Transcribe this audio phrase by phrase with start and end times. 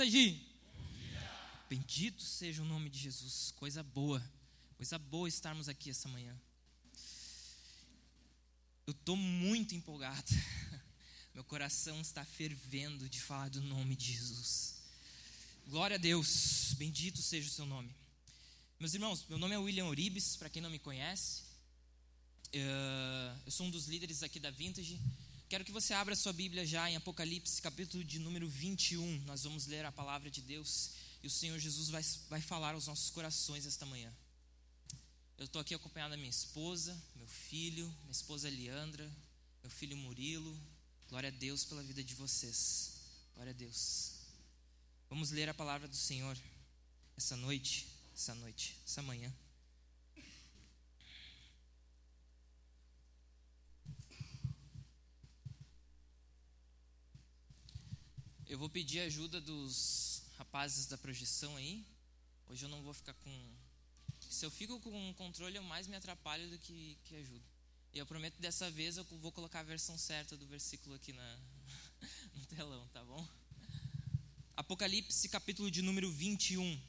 [0.00, 0.34] Bom dia.
[1.68, 3.52] Bendito seja o nome de Jesus.
[3.54, 4.18] Coisa boa.
[4.78, 6.34] Coisa boa estarmos aqui essa manhã.
[8.86, 10.32] Eu estou muito empolgado.
[11.34, 14.76] Meu coração está fervendo de falar do nome de Jesus.
[15.68, 16.72] Glória a Deus.
[16.78, 17.94] Bendito seja o seu nome.
[18.78, 21.42] Meus irmãos, meu nome é William Oribes, para quem não me conhece.
[22.54, 24.98] Eh, eu sou um dos líderes aqui da Vintage.
[25.50, 29.22] Quero que você abra sua Bíblia já em Apocalipse, capítulo de número 21.
[29.22, 30.92] Nós vamos ler a palavra de Deus
[31.24, 34.14] e o Senhor Jesus vai, vai falar aos nossos corações esta manhã.
[35.36, 39.10] Eu estou aqui acompanhado da minha esposa, meu filho, minha esposa Leandra,
[39.60, 40.56] meu filho Murilo.
[41.08, 42.92] Glória a Deus pela vida de vocês.
[43.34, 44.12] Glória a Deus.
[45.08, 46.38] Vamos ler a palavra do Senhor
[47.16, 49.34] essa noite, essa noite, essa manhã.
[58.50, 61.86] Eu vou pedir ajuda dos rapazes da projeção aí.
[62.48, 63.30] Hoje eu não vou ficar com.
[64.28, 67.44] Se eu fico com o controle, eu mais me atrapalho do que, que ajudo.
[67.94, 71.38] E eu prometo dessa vez eu vou colocar a versão certa do versículo aqui na,
[72.34, 73.24] no telão, tá bom?
[74.56, 76.82] Apocalipse, capítulo de número 21.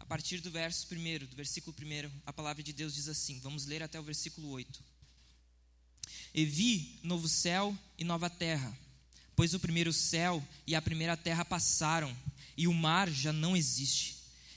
[0.00, 3.64] A partir do verso 1, do versículo 1, a palavra de Deus diz assim: vamos
[3.64, 4.84] ler até o versículo 8.
[6.34, 8.89] E vi novo céu e nova terra
[9.40, 12.14] pois o primeiro céu e a primeira terra passaram,
[12.58, 14.16] e o mar já não existe.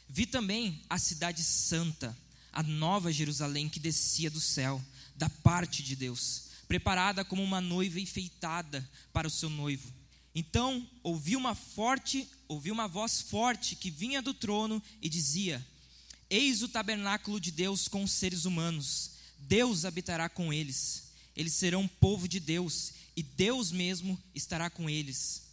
[0.10, 2.14] Vi também a cidade santa,
[2.52, 4.84] a nova Jerusalém que descia do céu,
[5.16, 9.90] da parte de Deus, preparada como uma noiva enfeitada para o seu noivo.
[10.36, 15.66] Então ouvi uma forte, ouvi uma voz forte que vinha do trono e dizia:
[16.30, 19.12] Eis o tabernáculo de Deus com os seres humanos.
[19.40, 21.04] Deus habitará com eles.
[21.38, 25.44] Eles serão povo de Deus e Deus mesmo estará com eles,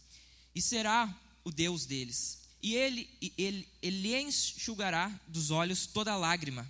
[0.53, 1.13] e será
[1.43, 2.39] o Deus deles.
[2.61, 6.69] E ele, ele, ele enxugará dos olhos toda lágrima,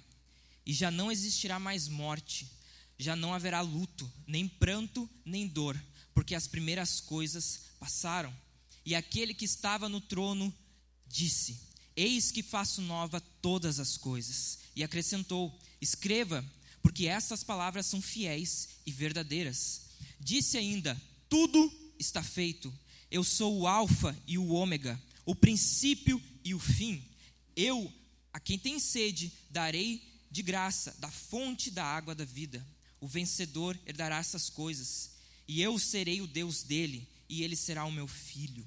[0.66, 2.48] e já não existirá mais morte,
[2.98, 5.82] já não haverá luto, nem pranto, nem dor,
[6.14, 8.34] porque as primeiras coisas passaram.
[8.86, 10.54] E aquele que estava no trono
[11.08, 11.60] disse:
[11.96, 14.60] Eis que faço nova todas as coisas.
[14.76, 16.46] E acrescentou: Escreva,
[16.82, 19.91] porque estas palavras são fiéis e verdadeiras.
[20.24, 22.72] Disse ainda: Tudo está feito.
[23.10, 27.04] Eu sou o Alfa e o Ômega, o princípio e o fim.
[27.56, 27.92] Eu,
[28.32, 32.66] a quem tem sede, darei de graça da fonte da água da vida.
[33.02, 35.12] O vencedor herdará essas coisas,
[35.48, 38.66] e eu serei o Deus dele, e ele será o meu filho.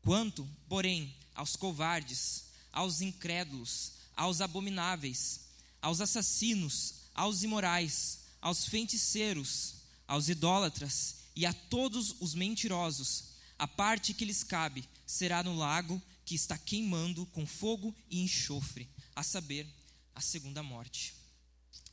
[0.00, 5.40] Quanto, porém, aos covardes, aos incrédulos, aos abomináveis,
[5.82, 9.79] aos assassinos, aos imorais, aos feiticeiros,
[10.10, 13.26] aos idólatras e a todos os mentirosos,
[13.56, 18.90] a parte que lhes cabe será no lago que está queimando com fogo e enxofre,
[19.14, 19.68] a saber,
[20.12, 21.14] a segunda morte.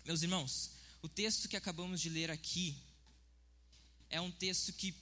[0.04, 0.72] Meus irmãos,
[1.04, 2.76] o texto que acabamos de ler aqui
[4.10, 4.96] é um texto que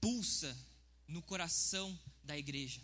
[0.00, 0.58] pulsa
[1.06, 2.80] no coração da igreja.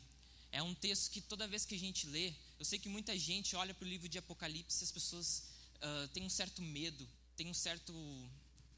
[0.53, 3.57] É um texto que toda vez que a gente lê, eu sei que muita gente
[3.57, 5.43] olha para o livro de Apocalipse e as pessoas
[5.79, 7.05] uh, têm um certo medo,
[7.37, 7.93] têm um certo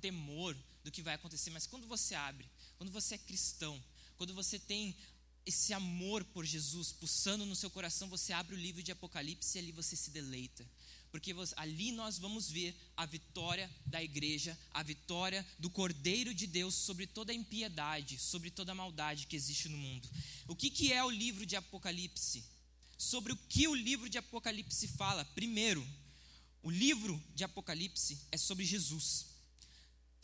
[0.00, 0.56] temor
[0.88, 3.82] do que vai acontecer, mas quando você abre, quando você é cristão,
[4.16, 4.96] quando você tem
[5.44, 9.60] esse amor por Jesus pulsando no seu coração, você abre o livro de Apocalipse e
[9.60, 10.66] ali você se deleita.
[11.10, 16.74] Porque ali nós vamos ver a vitória da igreja, a vitória do Cordeiro de Deus
[16.74, 20.08] sobre toda a impiedade, sobre toda a maldade que existe no mundo.
[20.46, 22.44] O que, que é o livro de Apocalipse?
[22.96, 25.24] Sobre o que o livro de Apocalipse fala?
[25.24, 25.86] Primeiro,
[26.62, 29.27] o livro de Apocalipse é sobre Jesus.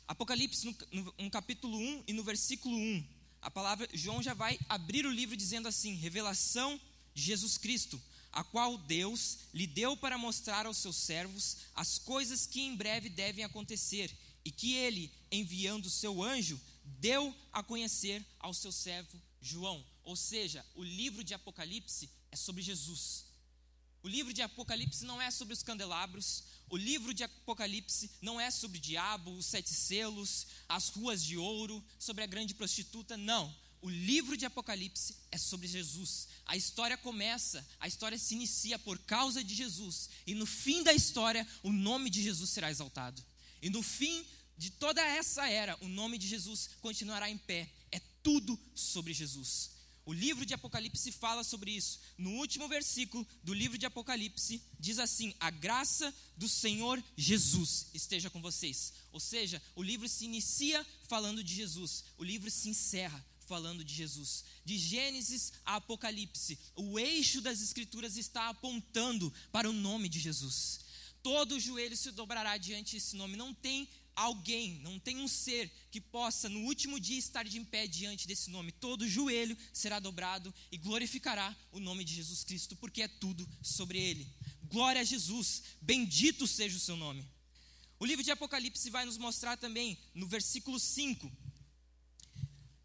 [0.06, 3.06] Apocalipse, no, no, capítulo 1 e no versículo 1,
[3.40, 6.78] a palavra, João já vai abrir o livro dizendo assim: revelação
[7.14, 8.00] de Jesus Cristo,
[8.32, 13.08] a qual Deus lhe deu para mostrar aos seus servos as coisas que em breve
[13.08, 14.14] devem acontecer,
[14.44, 19.84] e que ele, enviando o seu anjo, deu a conhecer ao seu servo João.
[20.02, 23.24] Ou seja, o livro de Apocalipse é sobre Jesus.
[24.02, 28.50] O livro de Apocalipse não é sobre os candelabros, o livro de Apocalipse não é
[28.50, 33.54] sobre o diabo, os sete selos, as ruas de ouro, sobre a grande prostituta, não.
[33.80, 36.26] O livro de Apocalipse é sobre Jesus.
[36.44, 40.10] A história começa, a história se inicia por causa de Jesus.
[40.26, 43.24] E no fim da história, o nome de Jesus será exaltado.
[43.62, 44.26] E no fim
[44.58, 47.70] de toda essa era, o nome de Jesus continuará em pé.
[47.92, 49.70] É tudo sobre Jesus.
[50.06, 51.98] O livro de Apocalipse fala sobre isso.
[52.18, 58.28] No último versículo do livro de Apocalipse, diz assim: A graça do Senhor Jesus esteja
[58.28, 58.92] com vocês.
[59.12, 63.94] Ou seja, o livro se inicia falando de Jesus, o livro se encerra falando de
[63.94, 64.44] Jesus.
[64.64, 70.80] De Gênesis a Apocalipse, o eixo das Escrituras está apontando para o nome de Jesus.
[71.24, 73.34] Todo joelho se dobrará diante desse nome.
[73.34, 77.86] Não tem alguém, não tem um ser que possa no último dia estar de pé
[77.86, 78.72] diante desse nome.
[78.72, 83.98] Todo joelho será dobrado e glorificará o nome de Jesus Cristo, porque é tudo sobre
[83.98, 84.28] ele.
[84.64, 87.26] Glória a Jesus, bendito seja o seu nome.
[87.98, 91.32] O livro de Apocalipse vai nos mostrar também, no versículo 5,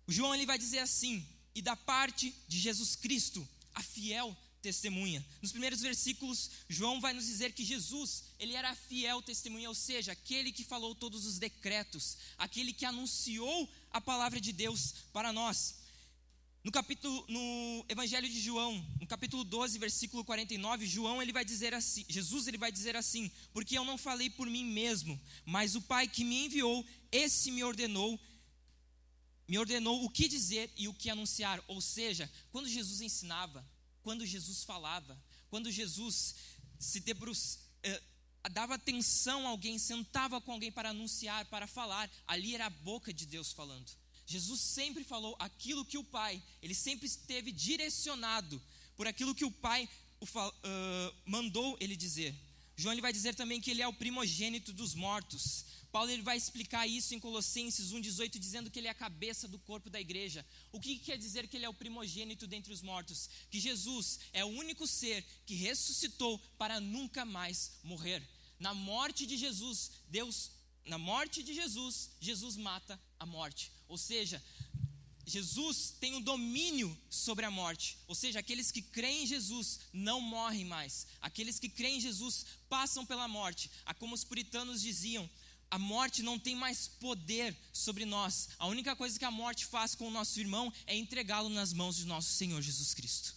[0.08, 3.46] o João ele vai dizer assim: e da parte de Jesus Cristo,
[3.76, 5.26] a fiel testemunha.
[5.42, 10.12] Nos primeiros versículos, João vai nos dizer que Jesus, ele era fiel testemunha, ou seja,
[10.12, 15.80] aquele que falou todos os decretos, aquele que anunciou a palavra de Deus para nós.
[16.62, 21.74] No capítulo no Evangelho de João, no capítulo 12, versículo 49, João ele vai dizer
[21.74, 25.82] assim, Jesus ele vai dizer assim: "Porque eu não falei por mim mesmo, mas o
[25.82, 28.20] Pai que me enviou, esse me ordenou
[29.50, 31.60] me ordenou o que dizer e o que anunciar.
[31.68, 33.68] Ou seja, quando Jesus ensinava,
[34.10, 35.16] quando Jesus falava,
[35.52, 36.34] quando Jesus
[36.80, 38.02] se debruçava, eh,
[38.52, 43.14] dava atenção a alguém, sentava com alguém para anunciar, para falar, ali era a boca
[43.14, 43.88] de Deus falando.
[44.26, 48.60] Jesus sempre falou aquilo que o Pai, ele sempre esteve direcionado
[48.98, 49.88] por aquilo que o Pai
[50.20, 52.34] o, uh, mandou ele dizer.
[52.76, 55.66] João ele vai dizer também que ele é o primogênito dos mortos.
[55.92, 59.58] Paulo ele vai explicar isso em Colossenses 1,18, dizendo que ele é a cabeça do
[59.58, 60.46] corpo da igreja.
[60.72, 63.30] O que, que quer dizer que ele é o primogênito dentre os mortos?
[63.50, 68.22] Que Jesus é o único ser que ressuscitou para nunca mais morrer.
[68.60, 70.52] Na morte de Jesus, Deus,
[70.86, 73.72] na morte de Jesus, Jesus mata a morte.
[73.88, 74.44] Ou seja,
[75.30, 77.98] Jesus tem o domínio sobre a morte.
[78.08, 81.06] Ou seja, aqueles que creem em Jesus não morrem mais.
[81.22, 83.70] Aqueles que creem em Jesus passam pela morte.
[83.86, 85.30] A como os puritanos diziam,
[85.72, 88.50] a morte não tem mais poder sobre nós.
[88.58, 91.98] A única coisa que a morte faz com o nosso irmão é entregá-lo nas mãos
[91.98, 93.36] de nosso Senhor Jesus Cristo.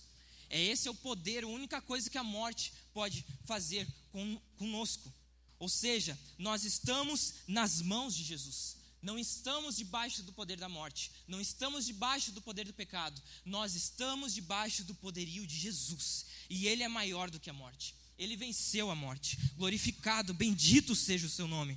[0.49, 5.13] É esse é o poder, a única coisa que a morte pode fazer com, conosco.
[5.59, 8.77] Ou seja, nós estamos nas mãos de Jesus.
[9.01, 13.75] Não estamos debaixo do poder da morte, não estamos debaixo do poder do pecado, nós
[13.75, 18.37] estamos debaixo do poderio de Jesus, e Ele é maior do que a morte, Ele
[18.37, 21.77] venceu a morte, glorificado, bendito seja o seu nome.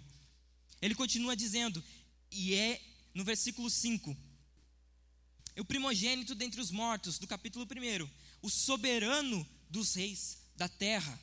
[0.82, 1.84] Ele continua dizendo,
[2.32, 2.82] e é
[3.14, 4.16] no versículo 5:
[5.58, 8.10] o primogênito dentre os mortos, do capítulo 1,
[8.42, 11.20] o soberano dos reis da terra.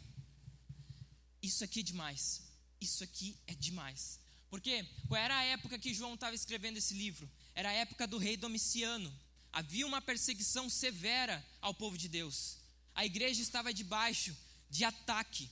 [1.42, 2.42] Isso aqui é demais.
[2.80, 4.18] Isso aqui é demais.
[4.48, 7.30] Porque qual era a época que João estava escrevendo esse livro?
[7.54, 9.12] Era a época do rei Domiciano.
[9.52, 12.58] Havia uma perseguição severa ao povo de Deus.
[12.94, 14.36] A igreja estava debaixo
[14.70, 15.50] de ataque.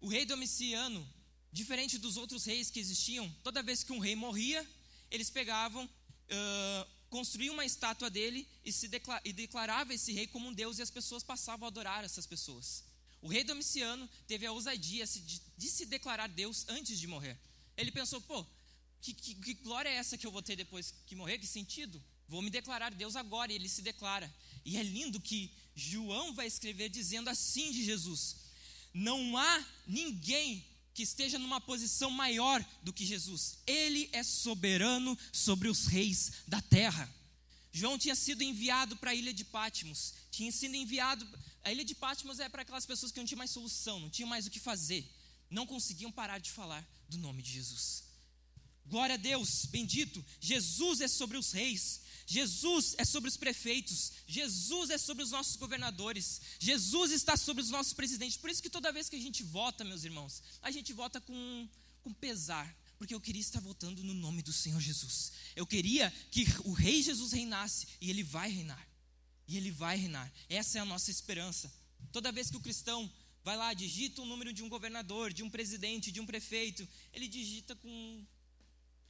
[0.00, 1.06] O rei Domiciano
[1.52, 4.66] Diferente dos outros reis que existiam, toda vez que um rei morria,
[5.10, 10.48] eles pegavam, uh, construíam uma estátua dele e, se declara, e declarava esse rei como
[10.48, 12.84] um deus e as pessoas passavam a adorar essas pessoas.
[13.22, 17.38] O rei Domiciano teve a ousadia de, se declarar Deus antes de morrer.
[17.76, 18.46] Ele pensou, pô,
[19.00, 21.38] que, que, que, glória é essa que eu vou ter depois que morrer?
[21.38, 22.02] Que sentido?
[22.28, 23.52] Vou me declarar Deus agora.
[23.52, 24.32] E ele se declara.
[24.64, 28.36] E é lindo que João vai escrever dizendo assim de Jesus:
[28.92, 30.64] Não há ninguém
[30.96, 33.58] que esteja numa posição maior do que Jesus.
[33.66, 37.06] Ele é soberano sobre os reis da terra.
[37.70, 40.14] João tinha sido enviado para a ilha de Patmos.
[40.30, 41.28] Tinha sido enviado.
[41.62, 44.26] A ilha de Patmos é para aquelas pessoas que não tinham mais solução, não tinham
[44.26, 45.06] mais o que fazer.
[45.50, 48.04] Não conseguiam parar de falar do nome de Jesus.
[48.86, 50.24] Glória a Deus, bendito.
[50.40, 52.00] Jesus é sobre os reis.
[52.26, 57.70] Jesus é sobre os prefeitos, Jesus é sobre os nossos governadores, Jesus está sobre os
[57.70, 58.36] nossos presidentes.
[58.36, 61.68] Por isso que toda vez que a gente vota, meus irmãos, a gente vota com,
[62.02, 65.32] com pesar, porque eu queria estar votando no nome do Senhor Jesus.
[65.54, 68.84] Eu queria que o Rei Jesus reinasse e ele vai reinar.
[69.46, 70.32] E ele vai reinar.
[70.48, 71.72] Essa é a nossa esperança.
[72.10, 73.08] Toda vez que o cristão
[73.44, 77.28] vai lá, digita o número de um governador, de um presidente, de um prefeito, ele
[77.28, 78.26] digita com.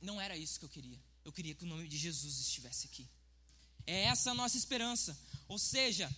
[0.02, 1.00] Não era isso que eu queria.
[1.26, 3.04] Eu queria que o nome de Jesus estivesse aqui.
[3.84, 5.18] É essa a nossa esperança.
[5.48, 6.08] Ou seja,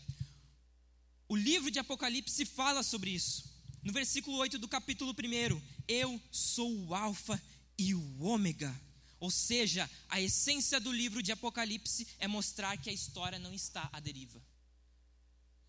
[1.27, 3.51] o livro de Apocalipse fala sobre isso.
[3.83, 7.43] No versículo 8 do capítulo 1, eu sou o Alfa
[7.79, 8.79] e o Ômega.
[9.19, 13.89] Ou seja, a essência do livro de Apocalipse é mostrar que a história não está
[13.91, 14.43] à deriva.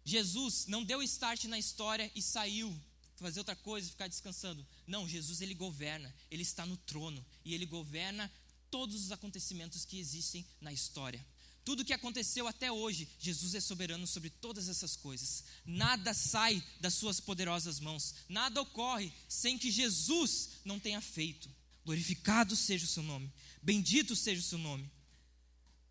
[0.04, 2.78] Jesus não deu start na história e saiu
[3.20, 4.66] fazer outra coisa, ficar descansando.
[4.88, 8.32] Não, Jesus ele governa, ele está no trono e ele governa
[8.72, 11.26] todos os acontecimentos que existem na história.
[11.66, 15.44] Tudo que aconteceu até hoje, Jesus é soberano sobre todas essas coisas.
[15.66, 21.50] Nada sai das suas poderosas mãos, nada ocorre sem que Jesus não tenha feito.
[21.86, 23.32] Glorificado seja o seu nome.
[23.62, 24.90] Bendito seja o seu nome.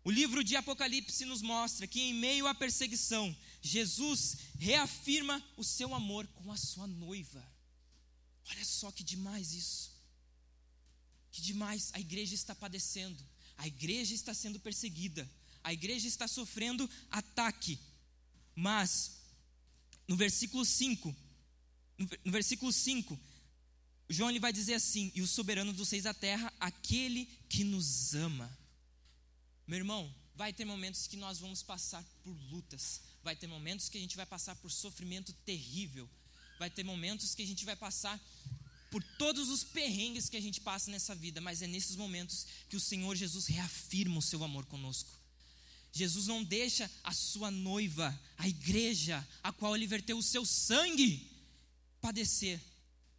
[0.03, 5.93] O livro de Apocalipse nos mostra que, em meio à perseguição, Jesus reafirma o seu
[5.93, 7.45] amor com a sua noiva.
[8.49, 9.91] Olha só que demais isso.
[11.39, 11.89] Que demais.
[11.93, 13.23] A igreja está padecendo,
[13.57, 15.29] a igreja está sendo perseguida,
[15.63, 17.79] a igreja está sofrendo ataque.
[18.53, 19.21] Mas,
[20.05, 21.15] no versículo 5,
[22.25, 23.17] no versículo 5,
[24.09, 28.13] João ele vai dizer assim: E o soberano dos seis da terra, aquele que nos
[28.13, 28.57] ama.
[29.65, 33.97] Meu irmão, vai ter momentos que nós vamos passar por lutas, vai ter momentos que
[33.97, 36.09] a gente vai passar por sofrimento terrível,
[36.57, 38.19] vai ter momentos que a gente vai passar
[38.89, 42.75] por todos os perrengues que a gente passa nessa vida, mas é nesses momentos que
[42.75, 45.11] o Senhor Jesus reafirma o seu amor conosco.
[45.91, 51.29] Jesus não deixa a sua noiva, a igreja, a qual ele verteu o seu sangue,
[51.99, 52.59] padecer,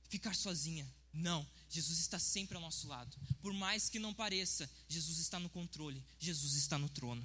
[0.09, 0.87] ficar sozinha.
[1.13, 3.17] Não, Jesus está sempre ao nosso lado.
[3.41, 7.25] Por mais que não pareça, Jesus está no controle, Jesus está no trono.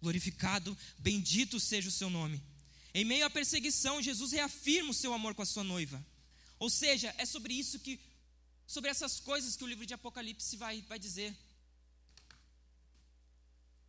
[0.00, 2.42] Glorificado, bendito seja o seu nome.
[2.94, 6.04] Em meio à perseguição, Jesus reafirma o seu amor com a sua noiva.
[6.64, 7.98] Ou seja, é sobre isso que,
[8.68, 11.36] sobre essas coisas que o livro de Apocalipse vai, vai dizer.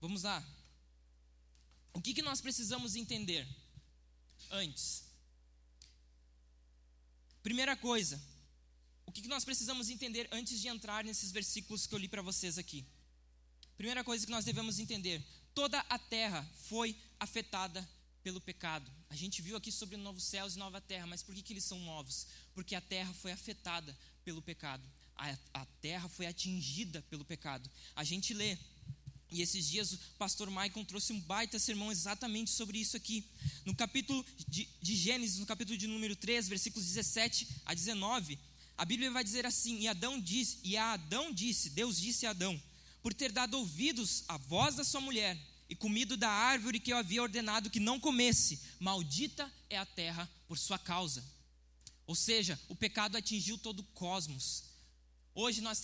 [0.01, 0.43] Vamos lá.
[1.93, 3.47] O que, que nós precisamos entender
[4.49, 5.03] antes?
[7.43, 8.19] Primeira coisa,
[9.05, 12.57] o que nós precisamos entender antes de entrar nesses versículos que eu li para vocês
[12.57, 12.83] aqui?
[13.77, 17.87] Primeira coisa que nós devemos entender: toda a terra foi afetada
[18.23, 18.91] pelo pecado.
[19.13, 21.63] A gente viu aqui sobre novos céus e nova terra, mas por que, que eles
[21.63, 22.25] são novos?
[22.55, 24.83] Porque a terra foi afetada pelo pecado.
[25.15, 27.69] A, a terra foi atingida pelo pecado.
[27.95, 28.57] A gente lê
[29.29, 33.23] e esses dias o pastor Maicon trouxe um baita sermão exatamente sobre isso aqui.
[33.63, 38.39] No capítulo de, de, Gênesis, no capítulo de número 3, versículos 17 a 19,
[38.75, 42.31] a Bíblia vai dizer assim: E Adão disse, e a Adão disse, Deus disse a
[42.31, 42.59] Adão,
[43.03, 45.37] por ter dado ouvidos à voz da sua mulher
[45.73, 50.29] e comido da árvore que eu havia ordenado que não comesse, maldita é a terra
[50.47, 51.25] por sua causa.
[52.05, 54.65] Ou seja, o pecado atingiu todo o cosmos.
[55.33, 55.83] Hoje nós,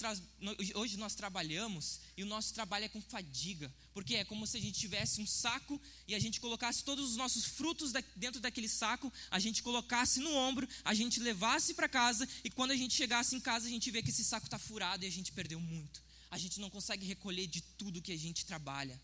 [0.76, 4.62] hoje nós trabalhamos e o nosso trabalho é com fadiga, porque é como se a
[4.62, 9.12] gente tivesse um saco e a gente colocasse todos os nossos frutos dentro daquele saco,
[9.32, 13.36] a gente colocasse no ombro, a gente levasse para casa e quando a gente chegasse
[13.36, 16.04] em casa a gente vê que esse saco está furado e a gente perdeu muito.
[16.30, 19.02] A gente não consegue recolher de tudo que a gente trabalha.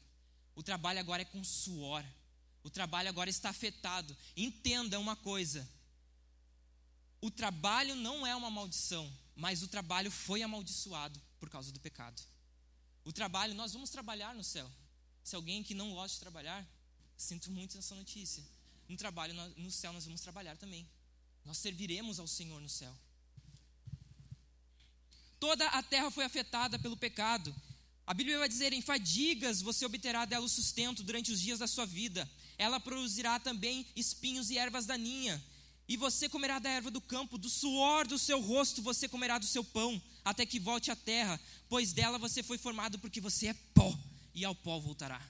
[0.55, 2.03] O trabalho agora é com suor.
[2.63, 4.15] O trabalho agora está afetado.
[4.35, 5.67] Entenda uma coisa:
[7.21, 12.21] o trabalho não é uma maldição mas o trabalho foi amaldiçoado por causa do pecado.
[13.03, 14.71] O trabalho, nós vamos trabalhar no céu.
[15.23, 16.65] Se alguém que não gosta de trabalhar,
[17.17, 18.43] sinto muito essa notícia.
[18.87, 20.87] No trabalho, no céu, nós vamos trabalhar também.
[21.43, 22.95] Nós serviremos ao Senhor no céu.
[25.39, 27.53] Toda a terra foi afetada pelo pecado.
[28.07, 31.67] A Bíblia vai dizer: em fadigas você obterá dela o sustento durante os dias da
[31.67, 32.29] sua vida.
[32.57, 35.43] Ela produzirá também espinhos e ervas daninha
[35.87, 39.45] e você comerá da erva do campo, do suor do seu rosto você comerá do
[39.45, 43.53] seu pão, até que volte à terra, pois dela você foi formado porque você é
[43.73, 43.97] pó,
[44.33, 45.21] e ao pó voltará.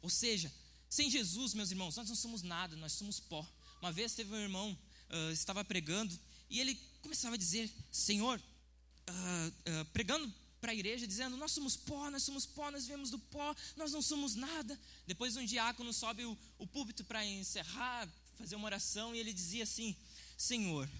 [0.00, 0.52] Ou seja,
[0.88, 3.46] sem Jesus, meus irmãos, nós não somos nada, nós somos pó.
[3.82, 4.78] Uma vez teve um irmão,
[5.10, 10.32] uh, estava pregando, e ele começava a dizer: Senhor, uh, uh, pregando
[10.66, 13.92] para a igreja, dizendo: Nós somos pó, nós somos pó, nós viemos do pó, nós
[13.92, 14.76] não somos nada.
[15.06, 19.62] Depois um diácono sobe o, o púlpito para encerrar, fazer uma oração e ele dizia
[19.62, 19.94] assim:
[20.36, 20.90] Senhor,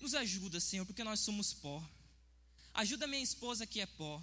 [0.00, 1.88] nos ajuda, Senhor, porque nós somos pó.
[2.74, 4.20] Ajuda minha esposa que é pó.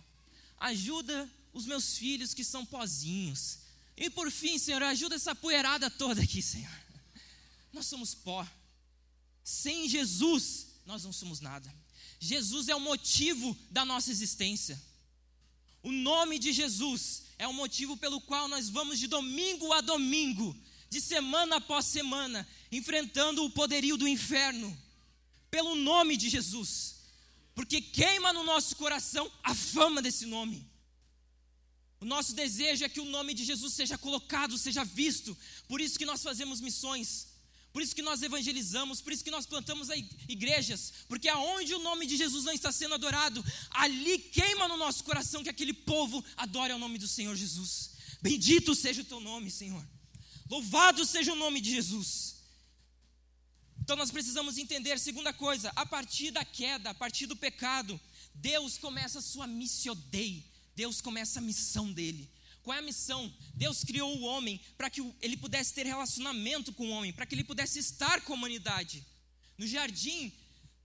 [0.58, 3.60] Ajuda os meus filhos que são pozinhos.
[3.96, 6.82] E por fim, Senhor, ajuda essa poeirada toda aqui, Senhor.
[7.72, 8.46] Nós somos pó.
[9.46, 11.74] Sem Jesus, nós não somos nada.
[12.20, 14.80] Jesus é o motivo da nossa existência.
[15.82, 20.56] O nome de Jesus é o motivo pelo qual nós vamos de domingo a domingo
[20.90, 24.76] de semana após semana, enfrentando o poderio do inferno,
[25.50, 26.96] pelo nome de Jesus,
[27.56, 30.68] porque queima no nosso coração a fama desse nome.
[32.02, 36.00] O nosso desejo é que o nome de Jesus seja colocado, seja visto, por isso
[36.00, 37.28] que nós fazemos missões,
[37.80, 39.88] por isso que nós evangelizamos, por isso que nós plantamos
[40.28, 45.02] igrejas, porque aonde o nome de Jesus não está sendo adorado, ali queima no nosso
[45.02, 47.92] coração que aquele povo adore ao nome do Senhor Jesus.
[48.22, 49.82] Bendito seja o teu nome, Senhor.
[50.50, 52.44] Louvado seja o nome de Jesus.
[53.82, 57.98] Então nós precisamos entender, segunda coisa, a partir da queda, a partir do pecado,
[58.36, 60.44] Deus começa a sua missio dei.
[60.76, 62.30] Deus começa a missão dele.
[62.70, 63.34] Qual é a missão?
[63.56, 67.34] Deus criou o homem para que ele pudesse ter relacionamento com o homem, para que
[67.34, 69.04] ele pudesse estar com a humanidade.
[69.58, 70.32] No jardim,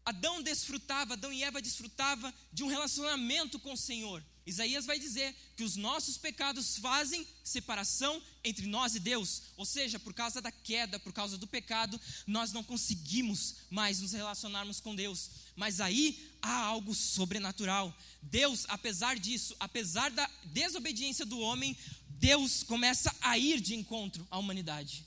[0.03, 4.25] Adão desfrutava, Adão e Eva desfrutavam de um relacionamento com o Senhor.
[4.47, 9.99] Isaías vai dizer que os nossos pecados fazem separação entre nós e Deus, ou seja,
[9.99, 14.95] por causa da queda, por causa do pecado, nós não conseguimos mais nos relacionarmos com
[14.95, 15.31] Deus.
[15.57, 17.97] Mas aí há algo sobrenatural.
[18.23, 21.77] Deus, apesar disso, apesar da desobediência do homem,
[22.09, 25.05] Deus começa a ir de encontro à humanidade.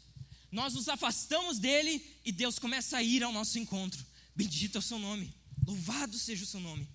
[0.52, 4.06] Nós nos afastamos dele e Deus começa a ir ao nosso encontro.
[4.36, 5.34] Bendito é o seu nome,
[5.66, 6.88] louvado seja o seu nome.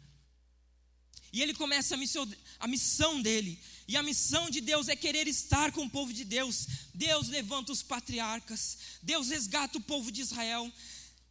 [1.32, 2.30] E ele começa a missão,
[2.60, 3.58] a missão dele.
[3.88, 6.66] E a missão de Deus é querer estar com o povo de Deus.
[6.94, 10.70] Deus levanta os patriarcas, Deus resgata o povo de Israel,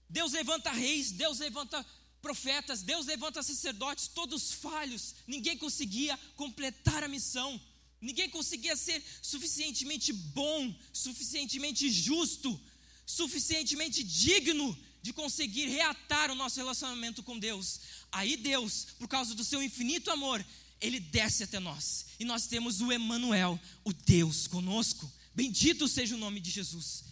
[0.09, 1.85] Deus levanta reis, Deus levanta
[2.21, 5.15] profetas, Deus levanta sacerdotes, todos falhos.
[5.27, 7.59] Ninguém conseguia completar a missão.
[7.99, 12.59] Ninguém conseguia ser suficientemente bom, suficientemente justo,
[13.05, 17.79] suficientemente digno de conseguir reatar o nosso relacionamento com Deus.
[18.11, 20.43] Aí Deus, por causa do seu infinito amor,
[20.79, 22.07] ele desce até nós.
[22.19, 25.11] E nós temos o Emanuel, o Deus conosco.
[25.33, 27.03] Bendito seja o nome de Jesus.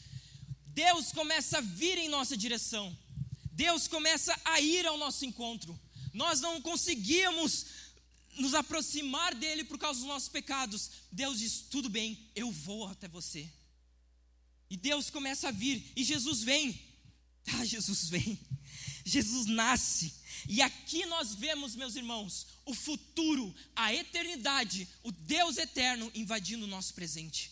[0.67, 2.95] Deus começa a vir em nossa direção.
[3.59, 5.77] Deus começa a ir ao nosso encontro.
[6.13, 7.65] Nós não conseguíamos
[8.37, 13.09] nos aproximar dele por causa dos nossos pecados, Deus diz: tudo bem, eu vou até
[13.09, 13.51] você.
[14.69, 16.67] E Deus começa a vir, e Jesus vem.
[17.51, 18.39] Ah, Jesus vem.
[19.03, 20.13] Jesus nasce.
[20.47, 26.67] E aqui nós vemos, meus irmãos, o futuro, a eternidade, o Deus eterno invadindo o
[26.67, 27.51] nosso presente,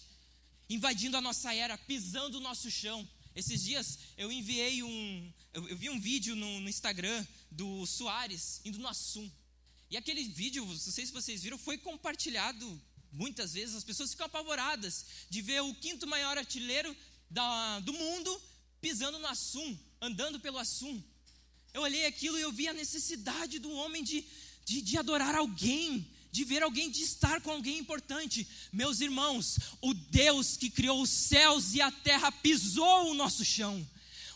[0.70, 3.10] invadindo a nossa era, pisando o nosso chão.
[3.36, 8.62] Esses dias eu enviei um, eu, eu vi um vídeo no, no Instagram do Soares
[8.64, 9.28] indo no Assum.
[9.90, 12.80] E aquele vídeo, não sei se vocês viram, foi compartilhado
[13.12, 13.74] muitas vezes.
[13.74, 16.96] As pessoas ficam apavoradas de ver o quinto maior artilheiro
[17.28, 18.42] da, do mundo
[18.80, 21.02] pisando no Assum, andando pelo Assum.
[21.74, 24.24] Eu olhei aquilo e eu vi a necessidade do homem de,
[24.64, 28.48] de, de adorar alguém, de ver alguém, de estar com alguém importante.
[28.72, 33.88] Meus irmãos, o Deus que criou os céus e a terra pisou o nosso chão.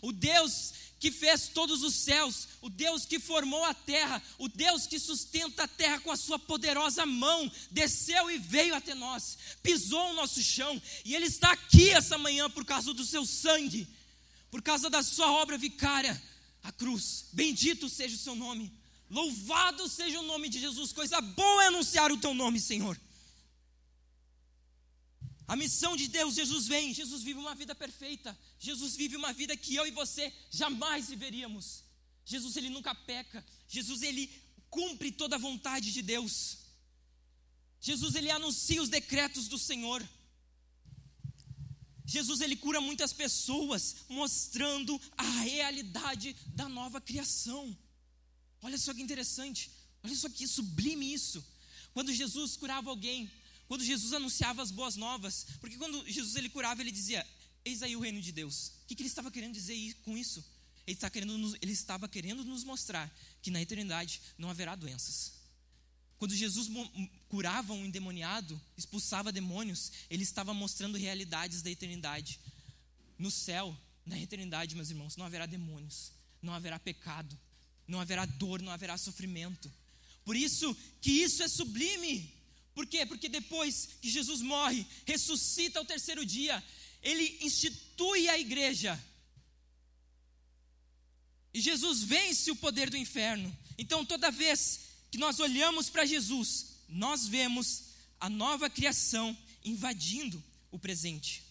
[0.01, 4.85] O Deus que fez todos os céus, o Deus que formou a terra, o Deus
[4.85, 10.11] que sustenta a terra com a sua poderosa mão, desceu e veio até nós, pisou
[10.11, 13.87] o nosso chão, e Ele está aqui essa manhã por causa do seu sangue,
[14.51, 16.21] por causa da sua obra vicária,
[16.61, 17.25] a cruz.
[17.33, 18.71] Bendito seja o seu nome,
[19.09, 22.95] louvado seja o nome de Jesus, coisa boa é anunciar o teu nome, Senhor.
[25.51, 28.39] A missão de Deus, Jesus vem, Jesus vive uma vida perfeita.
[28.57, 31.83] Jesus vive uma vida que eu e você jamais viveríamos.
[32.23, 33.45] Jesus ele nunca peca.
[33.67, 34.31] Jesus ele
[34.69, 36.59] cumpre toda a vontade de Deus.
[37.81, 40.01] Jesus ele anuncia os decretos do Senhor.
[42.05, 47.77] Jesus ele cura muitas pessoas, mostrando a realidade da nova criação.
[48.61, 49.69] Olha só que interessante.
[50.01, 51.45] Olha só que sublime isso.
[51.93, 53.29] Quando Jesus curava alguém,
[53.71, 57.25] quando Jesus anunciava as boas novas, porque quando Jesus ele curava, ele dizia:
[57.63, 58.73] Eis aí o reino de Deus.
[58.83, 60.43] O que, que ele estava querendo dizer com isso?
[60.85, 63.09] Ele, está querendo nos, ele estava querendo nos mostrar
[63.41, 65.35] que na eternidade não haverá doenças.
[66.19, 66.67] Quando Jesus
[67.29, 72.41] curava um endemoniado, expulsava demônios, ele estava mostrando realidades da eternidade.
[73.17, 73.73] No céu,
[74.05, 77.39] na eternidade, meus irmãos, não haverá demônios, não haverá pecado,
[77.87, 79.71] não haverá dor, não haverá sofrimento.
[80.25, 82.40] Por isso que isso é sublime.
[82.73, 83.05] Por quê?
[83.05, 86.63] Porque depois que Jesus morre, ressuscita ao terceiro dia,
[87.01, 89.01] ele institui a igreja.
[91.53, 93.55] E Jesus vence o poder do inferno.
[93.77, 100.79] Então, toda vez que nós olhamos para Jesus, nós vemos a nova criação invadindo o
[100.79, 101.43] presente.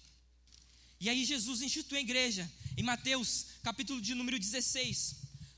[0.98, 2.50] E aí Jesus institui a igreja.
[2.76, 5.16] Em Mateus, capítulo de número 16,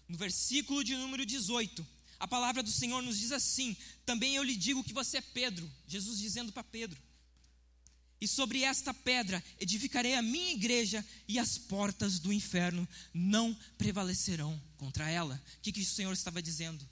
[0.09, 1.87] no versículo de número 18,
[2.22, 5.68] a palavra do Senhor nos diz assim: Também eu lhe digo que você é Pedro,
[5.88, 7.02] Jesus dizendo para Pedro.
[8.20, 14.56] E sobre esta pedra edificarei a minha igreja, e as portas do inferno não prevalecerão
[14.76, 15.35] contra ela.
[15.58, 16.88] O que, que o Senhor estava dizendo?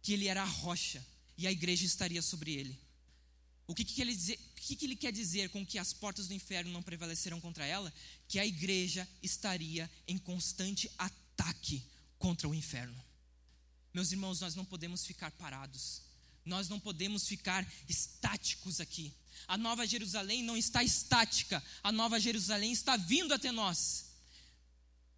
[0.00, 1.04] Que ele era a rocha
[1.36, 2.78] e a igreja estaria sobre ele.
[3.66, 6.28] O que, que, ele, dizer, o que, que ele quer dizer com que as portas
[6.28, 7.92] do inferno não prevalecerão contra ela?
[8.28, 11.82] Que a igreja estaria em constante ataque
[12.20, 13.03] contra o inferno.
[13.94, 16.02] Meus irmãos, nós não podemos ficar parados.
[16.44, 19.14] Nós não podemos ficar estáticos aqui.
[19.46, 21.62] A Nova Jerusalém não está estática.
[21.80, 24.06] A Nova Jerusalém está vindo até nós.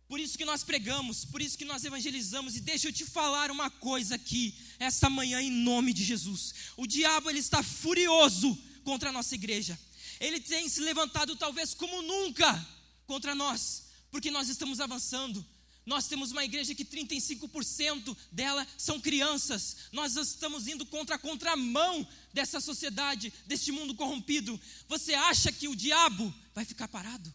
[0.07, 2.55] Por isso que nós pregamos, por isso que nós evangelizamos.
[2.55, 6.55] E deixa eu te falar uma coisa aqui, esta manhã, em nome de Jesus.
[6.77, 9.79] O diabo ele está furioso contra a nossa igreja.
[10.21, 12.67] Ele tem se levantado talvez como nunca
[13.07, 15.45] contra nós, porque nós estamos avançando,
[15.87, 19.77] Nós temos uma igreja que 35% dela são crianças.
[19.93, 24.61] Nós estamos indo contra a contramão dessa sociedade, deste mundo corrompido.
[24.89, 27.33] Você acha que o diabo vai ficar parado?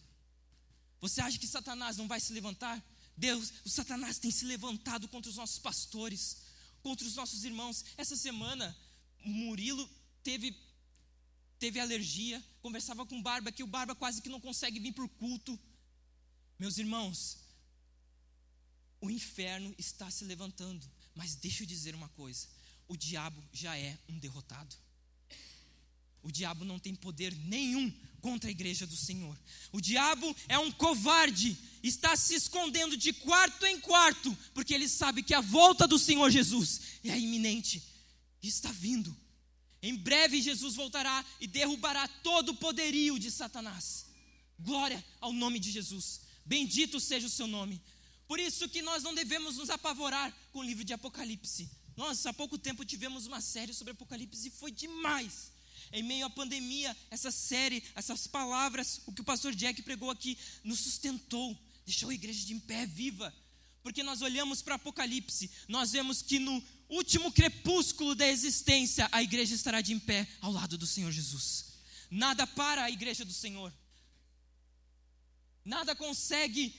[1.00, 2.84] Você acha que Satanás não vai se levantar?
[3.16, 6.38] Deus, o Satanás tem se levantado contra os nossos pastores,
[6.82, 7.86] contra os nossos irmãos.
[7.98, 8.78] Essa semana,
[9.24, 9.90] Murilo
[10.22, 10.54] teve
[11.58, 15.04] teve alergia, conversava com o Barba que o Barba quase que não consegue vir para
[15.06, 15.58] o culto.
[16.58, 17.38] Meus irmãos,
[19.02, 20.90] o inferno está se levantando.
[21.14, 22.48] Mas deixa eu dizer uma coisa:
[22.88, 24.76] o diabo já é um derrotado.
[26.24, 29.36] O diabo não tem poder nenhum contra a igreja do Senhor.
[29.72, 35.24] O diabo é um covarde, está se escondendo de quarto em quarto, porque ele sabe
[35.24, 37.92] que a volta do Senhor Jesus é iminente
[38.48, 39.16] está vindo.
[39.82, 44.06] Em breve Jesus voltará e derrubará todo o poderio de Satanás.
[44.60, 46.22] Glória ao nome de Jesus.
[46.46, 47.82] Bendito seja o seu nome.
[48.32, 51.70] Por isso que nós não devemos nos apavorar com o livro de Apocalipse.
[51.98, 55.52] Nós, há pouco tempo, tivemos uma série sobre Apocalipse e foi demais.
[55.92, 60.38] Em meio à pandemia, essa série, essas palavras, o que o pastor Jack pregou aqui,
[60.64, 63.36] nos sustentou, deixou a igreja de em pé viva.
[63.84, 69.54] Porque nós olhamos para Apocalipse, nós vemos que no último crepúsculo da existência, a igreja
[69.54, 71.74] estará de em pé ao lado do Senhor Jesus.
[72.10, 73.74] Nada para a igreja do Senhor.
[75.66, 76.74] Nada consegue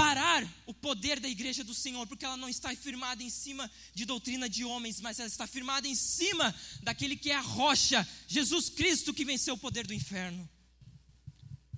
[0.00, 4.06] parar o poder da igreja do Senhor, porque ela não está firmada em cima de
[4.06, 8.70] doutrina de homens, mas ela está firmada em cima daquele que é a rocha, Jesus
[8.70, 10.48] Cristo que venceu o poder do inferno.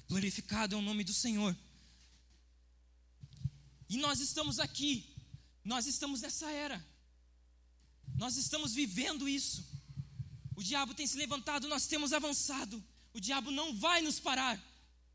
[0.09, 1.57] Glorificado é o nome do Senhor.
[3.89, 5.05] E nós estamos aqui,
[5.65, 6.79] nós estamos nessa era,
[8.15, 9.67] nós estamos vivendo isso.
[10.55, 12.81] O diabo tem se levantado, nós temos avançado.
[13.13, 14.63] O diabo não vai nos parar,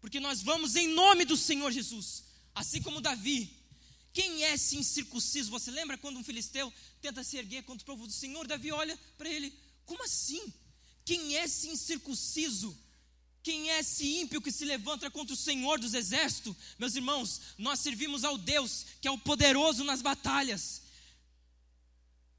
[0.01, 2.26] porque nós vamos em nome do Senhor Jesus.
[2.57, 3.55] Assim como Davi.
[4.11, 5.51] Quem é esse incircunciso?
[5.51, 8.47] Você lembra quando um filisteu tenta se erguer contra o povo do Senhor?
[8.47, 9.53] Davi olha para ele:
[9.85, 10.41] Como assim?
[11.05, 12.75] Quem é esse incircunciso?
[13.43, 16.55] Quem é esse ímpio que se levanta contra o Senhor dos exércitos?
[16.79, 20.81] Meus irmãos, nós servimos ao Deus que é o poderoso nas batalhas.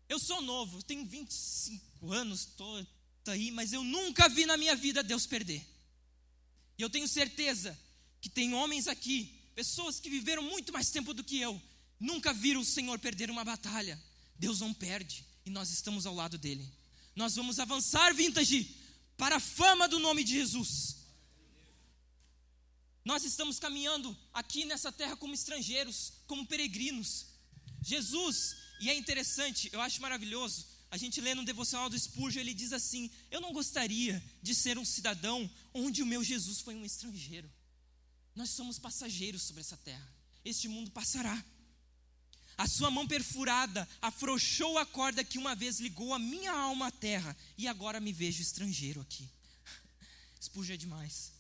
[0.09, 2.85] Eu sou novo, tenho 25 anos, estou
[3.29, 5.65] aí, mas eu nunca vi na minha vida Deus perder.
[6.77, 7.79] E eu tenho certeza
[8.21, 11.61] que tem homens aqui Pessoas que viveram muito mais tempo do que eu,
[11.99, 14.01] nunca viram o Senhor perder uma batalha.
[14.39, 16.73] Deus não perde e nós estamos ao lado dele.
[17.17, 18.73] Nós vamos avançar, vintage,
[19.17, 20.99] para a fama do nome de Jesus.
[23.05, 27.27] Nós estamos caminhando aqui nessa terra como estrangeiros, como peregrinos.
[27.83, 32.55] Jesus, e é interessante, eu acho maravilhoso, a gente lê no devocional do Spurgeon, ele
[32.55, 36.85] diz assim: Eu não gostaria de ser um cidadão onde o meu Jesus foi um
[36.85, 37.51] estrangeiro.
[38.39, 40.09] Nós somos passageiros sobre essa terra.
[40.45, 41.45] Este mundo passará.
[42.57, 46.91] A sua mão perfurada afrouxou a corda que uma vez ligou a minha alma à
[46.93, 49.29] terra, e agora me vejo estrangeiro aqui.
[50.41, 51.33] Expurja é demais.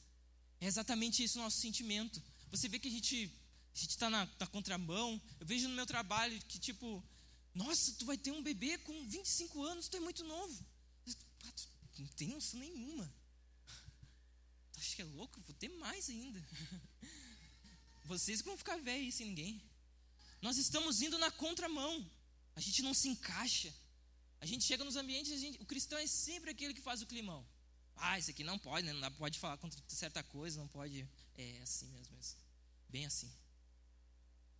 [0.61, 2.20] É exatamente isso o nosso sentimento.
[2.50, 3.30] Você vê que a gente
[3.76, 5.22] a gente está na, na contramão.
[5.38, 7.00] Eu vejo no meu trabalho que, tipo,
[7.54, 10.66] nossa, tu vai ter um bebê com 25 anos, tu é muito novo.
[11.96, 13.08] Não tem noção nenhuma.
[14.78, 16.42] Acho que é louco, vou ter mais ainda.
[18.04, 19.62] Vocês vão ficar velhos sem ninguém.
[20.40, 22.08] Nós estamos indo na contramão.
[22.54, 23.74] A gente não se encaixa.
[24.40, 27.44] A gente chega nos ambientes, gente, o cristão é sempre aquele que faz o climão.
[27.96, 28.92] Ah, isso aqui não pode, né?
[28.92, 31.06] não pode falar contra certa coisa, não pode.
[31.36, 32.38] É assim mesmo, mesmo.
[32.88, 33.30] Bem assim.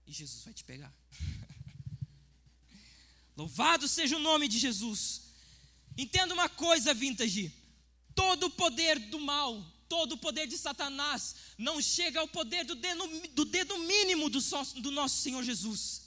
[0.07, 0.93] E Jesus vai te pegar.
[3.37, 5.23] Louvado seja o nome de Jesus.
[5.97, 7.53] Entenda uma coisa, vintage.
[8.15, 12.75] Todo o poder do mal todo o poder de Satanás não chega ao poder do
[12.75, 14.41] dedo, do dedo mínimo do,
[14.81, 16.03] do nosso Senhor Jesus.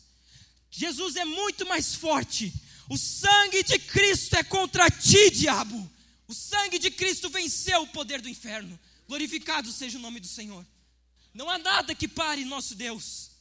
[0.70, 2.54] Jesus é muito mais forte.
[2.90, 5.90] O sangue de Cristo é contra ti, diabo.
[6.28, 8.80] O sangue de Cristo venceu o poder do inferno.
[9.08, 10.66] Glorificado seja o nome do Senhor.
[11.34, 13.32] Não há nada que pare nosso Deus.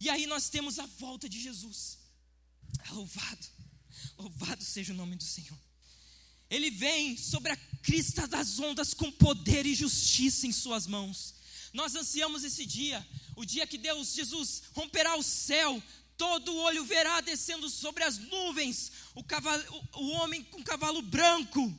[0.00, 1.98] E aí nós temos a volta de Jesus.
[2.90, 3.46] Louvado,
[4.16, 5.58] louvado seja o nome do Senhor.
[6.50, 11.34] Ele vem sobre a crista das ondas com poder e justiça em suas mãos.
[11.72, 13.06] Nós ansiamos esse dia,
[13.36, 15.82] o dia que Deus, Jesus, romperá o céu,
[16.16, 19.62] todo o olho verá descendo sobre as nuvens o, cavalo,
[19.94, 21.72] o homem com cavalo branco,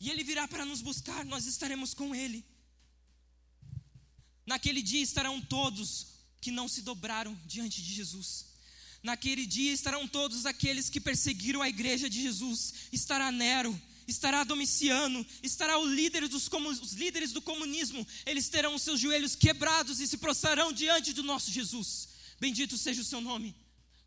[0.00, 2.44] e ele virá para nos buscar, nós estaremos com ele.
[4.46, 6.08] Naquele dia estarão todos
[6.40, 8.51] que não se dobraram diante de Jesus.
[9.02, 12.72] Naquele dia estarão todos aqueles que perseguiram a igreja de Jesus.
[12.92, 16.48] Estará Nero, estará Domiciano, estará o líder dos,
[16.80, 21.22] os líderes do comunismo, eles terão os seus joelhos quebrados e se prostrarão diante do
[21.22, 22.08] nosso Jesus.
[22.40, 23.54] Bendito seja o seu nome,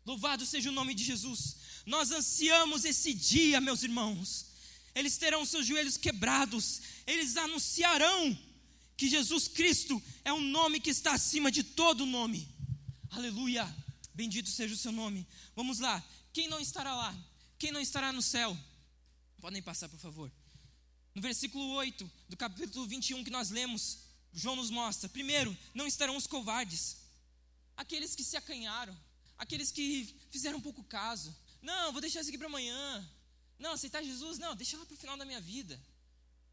[0.04, 1.56] louvado seja o nome de Jesus.
[1.84, 4.46] Nós ansiamos esse dia, meus irmãos.
[4.94, 8.36] Eles terão os seus joelhos quebrados, eles anunciarão
[8.96, 12.48] que Jesus Cristo é o nome que está acima de todo nome.
[13.10, 13.85] Aleluia!
[14.16, 15.28] Bendito seja o seu nome.
[15.54, 16.02] Vamos lá.
[16.32, 17.14] Quem não estará lá?
[17.58, 18.56] Quem não estará no céu?
[19.42, 20.32] Podem passar, por favor.
[21.14, 23.98] No versículo 8 do capítulo 21 que nós lemos,
[24.32, 26.96] João nos mostra: primeiro, não estarão os covardes,
[27.76, 28.96] aqueles que se acanharam,
[29.36, 31.36] aqueles que fizeram pouco caso.
[31.60, 33.06] Não, vou deixar isso aqui para amanhã.
[33.58, 35.78] Não, aceitar Jesus, não, deixa lá para o final da minha vida.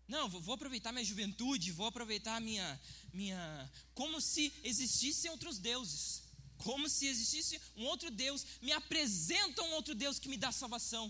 [0.05, 2.81] Não, vou aproveitar minha juventude, vou aproveitar minha,
[3.13, 3.71] minha.
[3.93, 6.22] Como se existissem outros deuses.
[6.67, 8.45] Como se existisse um outro Deus.
[8.61, 11.05] Me apresenta um outro Deus que me dá salvação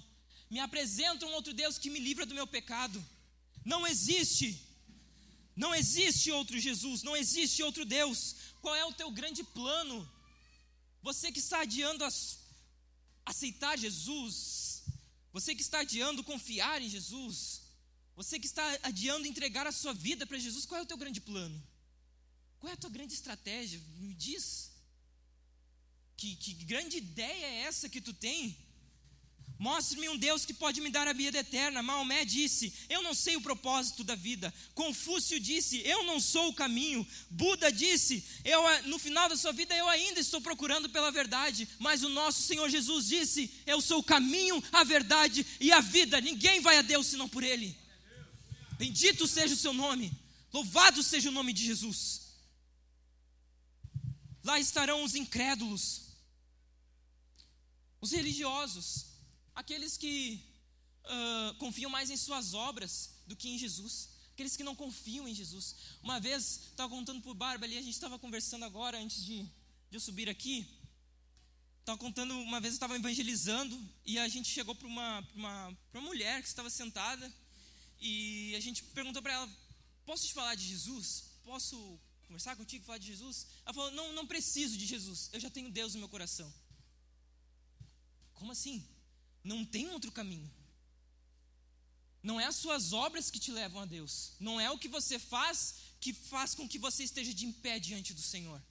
[0.54, 3.04] me apresenta um outro Deus que me livra do meu pecado.
[3.66, 4.48] Não existe.
[5.56, 8.36] Não existe outro Jesus, não existe outro Deus.
[8.62, 9.98] Qual é o teu grande plano?
[11.02, 12.40] Você que está adiando as,
[13.26, 14.84] aceitar Jesus,
[15.32, 17.62] você que está adiando confiar em Jesus,
[18.16, 21.20] você que está adiando entregar a sua vida para Jesus, qual é o teu grande
[21.20, 21.62] plano?
[22.60, 23.82] Qual é a tua grande estratégia?
[23.98, 24.72] Me diz.
[26.24, 28.58] Que, que grande ideia é essa que tu tem?
[29.60, 31.84] Mostre-me um Deus que pode me dar a vida eterna.
[31.84, 34.54] Maomé disse: Eu não sei o propósito da vida.
[34.74, 37.06] Confúcio disse: Eu não sou o caminho.
[37.30, 41.68] Buda disse: eu, No final da sua vida eu ainda estou procurando pela verdade.
[41.78, 46.22] Mas o nosso Senhor Jesus disse: Eu sou o caminho, a verdade e a vida.
[46.22, 47.78] Ninguém vai a Deus senão por Ele.
[48.78, 50.10] Bendito seja o seu nome.
[50.54, 52.24] Louvado seja o nome de Jesus.
[54.44, 56.03] Lá estarão os incrédulos,
[58.04, 59.14] os religiosos
[59.56, 60.44] Aqueles que
[61.06, 64.10] uh, confiam mais em suas obras do que em Jesus.
[64.34, 65.76] Aqueles que não confiam em Jesus.
[66.02, 69.44] Uma vez, estava contando para o Barba ali, a gente estava conversando agora, antes de,
[69.44, 70.68] de eu subir aqui.
[71.82, 76.02] Estava contando, uma vez eu estava evangelizando e a gente chegou para uma, uma, uma
[76.02, 77.32] mulher que estava sentada
[78.00, 79.50] e a gente perguntou para ela:
[80.06, 81.26] Posso te falar de Jesus?
[81.44, 83.46] Posso conversar contigo, falar de Jesus?
[83.66, 86.52] Ela falou: Não, não preciso de Jesus, eu já tenho Deus no meu coração.
[88.44, 88.86] Como assim?
[89.42, 90.52] Não tem outro caminho.
[92.22, 94.34] Não é as suas obras que te levam a Deus.
[94.38, 98.14] Não é o que você faz que faz com que você esteja de pé diante
[98.14, 98.62] do Senhor.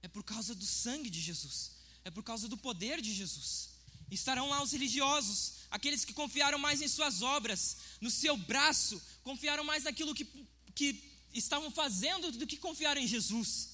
[0.00, 1.72] É por causa do sangue de Jesus.
[2.04, 3.70] É por causa do poder de Jesus.
[4.08, 9.64] Estarão lá os religiosos, aqueles que confiaram mais em suas obras, no seu braço, confiaram
[9.64, 10.24] mais naquilo que,
[10.72, 11.02] que
[11.34, 13.70] estavam fazendo do que confiaram em Jesus.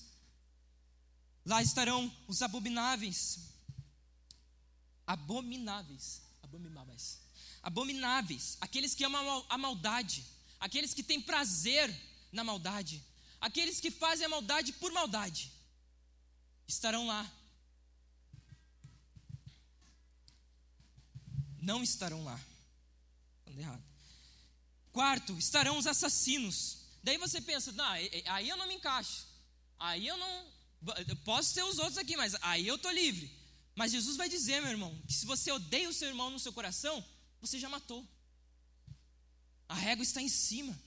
[1.45, 3.52] Lá estarão os abomináveis.
[5.13, 6.23] Abomináveis
[6.53, 7.21] abomináveis.
[7.63, 10.25] Abomináveis, aqueles que amam a maldade,
[10.61, 11.89] aqueles que têm prazer
[12.31, 13.03] na maldade,
[13.41, 15.51] aqueles que fazem a maldade por maldade,
[16.67, 17.31] estarão lá.
[21.61, 22.39] Não estarão lá.
[23.47, 23.85] Errado.
[24.93, 26.79] Quarto, estarão os assassinos.
[27.03, 29.27] Daí você pensa, não, aí eu não me encaixo.
[29.79, 30.53] Aí eu não.
[31.25, 33.31] Posso ter os outros aqui, mas aí eu estou livre.
[33.75, 36.53] Mas Jesus vai dizer, meu irmão, que se você odeia o seu irmão no seu
[36.53, 37.05] coração,
[37.41, 38.07] você já matou.
[39.69, 40.79] A régua está em cima.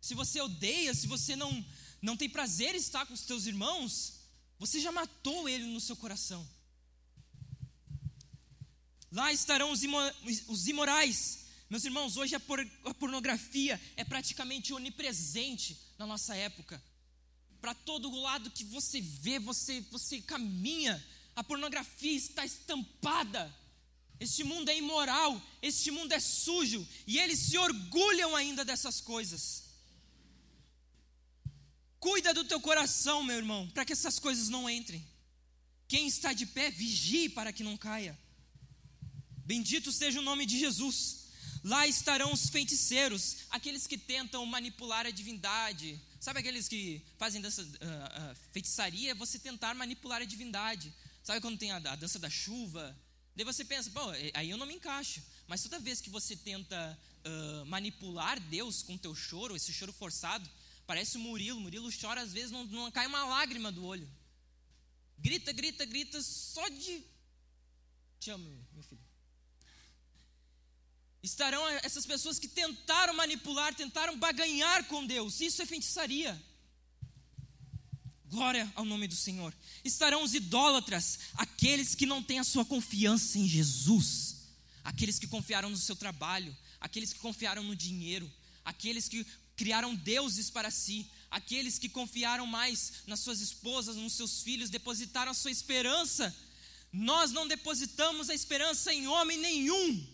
[0.00, 1.64] Se você odeia, se você não,
[2.00, 4.20] não tem prazer em estar com os teus irmãos,
[4.58, 6.46] você já matou ele no seu coração.
[9.10, 9.98] Lá estarão os, imo,
[10.48, 11.46] os imorais.
[11.68, 16.82] Meus irmãos, hoje a, por, a pornografia é praticamente onipresente na nossa época.
[17.60, 21.02] Para todo lado que você vê, você, você caminha,
[21.34, 23.52] a pornografia está estampada.
[24.20, 29.64] Este mundo é imoral, este mundo é sujo, e eles se orgulham ainda dessas coisas.
[31.98, 35.04] Cuida do teu coração, meu irmão, para que essas coisas não entrem.
[35.88, 38.18] Quem está de pé, vigie para que não caia.
[39.44, 41.22] Bendito seja o nome de Jesus.
[41.64, 46.00] Lá estarão os feiticeiros, aqueles que tentam manipular a divindade.
[46.18, 49.14] Sabe aqueles que fazem dessa uh, uh, feitiçaria?
[49.14, 50.92] Você tentar manipular a divindade.
[51.22, 52.96] Sabe quando tem a, a dança da chuva?
[53.34, 54.00] Daí você pensa, pô,
[54.34, 55.22] aí eu não me encaixo.
[55.46, 60.48] Mas toda vez que você tenta uh, manipular Deus com teu choro, esse choro forçado,
[60.86, 61.60] parece o Murilo.
[61.60, 64.08] Murilo chora, às vezes não, não cai uma lágrima do olho.
[65.18, 67.04] Grita, grita, grita, só de.
[68.18, 69.00] Te amo, meu filho.
[71.22, 75.40] Estarão essas pessoas que tentaram manipular, tentaram baganhar com Deus.
[75.40, 76.40] Isso é feitiçaria.
[78.32, 79.54] Glória ao nome do Senhor.
[79.84, 84.36] Estarão os idólatras, aqueles que não têm a sua confiança em Jesus,
[84.82, 88.32] aqueles que confiaram no seu trabalho, aqueles que confiaram no dinheiro,
[88.64, 94.40] aqueles que criaram deuses para si, aqueles que confiaram mais nas suas esposas, nos seus
[94.40, 96.34] filhos, depositaram a sua esperança.
[96.90, 100.06] Nós não depositamos a esperança em homem nenhum.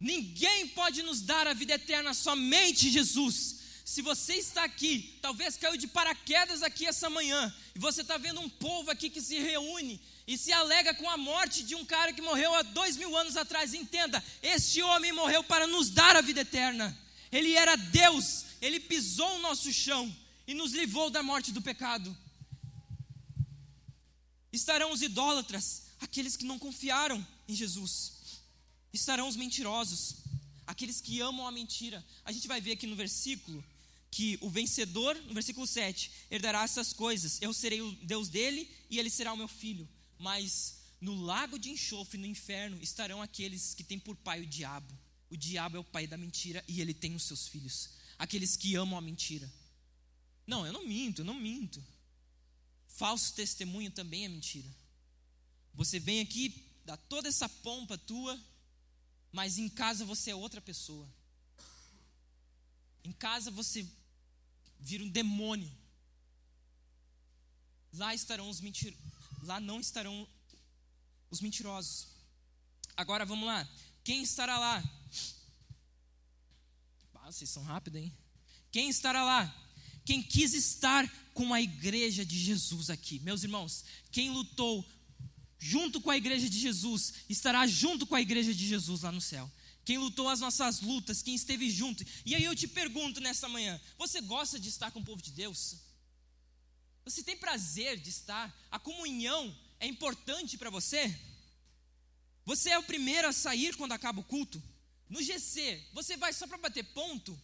[0.00, 3.59] Ninguém pode nos dar a vida eterna, somente Jesus.
[3.84, 8.40] Se você está aqui, talvez caiu de paraquedas aqui essa manhã, e você está vendo
[8.40, 12.12] um povo aqui que se reúne e se alega com a morte de um cara
[12.12, 16.20] que morreu há dois mil anos atrás, entenda: este homem morreu para nos dar a
[16.20, 16.96] vida eterna.
[17.32, 20.14] Ele era Deus, ele pisou o nosso chão
[20.46, 22.16] e nos livrou da morte do pecado.
[24.52, 28.12] Estarão os idólatras, aqueles que não confiaram em Jesus.
[28.92, 30.16] Estarão os mentirosos,
[30.70, 32.04] aqueles que amam a mentira.
[32.24, 33.64] A gente vai ver aqui no versículo
[34.10, 37.40] que o vencedor, no versículo 7, herdará essas coisas.
[37.42, 39.88] Eu serei o Deus dele e ele será o meu filho.
[40.18, 44.96] Mas no lago de enxofre, no inferno, estarão aqueles que têm por pai o diabo.
[45.28, 47.90] O diabo é o pai da mentira e ele tem os seus filhos.
[48.18, 49.50] Aqueles que amam a mentira.
[50.46, 51.84] Não, eu não minto, eu não minto.
[52.86, 54.68] Falso testemunho também é mentira.
[55.74, 58.38] Você vem aqui, dá toda essa pompa tua,
[59.32, 61.08] mas em casa você é outra pessoa.
[63.04, 63.86] Em casa você
[64.78, 65.70] vira um demônio.
[67.92, 68.94] Lá estarão os mentir...
[69.42, 70.26] lá não estarão
[71.30, 72.08] os mentirosos.
[72.96, 73.68] Agora vamos lá.
[74.02, 74.82] Quem estará lá?
[77.14, 78.16] Ah, vocês são rápidos, hein?
[78.72, 79.54] Quem estará lá?
[80.04, 83.20] Quem quis estar com a igreja de Jesus aqui.
[83.20, 84.84] Meus irmãos, quem lutou
[85.60, 89.20] junto com a igreja de Jesus, estará junto com a igreja de Jesus lá no
[89.20, 89.48] céu.
[89.84, 92.04] Quem lutou as nossas lutas, quem esteve junto.
[92.24, 95.30] E aí eu te pergunto nessa manhã: você gosta de estar com o povo de
[95.30, 95.76] Deus?
[97.04, 98.54] Você tem prazer de estar?
[98.70, 101.14] A comunhão é importante para você?
[102.44, 104.62] Você é o primeiro a sair quando acaba o culto?
[105.08, 107.38] No GC, você vai só para bater ponto?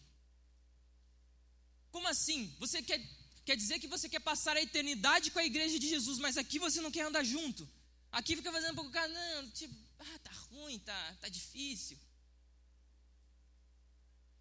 [1.91, 2.55] Como assim?
[2.59, 3.01] Você quer,
[3.45, 6.59] quer dizer que você quer passar a eternidade com a igreja de Jesus, mas aqui
[6.59, 7.69] você não quer andar junto?
[8.17, 11.99] Aqui fica fazendo um pouco, cara, não, tipo, ah, tá ruim, tá, tá difícil.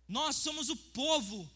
[0.07, 1.51] Nós somos o povo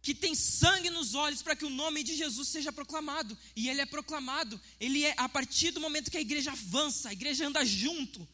[0.00, 3.36] que tem sangue nos olhos para que o nome de Jesus seja proclamado.
[3.56, 7.12] E ele é proclamado, ele é a partir do momento que a igreja avança, a
[7.12, 8.26] igreja anda junto.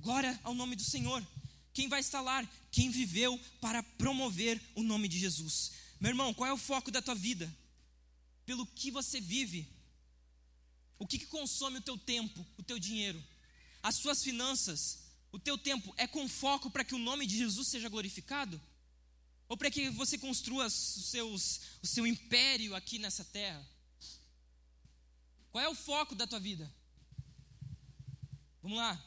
[0.00, 1.24] Glória ao nome do Senhor.
[1.72, 2.44] Quem vai lá?
[2.72, 5.70] Quem viveu para promover o nome de Jesus.
[6.00, 7.48] Meu irmão, qual é o foco da tua vida?
[8.44, 9.81] Pelo que você vive?
[11.02, 13.20] O que, que consome o teu tempo, o teu dinheiro?
[13.82, 15.00] As suas finanças?
[15.32, 18.60] O teu tempo é com foco para que o nome de Jesus seja glorificado?
[19.48, 23.68] Ou para que você construa os seus, o seu império aqui nessa terra?
[25.50, 26.72] Qual é o foco da tua vida?
[28.62, 29.04] Vamos lá.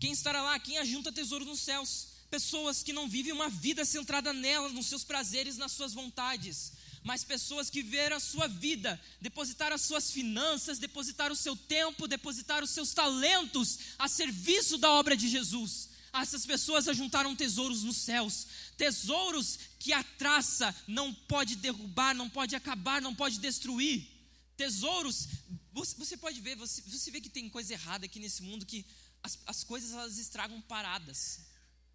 [0.00, 0.58] Quem estará lá?
[0.58, 2.14] Quem ajunta tesouro nos céus?
[2.30, 6.72] Pessoas que não vivem uma vida centrada nelas, nos seus prazeres, nas suas vontades,
[7.04, 12.08] mas pessoas que viveram a sua vida, depositaram as suas finanças, depositaram o seu tempo,
[12.08, 15.90] depositaram os seus talentos a serviço da obra de Jesus.
[16.14, 18.46] Essas pessoas ajuntaram tesouros nos céus,
[18.78, 24.08] tesouros que a traça não pode derrubar, não pode acabar, não pode destruir.
[24.56, 25.28] Tesouros,
[25.72, 28.86] você, você pode ver, você, você vê que tem coisa errada aqui nesse mundo que
[29.22, 31.40] as, as coisas elas estragam paradas.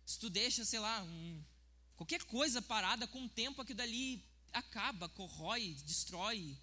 [0.05, 1.43] Se tu deixa, sei lá, um,
[1.95, 6.57] qualquer coisa parada, com o tempo aquilo dali acaba, corrói, destrói,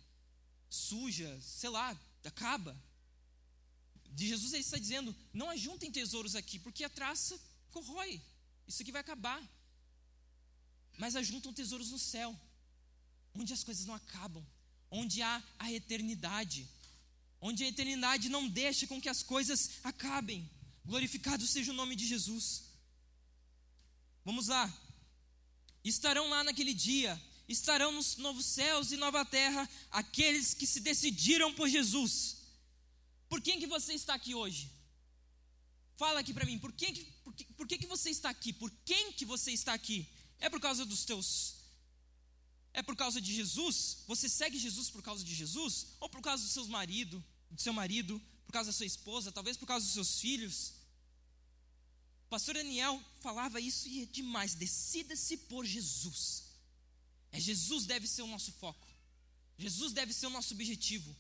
[0.69, 2.77] suja, sei lá, acaba.
[4.11, 7.39] De Jesus ele está dizendo: não ajuntem tesouros aqui, porque a traça
[7.71, 8.21] corrói,
[8.67, 9.43] isso aqui vai acabar.
[10.99, 12.39] Mas ajuntam tesouros no céu,
[13.35, 14.45] onde as coisas não acabam,
[14.91, 16.69] onde há a eternidade,
[17.41, 20.49] onde a eternidade não deixa com que as coisas acabem.
[20.85, 22.65] Glorificado seja o nome de Jesus.
[24.25, 24.73] Vamos lá.
[25.85, 31.53] Estarão lá naquele dia, estarão nos novos céus e nova terra aqueles que se decidiram
[31.55, 32.37] por Jesus.
[33.29, 34.71] Por quem que você está aqui hoje?
[35.97, 38.53] Fala aqui para mim, por, quem que, por, que, por que, que você está aqui?
[38.53, 40.07] Por quem que você está aqui?
[40.39, 41.57] É por causa dos teus.
[42.73, 44.05] É por causa de Jesus?
[44.07, 45.87] Você segue Jesus por causa de Jesus?
[45.99, 49.57] Ou por causa do seu marido, do seu marido, por causa da sua esposa, talvez
[49.57, 50.75] por causa dos seus filhos?
[52.27, 54.55] O pastor Daniel falava isso e é demais.
[54.55, 56.46] Decida-se por Jesus.
[57.33, 58.87] É Jesus deve ser o nosso foco.
[59.59, 61.15] Jesus deve ser o nosso objetivo.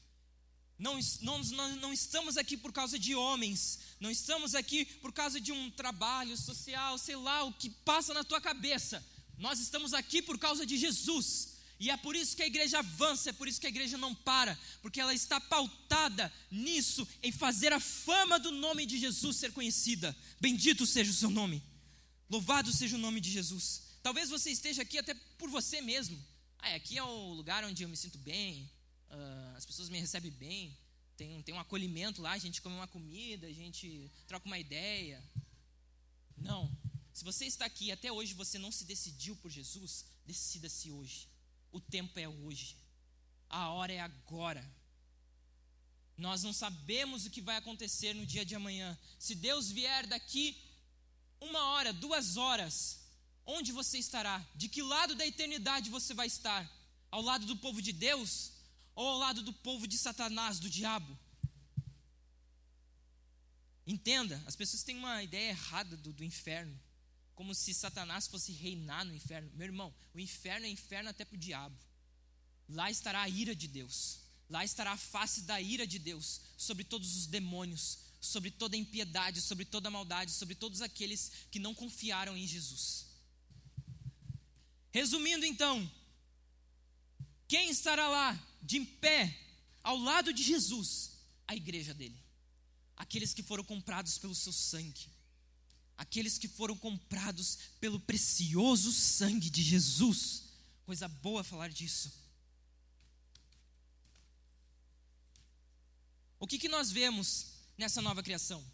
[0.79, 1.43] Não, não,
[1.77, 6.37] não, estamos aqui por causa de homens, não estamos aqui por causa de um trabalho
[6.37, 9.03] social, sei lá, o que passa na tua cabeça.
[9.39, 11.57] Nós estamos aqui por causa de Jesus.
[11.79, 14.15] E é por isso que a igreja avança, é por isso que a igreja não
[14.15, 19.53] para, porque ela está pautada nisso, em fazer a fama do nome de Jesus ser
[19.53, 20.17] conhecida.
[20.41, 21.63] Bendito seja o seu nome.
[22.29, 23.83] Louvado seja o nome de Jesus.
[24.07, 26.17] Talvez você esteja aqui até por você mesmo.
[26.61, 28.71] Ah, aqui é o lugar onde eu me sinto bem,
[29.11, 30.79] uh, as pessoas me recebem bem,
[31.17, 35.21] tem, tem um acolhimento lá, a gente come uma comida, a gente troca uma ideia.
[36.37, 36.71] Não.
[37.13, 41.29] Se você está aqui até hoje você não se decidiu por Jesus, decida-se hoje.
[41.73, 42.77] O tempo é hoje.
[43.49, 44.65] A hora é agora.
[46.17, 48.97] Nós não sabemos o que vai acontecer no dia de amanhã.
[49.19, 50.57] Se Deus vier daqui
[51.41, 53.05] uma hora, duas horas,
[53.47, 54.45] onde você estará?
[54.55, 56.71] De que lado da eternidade você vai estar?
[57.11, 58.53] Ao lado do povo de Deus
[58.95, 61.17] ou ao lado do povo de Satanás, do diabo?
[63.87, 66.79] Entenda, as pessoas têm uma ideia errada do, do inferno,
[67.37, 69.49] como se Satanás fosse reinar no inferno.
[69.55, 71.79] Meu irmão, o inferno é inferno até para o diabo.
[72.69, 74.19] Lá estará a ira de Deus,
[74.51, 79.41] lá estará a face da ira de Deus sobre todos os demônios, sobre toda impiedade,
[79.41, 83.06] sobre toda maldade, sobre todos aqueles que não confiaram em Jesus.
[84.99, 85.77] Resumindo então,
[87.47, 88.29] quem estará lá
[88.63, 89.21] de pé
[89.83, 90.91] ao lado de Jesus?
[91.47, 92.27] A igreja dele
[92.97, 95.09] aqueles que foram comprados pelo seu sangue,
[95.97, 100.45] aqueles que foram comprados pelo precioso sangue de Jesus.
[100.85, 102.13] Coisa boa falar disso.
[106.39, 108.65] O que, que nós vemos nessa nova criação?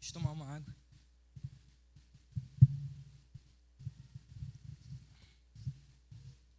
[0.00, 0.74] Deixa eu tomar uma água.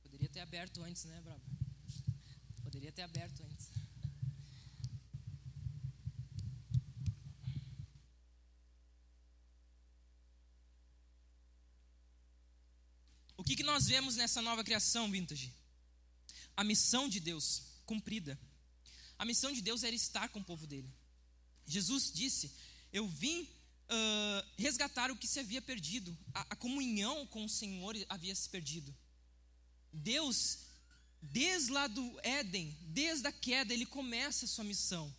[0.03, 1.41] Poderia ter aberto antes, né, Brabo?
[2.63, 3.79] Poderia ter aberto antes.
[13.49, 15.51] que, que nós vemos nessa nova criação, Vintage?
[16.55, 18.39] A missão de Deus cumprida.
[19.17, 20.93] A missão de Deus era estar com o povo dele.
[21.65, 22.53] Jesus disse:
[22.93, 26.15] Eu vim uh, resgatar o que se havia perdido.
[26.31, 28.95] A, a comunhão com o Senhor havia se perdido.
[29.91, 30.59] Deus,
[31.21, 35.13] desde lá do Éden, desde a queda, ele começa a sua missão.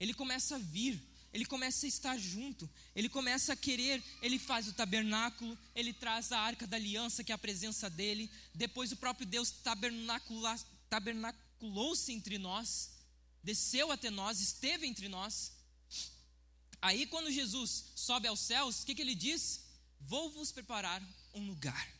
[0.00, 1.00] Ele começa a vir
[1.34, 6.30] ele começa a estar junto, ele começa a querer, ele faz o tabernáculo, ele traz
[6.30, 8.30] a arca da aliança, que é a presença dele.
[8.54, 9.52] Depois o próprio Deus
[10.88, 12.92] tabernaculou-se entre nós,
[13.42, 15.50] desceu até nós, esteve entre nós.
[16.80, 19.64] Aí, quando Jesus sobe aos céus, o que, que ele diz?
[20.02, 21.02] Vou vos preparar
[21.34, 21.92] um lugar,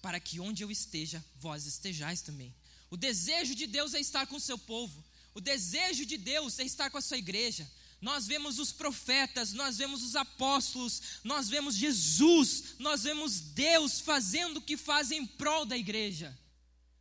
[0.00, 2.54] para que onde eu esteja, vós estejais também.
[2.90, 6.64] O desejo de Deus é estar com o seu povo, o desejo de Deus é
[6.64, 7.70] estar com a sua igreja.
[8.00, 14.58] Nós vemos os profetas, nós vemos os apóstolos, nós vemos Jesus, nós vemos Deus fazendo
[14.58, 16.36] o que faz em prol da igreja.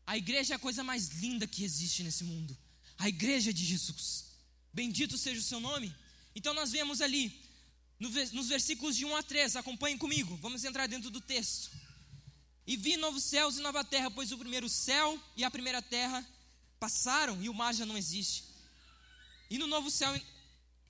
[0.06, 2.58] A igreja é a coisa mais linda que existe nesse mundo.
[2.98, 4.26] A igreja de Jesus.
[4.74, 5.94] Bendito seja o seu nome.
[6.36, 7.40] Então nós vemos ali,
[8.00, 11.70] nos versículos de 1 a 3, acompanhem comigo, vamos entrar dentro do texto.
[12.68, 16.28] E vi novos céus e nova terra, pois o primeiro céu e a primeira terra
[16.80, 18.44] passaram e o mar já não existe.
[19.50, 20.14] E no novo céu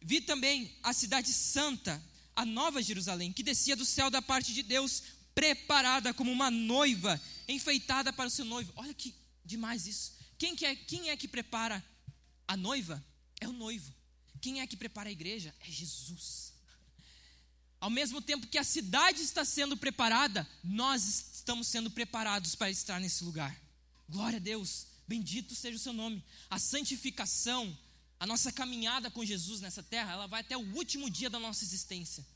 [0.02, 2.02] Vi também a cidade santa,
[2.36, 5.04] a nova Jerusalém, que descia do céu da parte de Deus,
[5.34, 8.72] preparada como uma noiva, enfeitada para o seu noivo.
[8.76, 9.14] Olha que
[9.44, 10.14] demais isso.
[10.38, 11.84] Quem, que é, quem é que prepara
[12.48, 13.04] a noiva?
[13.40, 13.94] É o noivo.
[14.40, 15.54] Quem é que prepara a igreja?
[15.60, 16.54] É Jesus.
[17.80, 23.00] Ao mesmo tempo que a cidade está sendo preparada, nós estamos sendo preparados para estar
[23.00, 23.58] nesse lugar.
[24.10, 26.22] Glória a Deus, bendito seja o seu nome.
[26.50, 27.78] A santificação,
[28.20, 31.64] a nossa caminhada com Jesus nessa terra, ela vai até o último dia da nossa
[31.64, 32.28] existência.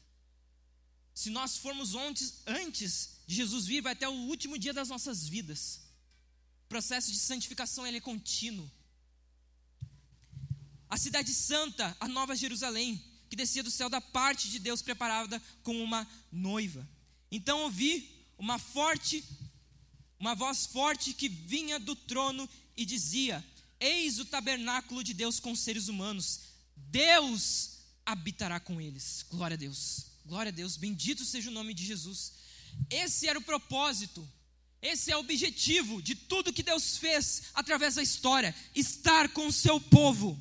[1.14, 5.28] Se nós formos antes, antes de Jesus vir, vai até o último dia das nossas
[5.28, 5.82] vidas.
[6.64, 8.72] O processo de santificação ele é contínuo.
[10.89, 15.38] A cidade santa, a nova Jerusalém, que descia do céu da parte de Deus preparada
[15.64, 16.88] como uma noiva.
[17.30, 19.24] Então ouvi uma forte,
[20.20, 23.46] uma voz forte que vinha do trono e dizia:
[23.80, 26.39] Eis o tabernáculo de Deus com os seres humanos.
[26.76, 29.24] Deus habitará com eles.
[29.30, 30.08] Glória a Deus.
[30.26, 30.76] Glória a Deus.
[30.76, 32.34] Bendito seja o nome de Jesus.
[32.89, 34.28] Esse era o propósito.
[34.82, 39.54] Esse é o objetivo de tudo que Deus fez através da história: estar com o
[39.54, 40.36] seu povo,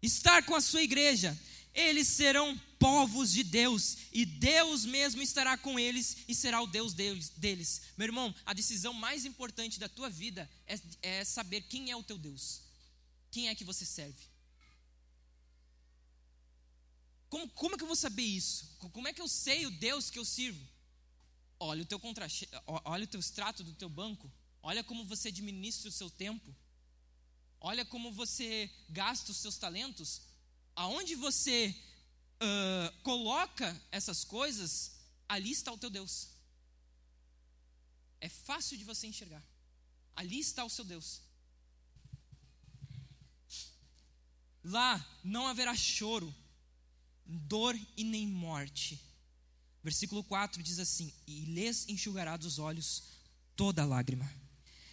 [0.00, 1.38] estar com a sua igreja.
[1.74, 6.92] Eles serão povos de Deus, e Deus mesmo estará com eles e será o Deus
[6.92, 7.82] deles.
[7.96, 12.02] Meu irmão, a decisão mais importante da tua vida é, é saber quem é o
[12.02, 12.62] teu Deus,
[13.30, 14.32] quem é que você serve.
[17.30, 18.76] Como, como é que eu vou saber isso?
[18.92, 20.62] Como é que eu sei o Deus que eu sirvo?
[21.58, 22.26] Olha o teu contra,
[22.66, 24.30] olha o teu extrato do teu banco,
[24.62, 26.54] olha como você administra o seu tempo,
[27.60, 30.20] olha como você gasta os seus talentos,
[30.74, 31.74] aonde você
[32.42, 34.92] uh, coloca essas coisas
[35.28, 36.28] ali está o teu Deus.
[38.20, 39.42] É fácil de você enxergar.
[40.14, 41.22] Ali está o seu Deus.
[44.62, 46.32] Lá não haverá choro,
[47.24, 49.00] dor e nem morte.
[49.82, 53.02] Versículo 4 diz assim: E lhes enxugará dos olhos
[53.56, 54.30] toda lágrima,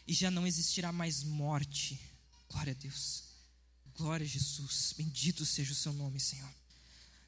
[0.07, 1.99] e já não existirá mais morte.
[2.49, 3.28] Glória a Deus.
[3.99, 4.93] Glória a Jesus.
[4.95, 6.49] Bendito seja o seu nome, Senhor.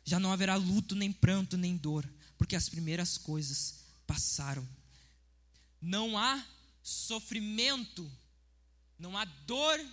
[0.05, 4.65] Já não haverá luto, nem pranto, nem dor, porque as primeiras coisas passaram.
[5.82, 6.41] Não há
[6.82, 8.09] sofrimento,
[8.97, 9.86] não há dor,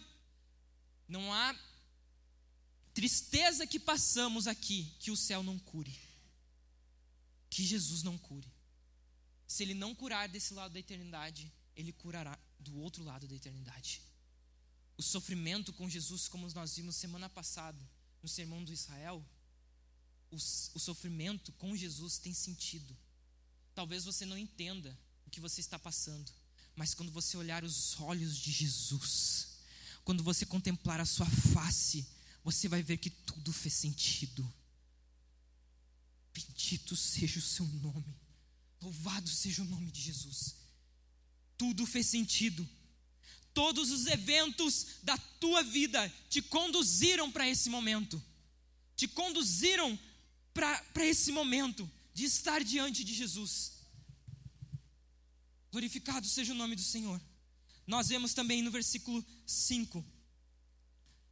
[1.09, 1.53] não há
[2.95, 5.99] tristeza que passamos aqui que o céu não cure.
[7.51, 8.47] Que Jesus não cure.
[9.49, 14.01] Se ele não curar desse lado da eternidade, ele curará do outro lado da eternidade.
[14.99, 17.79] O sofrimento com Jesus, como nós vimos semana passada
[18.21, 19.25] no sermão do Israel,
[20.31, 22.95] o, o sofrimento com Jesus tem sentido.
[23.75, 26.31] Talvez você não entenda o que você está passando,
[26.75, 29.59] mas quando você olhar os olhos de Jesus,
[30.05, 32.07] quando você contemplar a sua face,
[32.43, 34.53] você vai ver que tudo fez sentido.
[36.35, 38.17] Bendito seja o seu nome,
[38.81, 40.57] louvado seja o nome de Jesus.
[41.57, 42.69] Tudo fez sentido.
[43.59, 48.23] Todos os eventos da tua vida te conduziram para esse momento,
[48.95, 49.99] te conduziram
[50.55, 53.73] para esse momento de estar diante de Jesus.
[55.73, 57.21] Glorificado seja o nome do Senhor.
[57.85, 60.07] Nós vemos também no versículo 5,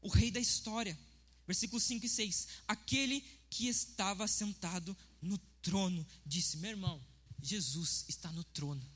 [0.01, 0.99] o rei da história,
[1.47, 2.49] versículos 5 e 6.
[2.67, 7.01] Aquele que estava sentado no trono disse: Meu irmão,
[7.41, 8.96] Jesus está no trono.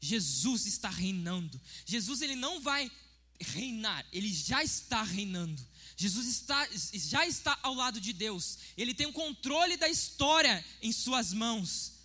[0.00, 1.60] Jesus está reinando.
[1.84, 2.90] Jesus ele não vai
[3.38, 5.64] reinar, ele já está reinando.
[5.96, 10.92] Jesus está, já está ao lado de Deus, ele tem o controle da história em
[10.92, 12.00] suas mãos.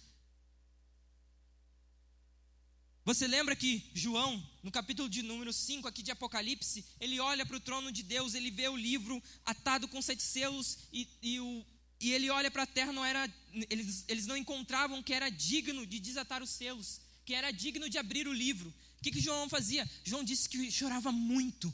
[3.06, 7.56] Você lembra que João, no capítulo de número 5 aqui de Apocalipse, ele olha para
[7.56, 11.64] o trono de Deus, ele vê o livro atado com sete selos e, e, o,
[12.02, 13.32] e ele olha para a terra, não era,
[13.70, 17.98] eles, eles não encontravam que era digno de desatar os selos, que era digno de
[17.98, 18.70] abrir o livro.
[19.00, 19.90] O que, que João fazia?
[20.04, 21.74] João disse que chorava muito.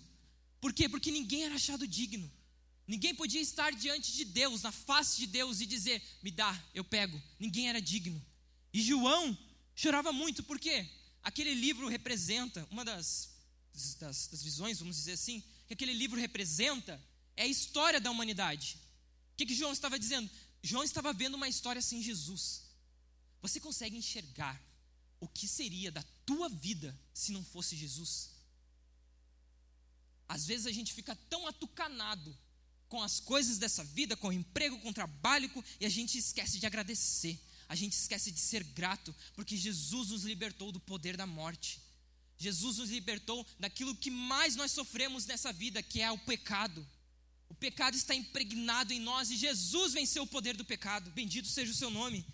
[0.59, 0.87] Por quê?
[0.89, 2.31] Porque ninguém era achado digno.
[2.87, 6.83] Ninguém podia estar diante de Deus, na face de Deus e dizer: me dá, eu
[6.83, 7.21] pego.
[7.39, 8.21] Ninguém era digno.
[8.73, 9.37] E João
[9.75, 10.89] chorava muito, por quê?
[11.23, 13.29] aquele livro representa, uma das,
[13.99, 17.01] das, das, visões, vamos dizer assim, que aquele livro representa
[17.35, 18.77] é a história da humanidade.
[19.33, 20.29] O que, que João estava dizendo?
[20.61, 22.63] João estava vendo uma história sem Jesus.
[23.41, 24.61] Você consegue enxergar
[25.21, 28.31] o que seria da tua vida se não fosse Jesus?
[30.27, 32.37] Às vezes a gente fica tão atucanado
[32.89, 35.49] com as coisas dessa vida, com o emprego, com o trabalho,
[35.79, 37.39] e a gente esquece de agradecer
[37.71, 41.81] a gente esquece de ser grato, porque Jesus nos libertou do poder da morte.
[42.37, 46.85] Jesus nos libertou daquilo que mais nós sofremos nessa vida, que é o pecado.
[47.47, 51.09] O pecado está impregnado em nós e Jesus venceu o poder do pecado.
[51.11, 52.25] Bendito seja o seu nome.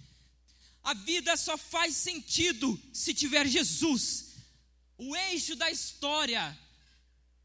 [0.87, 4.35] A vida só faz sentido se tiver Jesus.
[4.97, 6.57] O eixo da história,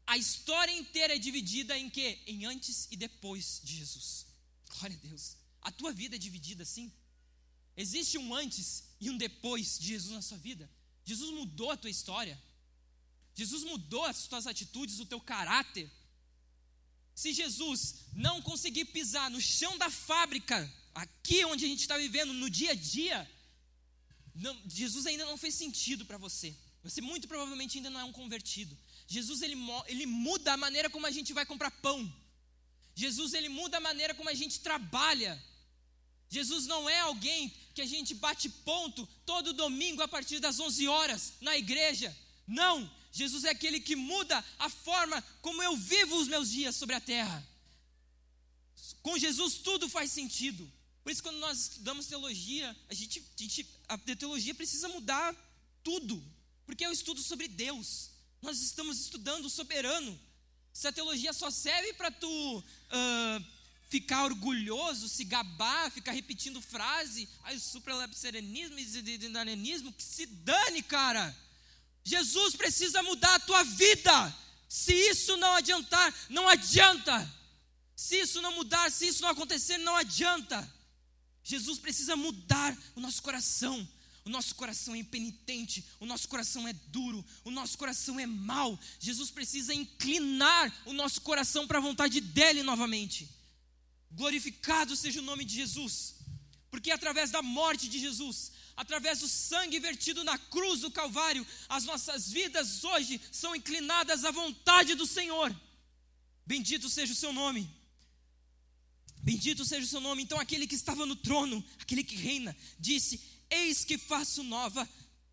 [0.07, 2.19] a história inteira é dividida em quê?
[2.25, 4.25] Em antes e depois de Jesus.
[4.69, 5.35] Glória a Deus.
[5.61, 6.89] A tua vida é dividida assim?
[7.75, 10.71] Existe um antes e um depois de Jesus na sua vida.
[11.03, 12.41] Jesus mudou a tua história.
[13.35, 15.91] Jesus mudou as tuas atitudes, o teu caráter.
[17.13, 22.33] Se Jesus não conseguir pisar no chão da fábrica, aqui onde a gente está vivendo,
[22.33, 23.29] no dia a dia,
[24.35, 26.55] não, Jesus ainda não fez sentido para você.
[26.83, 28.77] Você muito provavelmente ainda não é um convertido.
[29.07, 29.55] Jesus ele,
[29.87, 32.11] ele muda a maneira como a gente vai comprar pão.
[32.95, 35.41] Jesus ele muda a maneira como a gente trabalha.
[36.29, 40.87] Jesus não é alguém que a gente bate ponto todo domingo a partir das 11
[40.87, 42.15] horas na igreja.
[42.47, 46.95] Não, Jesus é aquele que muda a forma como eu vivo os meus dias sobre
[46.95, 47.47] a terra.
[49.01, 50.69] Com Jesus tudo faz sentido.
[51.03, 55.35] Por isso, quando nós estudamos teologia, a gente, a, gente, a teologia precisa mudar
[55.83, 56.23] tudo,
[56.65, 58.11] porque é um estudo sobre Deus.
[58.41, 60.19] Nós estamos estudando o soberano.
[60.71, 63.45] Se a teologia só serve para tu uh,
[63.89, 71.35] ficar orgulhoso, se gabar, ficar repetindo frase, aí supralapsarianismo e dinamismo, que se dane, cara.
[72.03, 74.35] Jesus precisa mudar a tua vida.
[74.67, 77.31] Se isso não adiantar, não adianta.
[77.95, 80.67] Se isso não mudar, se isso não acontecer, não adianta.
[81.43, 83.87] Jesus precisa mudar o nosso coração.
[84.25, 88.79] O nosso coração é impenitente, o nosso coração é duro, o nosso coração é mau.
[88.97, 93.29] Jesus precisa inclinar o nosso coração para a vontade dele novamente.
[94.09, 96.15] Glorificado seja o nome de Jesus,
[96.71, 101.83] porque através da morte de Jesus, através do sangue vertido na cruz do Calvário, as
[101.83, 105.53] nossas vidas hoje são inclinadas à vontade do Senhor.
[106.45, 107.69] Bendito seja o seu nome.
[109.23, 110.21] Bendito seja o seu nome.
[110.21, 114.87] Então, aquele que estava no trono, aquele que reina, disse: Eis que faço nova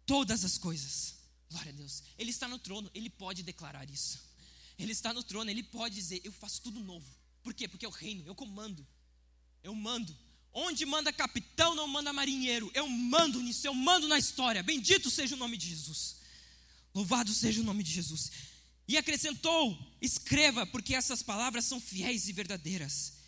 [0.07, 1.17] todas as coisas.
[1.51, 2.05] Glória a Deus.
[2.17, 4.21] Ele está no trono, ele pode declarar isso.
[4.79, 7.05] Ele está no trono, ele pode dizer: Eu faço tudo novo.
[7.43, 7.67] Por quê?
[7.67, 8.87] Porque eu reino, eu comando.
[9.61, 10.17] Eu mando.
[10.53, 12.71] Onde manda capitão, não manda marinheiro.
[12.73, 14.63] Eu mando nisso, eu mando na história.
[14.63, 16.17] Bendito seja o nome de Jesus.
[16.95, 18.31] Louvado seja o nome de Jesus.
[18.87, 23.20] E acrescentou: escreva, porque essas palavras são fiéis e verdadeiras.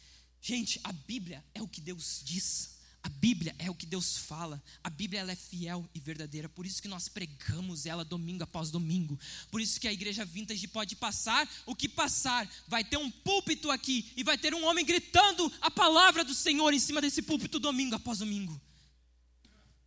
[0.43, 2.73] Gente, a Bíblia é o que Deus diz.
[3.01, 4.61] A Bíblia é o que Deus fala.
[4.83, 6.49] A Bíblia ela é fiel e verdadeira.
[6.49, 9.19] Por isso que nós pregamos ela domingo após domingo.
[9.53, 12.49] Por isso que a igreja vintage pode passar o que passar.
[12.67, 16.75] Vai ter um púlpito aqui e vai ter um homem gritando a palavra do Senhor
[16.75, 18.61] em cima desse púlpito domingo após domingo.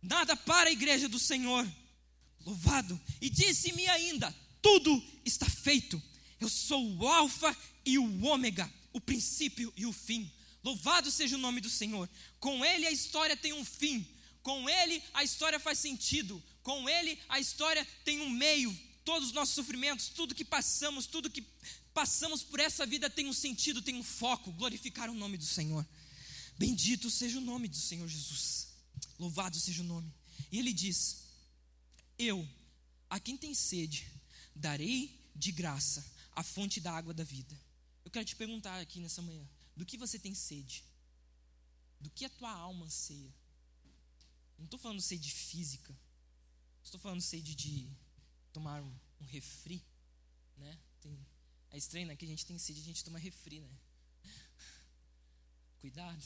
[0.00, 1.70] Nada para a igreja do Senhor.
[2.46, 2.98] Louvado.
[3.20, 6.02] E disse-me ainda: tudo está feito.
[6.40, 7.54] Eu sou o Alfa
[7.84, 10.30] e o Ômega, o princípio e o fim.
[10.66, 12.10] Louvado seja o nome do Senhor.
[12.40, 14.04] Com Ele a história tem um fim.
[14.42, 16.42] Com Ele a história faz sentido.
[16.60, 18.76] Com Ele a história tem um meio.
[19.04, 21.42] Todos os nossos sofrimentos, tudo que passamos, tudo que
[21.94, 24.50] passamos por essa vida tem um sentido, tem um foco.
[24.54, 25.86] Glorificar o nome do Senhor.
[26.58, 28.66] Bendito seja o nome do Senhor Jesus.
[29.20, 30.12] Louvado seja o nome.
[30.50, 31.28] E ele diz:
[32.18, 32.44] Eu,
[33.08, 34.04] a quem tem sede,
[34.52, 36.04] darei de graça
[36.34, 37.56] a fonte da água da vida.
[38.04, 39.46] Eu quero te perguntar aqui nessa manhã:
[39.76, 40.84] do que você tem sede?
[42.00, 43.32] Do que a tua alma anseia?
[44.56, 45.94] Não estou falando sede física.
[46.82, 47.90] Estou falando sede de
[48.52, 49.84] tomar um, um refri,
[50.56, 50.80] né?
[51.00, 51.26] Tem,
[51.70, 52.16] é estranho, né?
[52.16, 53.78] Que a gente tem sede, a gente toma refri, né?
[55.80, 56.24] Cuidado.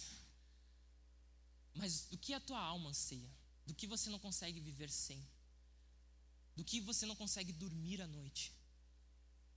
[1.75, 3.31] Mas do que a tua alma anseia?
[3.67, 5.27] Do que você não consegue viver sem?
[6.55, 8.53] Do que você não consegue dormir à noite?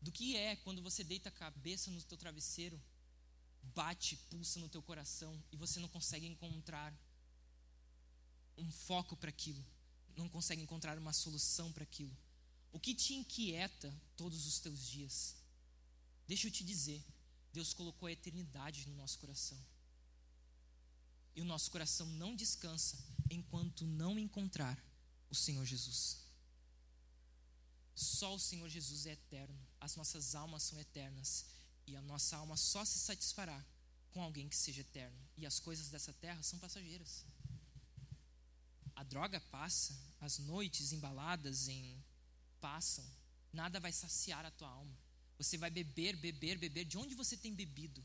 [0.02, 2.82] Do que é quando você deita a cabeça no teu travesseiro
[3.76, 6.94] bate, pulsa no teu coração e você não consegue encontrar
[8.58, 9.64] um foco para aquilo,
[10.16, 12.16] não consegue encontrar uma solução para aquilo.
[12.72, 15.36] O que te inquieta todos os teus dias?
[16.28, 17.04] Deixa eu te dizer,
[17.52, 19.58] Deus colocou a eternidade no nosso coração.
[21.36, 22.98] E o nosso coração não descansa
[23.30, 24.78] enquanto não encontrar
[25.30, 26.24] o Senhor Jesus.
[27.96, 31.46] Só o Senhor Jesus é eterno, as nossas almas são eternas
[31.88, 33.64] e a nossa alma só se satisfará
[34.12, 35.18] com alguém que seja eterno.
[35.38, 37.26] E as coisas dessa terra são passageiras.
[38.96, 42.04] A droga passa, as noites embaladas em
[42.62, 43.06] passam.
[43.52, 44.98] Nada vai saciar a tua alma.
[45.38, 46.86] Você vai beber, beber, beber.
[46.86, 48.04] De onde você tem bebido?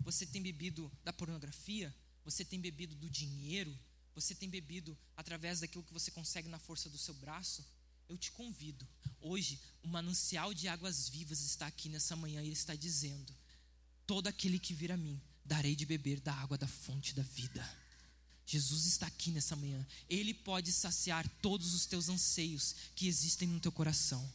[0.00, 1.94] Você tem bebido da pornografia?
[2.24, 3.76] Você tem bebido do dinheiro?
[4.14, 7.66] Você tem bebido através daquilo que você consegue na força do seu braço?
[8.08, 8.86] Eu te convido.
[9.20, 13.34] Hoje, o manancial de águas vivas está aqui nessa manhã e ele está dizendo:
[14.06, 17.66] Todo aquele que vir a mim, darei de beber da água da fonte da vida.
[18.46, 19.84] Jesus está aqui nessa manhã.
[20.08, 24.30] Ele pode saciar todos os teus anseios que existem no teu coração.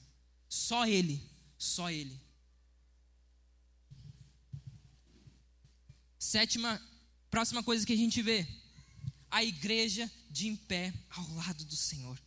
[0.50, 1.24] Só Ele,
[1.58, 2.20] só Ele.
[6.20, 6.82] Sétima,
[7.30, 8.46] próxima coisa que a gente vê:
[9.30, 12.22] a igreja de em pé ao lado do Senhor.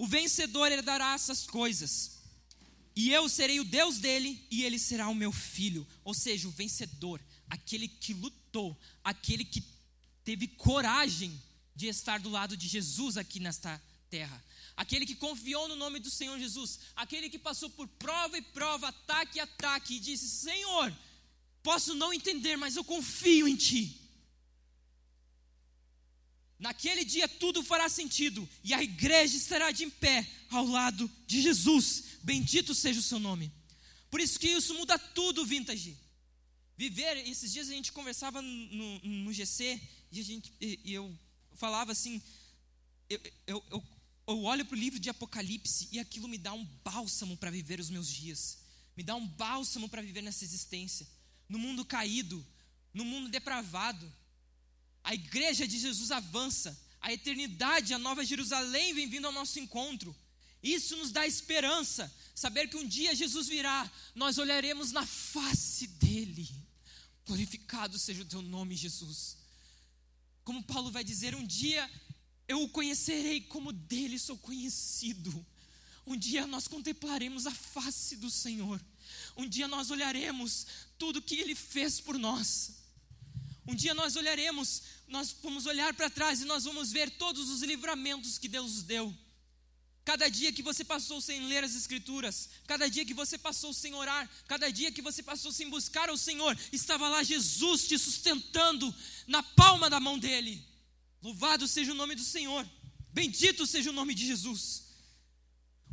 [0.00, 2.12] O vencedor herdará essas coisas.
[2.96, 5.86] E eu serei o Deus dele e ele será o meu filho.
[6.02, 7.20] Ou seja, o vencedor,
[7.50, 8.74] aquele que lutou,
[9.04, 9.62] aquele que
[10.24, 11.38] teve coragem
[11.76, 13.78] de estar do lado de Jesus aqui nesta
[14.08, 14.42] terra.
[14.74, 18.88] Aquele que confiou no nome do Senhor Jesus, aquele que passou por prova e prova,
[18.88, 20.96] ataque e ataque e disse: Senhor,
[21.62, 24.00] posso não entender, mas eu confio em Ti.
[26.60, 32.18] Naquele dia tudo fará sentido e a igreja estará de pé ao lado de Jesus.
[32.22, 33.50] Bendito seja o seu nome.
[34.10, 35.96] Por isso que isso muda tudo, vintage.
[36.76, 39.80] Viver, esses dias a gente conversava no, no GC
[40.12, 41.18] e, a gente, e eu
[41.54, 42.20] falava assim:
[43.08, 43.84] eu, eu, eu,
[44.26, 47.80] eu olho para o livro de Apocalipse e aquilo me dá um bálsamo para viver
[47.80, 48.58] os meus dias,
[48.94, 51.08] me dá um bálsamo para viver nessa existência,
[51.48, 52.46] no mundo caído,
[52.92, 54.19] no mundo depravado
[55.02, 60.14] a igreja de Jesus avança, a eternidade, a nova Jerusalém vem vindo ao nosso encontro.
[60.62, 66.48] Isso nos dá esperança, saber que um dia Jesus virá, nós olharemos na face dele.
[67.26, 69.38] Glorificado seja o teu nome, Jesus.
[70.44, 71.90] Como Paulo vai dizer, um dia
[72.46, 75.46] eu o conhecerei como dele sou conhecido.
[76.06, 78.80] Um dia nós contemplaremos a face do Senhor.
[79.36, 80.66] Um dia nós olharemos
[80.98, 82.79] tudo que ele fez por nós.
[83.70, 87.62] Um dia nós olharemos, nós vamos olhar para trás e nós vamos ver todos os
[87.62, 89.16] livramentos que Deus nos deu.
[90.04, 93.94] Cada dia que você passou sem ler as Escrituras, cada dia que você passou sem
[93.94, 98.92] orar, cada dia que você passou sem buscar o Senhor, estava lá Jesus te sustentando
[99.28, 100.60] na palma da mão dele.
[101.22, 102.68] Louvado seja o nome do Senhor,
[103.12, 104.82] bendito seja o nome de Jesus.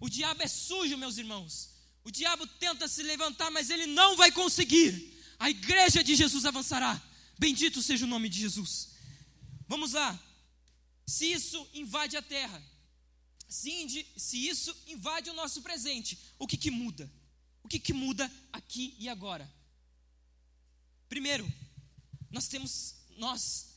[0.02, 1.70] O diabo é sujo, meus irmãos.
[2.04, 5.16] O diabo tenta se levantar, mas ele não vai conseguir.
[5.38, 7.00] A igreja de Jesus avançará.
[7.38, 8.90] Bendito seja o nome de Jesus.
[9.68, 10.20] Vamos lá.
[11.06, 12.62] Se isso invade a terra,
[13.48, 13.72] se,
[14.34, 17.10] isso invade o nosso presente, o que, que muda?
[17.64, 19.50] O que, que muda aqui e agora?
[21.08, 21.52] Primeiro,
[22.30, 23.68] nós temos nós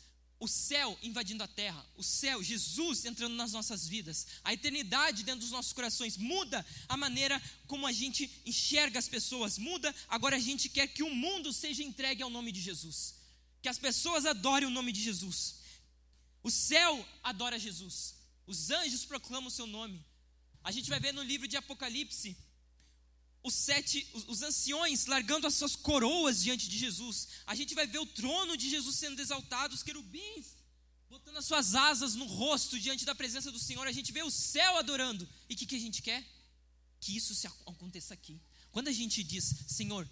[0.40, 5.42] o céu invadindo a terra, o céu, Jesus entrando nas nossas vidas, a eternidade dentro
[5.42, 10.40] dos nossos corações, muda a maneira como a gente enxerga as pessoas, muda, agora a
[10.40, 13.19] gente quer que o mundo seja entregue ao nome de Jesus,
[13.62, 15.56] que as pessoas adorem o nome de Jesus,
[16.42, 18.14] o céu adora Jesus,
[18.46, 20.04] os anjos proclamam o seu nome,
[20.62, 22.36] a gente vai ver no livro de Apocalipse,
[23.42, 27.28] os sete, os, anciões largando as suas coroas diante de Jesus.
[27.46, 30.60] A gente vai ver o trono de Jesus sendo exaltado, os querubins
[31.10, 33.84] botando as suas asas no rosto diante da presença do Senhor.
[33.86, 35.28] A gente vê o céu adorando.
[35.48, 36.24] E o que, que a gente quer?
[37.00, 38.40] Que isso se aconteça aqui.
[38.70, 40.08] Quando a gente diz, Senhor,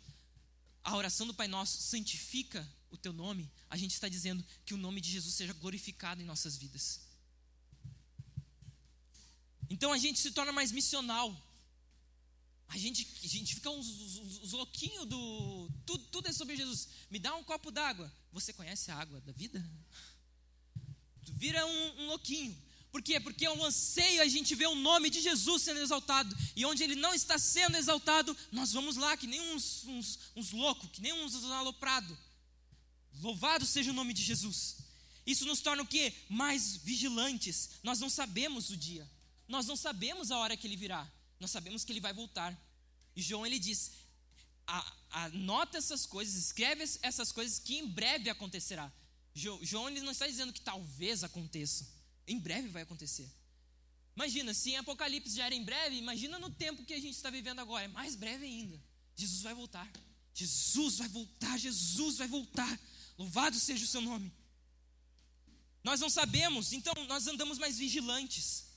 [0.82, 4.76] a oração do Pai Nosso santifica o teu nome, a gente está dizendo que o
[4.76, 7.00] nome de Jesus seja glorificado em nossas vidas.
[9.70, 11.36] Então a gente se torna mais missional.
[12.68, 15.70] A gente, a gente fica uns, uns, uns louquinhos do.
[15.86, 16.88] Tudo, tudo é sobre Jesus.
[17.10, 18.12] Me dá um copo d'água.
[18.32, 19.64] Você conhece a água da vida?
[21.24, 22.56] Tu vira um, um louquinho.
[22.90, 23.20] Por quê?
[23.20, 26.34] Porque é um anseio a gente ver o nome de Jesus sendo exaltado.
[26.56, 30.50] E onde ele não está sendo exaltado, nós vamos lá, que nem uns, uns, uns
[30.52, 32.16] loucos, que nem uns aloprados.
[33.20, 34.76] Louvado seja o nome de Jesus.
[35.26, 36.14] Isso nos torna o quê?
[36.28, 37.70] Mais vigilantes.
[37.82, 39.08] Nós não sabemos o dia.
[39.46, 41.10] Nós não sabemos a hora que ele virá
[41.40, 42.56] nós sabemos que ele vai voltar.
[43.14, 43.92] E João ele diz:
[45.10, 48.92] anota essas coisas, escreve essas coisas que em breve acontecerá.
[49.34, 51.86] João ele não está dizendo que talvez aconteça,
[52.26, 53.30] em breve vai acontecer.
[54.16, 57.30] Imagina, se em Apocalipse já era em breve, imagina no tempo que a gente está
[57.30, 58.82] vivendo agora, é mais breve ainda.
[59.14, 59.88] Jesus vai voltar.
[60.34, 62.80] Jesus vai voltar, Jesus vai voltar.
[63.18, 64.32] Louvado seja o seu nome.
[65.84, 68.68] Nós não sabemos, então nós andamos mais vigilantes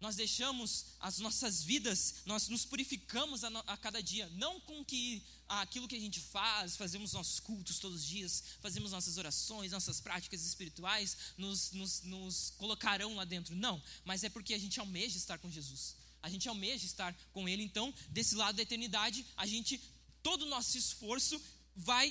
[0.00, 5.22] nós deixamos as nossas vidas, nós nos purificamos a, a, cada dia, não com que
[5.46, 10.00] aquilo que a gente faz, fazemos nossos cultos todos os dias, fazemos nossas orações, nossas
[10.00, 13.54] práticas espirituais, nos, nos, nos colocarão lá dentro.
[13.54, 15.96] Não, mas é porque a gente almeja estar com Jesus.
[16.22, 19.78] A gente almeja estar com Ele, então, desse lado da eternidade, a gente,
[20.22, 21.40] todo o nosso esforço
[21.76, 22.10] vai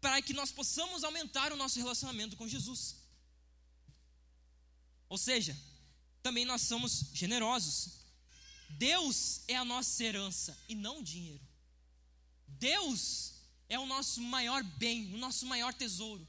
[0.00, 2.96] para que nós possamos aumentar o nosso relacionamento com Jesus.
[5.08, 5.56] Ou seja,
[6.22, 7.98] também nós somos generosos.
[8.70, 11.46] Deus é a nossa herança e não o dinheiro.
[12.46, 13.34] Deus
[13.68, 16.26] é o nosso maior bem, o nosso maior tesouro.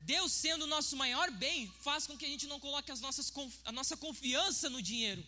[0.00, 3.32] Deus sendo o nosso maior bem, faz com que a gente não coloque as nossas,
[3.64, 5.24] a nossa confiança no dinheiro.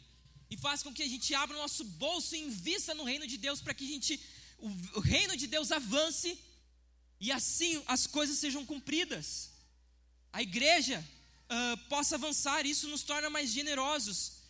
[0.50, 3.36] E faz com que a gente abra o nosso bolso e invista no reino de
[3.36, 4.20] Deus para que a gente,
[4.58, 4.68] o,
[4.98, 6.38] o reino de Deus avance
[7.20, 9.50] e assim as coisas sejam cumpridas.
[10.32, 11.02] A igreja
[11.50, 14.42] uh, possa avançar, isso nos torna mais generosos.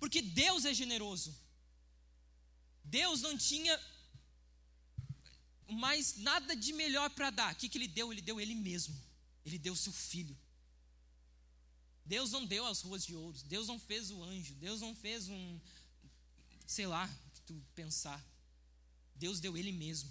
[0.00, 1.36] Porque Deus é generoso.
[2.84, 3.80] Deus não tinha
[5.68, 7.52] mais nada de melhor para dar.
[7.52, 8.12] O que, que ele deu?
[8.12, 9.00] Ele deu ele mesmo.
[9.46, 10.36] Ele deu seu filho.
[12.04, 13.38] Deus não deu as ruas de ouro.
[13.44, 14.54] Deus não fez o anjo.
[14.54, 15.60] Deus não fez um.
[16.66, 17.08] Sei lá,
[17.46, 18.22] tu pensar.
[19.14, 20.10] Deus deu ele mesmo.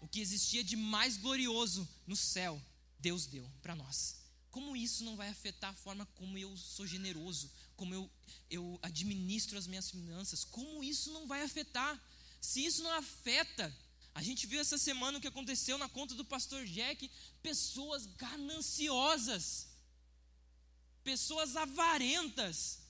[0.00, 2.60] O que existia de mais glorioso no céu
[2.98, 4.16] Deus deu para nós.
[4.50, 8.10] Como isso não vai afetar a forma como eu sou generoso, como eu,
[8.50, 10.44] eu administro as minhas finanças?
[10.44, 12.00] Como isso não vai afetar?
[12.40, 13.74] Se isso não afeta,
[14.14, 17.10] a gente viu essa semana o que aconteceu na conta do pastor Jack:
[17.42, 19.68] pessoas gananciosas,
[21.04, 22.80] pessoas avarentas,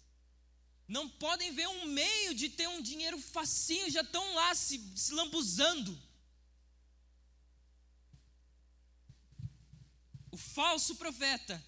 [0.87, 5.13] não podem ver um meio de ter um dinheiro facinho, já estão lá se, se
[5.13, 6.08] lambuzando.
[10.59, 11.65] Falso profeta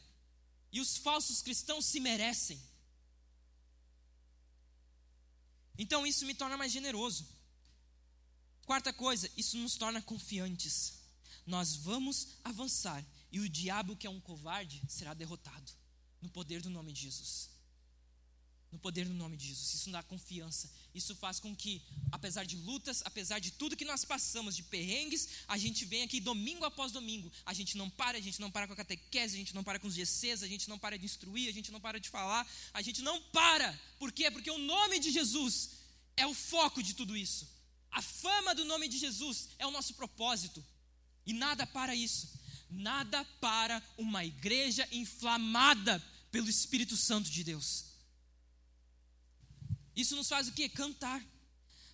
[0.72, 2.60] e os falsos cristãos se merecem.
[5.78, 7.24] Então isso me torna mais generoso.
[8.66, 11.04] Quarta coisa, isso nos torna confiantes.
[11.46, 15.70] Nós vamos avançar e o diabo, que é um covarde, será derrotado
[16.20, 17.49] no poder do nome de Jesus.
[18.72, 19.74] No poder do nome de Jesus.
[19.74, 20.70] Isso dá confiança.
[20.94, 25.28] Isso faz com que, apesar de lutas, apesar de tudo que nós passamos, de perrengues,
[25.48, 27.30] a gente vem aqui domingo após domingo.
[27.44, 29.78] A gente não para, a gente não para com a catequese, a gente não para
[29.78, 32.46] com os GCs, a gente não para de instruir, a gente não para de falar,
[32.72, 33.78] a gente não para.
[33.98, 34.30] Por quê?
[34.30, 35.70] Porque o nome de Jesus
[36.16, 37.48] é o foco de tudo isso.
[37.90, 40.64] A fama do nome de Jesus é o nosso propósito.
[41.26, 42.28] E nada para isso.
[42.70, 47.89] Nada para uma igreja inflamada pelo Espírito Santo de Deus.
[50.00, 50.68] Isso nos faz o que?
[50.68, 51.24] Cantar.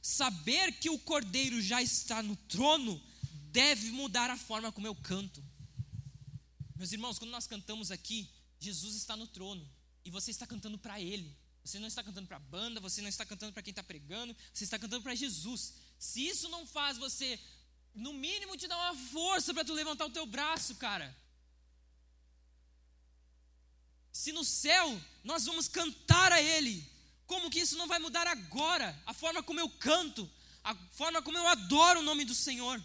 [0.00, 3.02] Saber que o Cordeiro já está no trono
[3.50, 5.42] deve mudar a forma como eu canto.
[6.76, 8.30] Meus irmãos, quando nós cantamos aqui,
[8.60, 9.66] Jesus está no trono
[10.04, 11.34] e você está cantando para Ele.
[11.64, 14.36] Você não está cantando para a banda, você não está cantando para quem está pregando,
[14.52, 15.74] você está cantando para Jesus.
[15.98, 17.40] Se isso não faz você,
[17.94, 21.16] no mínimo, te dar uma força para tu levantar o teu braço, cara.
[24.12, 26.86] Se no céu nós vamos cantar a Ele,
[27.26, 29.00] como que isso não vai mudar agora?
[29.04, 30.30] A forma como eu canto,
[30.62, 32.82] a forma como eu adoro o nome do Senhor.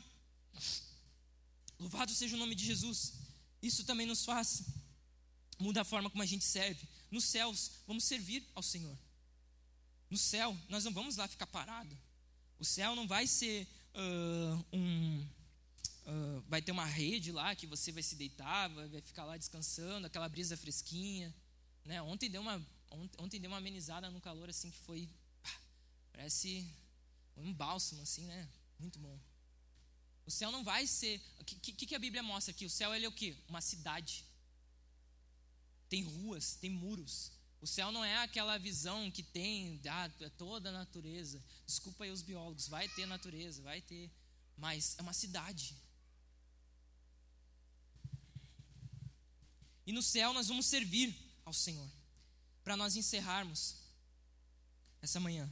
[1.79, 3.13] Louvado seja o nome de Jesus.
[3.61, 4.63] Isso também nos faz
[5.61, 6.87] muda a forma como a gente serve.
[7.09, 8.97] Nos céus, vamos servir ao Senhor.
[10.09, 11.97] No céu, nós não vamos lá ficar parado.
[12.59, 15.25] O céu não vai ser uh, um.
[16.03, 20.07] Uh, vai ter uma rede lá que você vai se deitar, vai, ficar lá descansando,
[20.07, 21.33] aquela brisa fresquinha.
[21.85, 22.01] Né?
[22.01, 25.09] Ontem deu uma Ontem deu uma amenizada no calor assim que foi.
[26.11, 26.67] Parece
[27.37, 28.49] um bálsamo, assim, né?
[28.77, 29.17] Muito bom.
[30.25, 31.21] O céu não vai ser.
[31.39, 32.65] O que, que, que, a Bíblia mostra aqui?
[32.65, 33.35] O céu ele é o quê?
[33.47, 34.25] Uma cidade.
[35.89, 37.31] Tem ruas, tem muros.
[37.61, 41.41] O céu não é aquela visão que tem ah, é toda a natureza.
[41.65, 44.11] Desculpa aí os biólogos, vai ter natureza, vai ter.
[44.57, 45.75] Mas é uma cidade.
[49.85, 51.15] E no céu nós vamos servir
[51.45, 52.00] ao Senhor
[52.63, 53.75] para nós encerrarmos
[55.01, 55.51] essa manhã,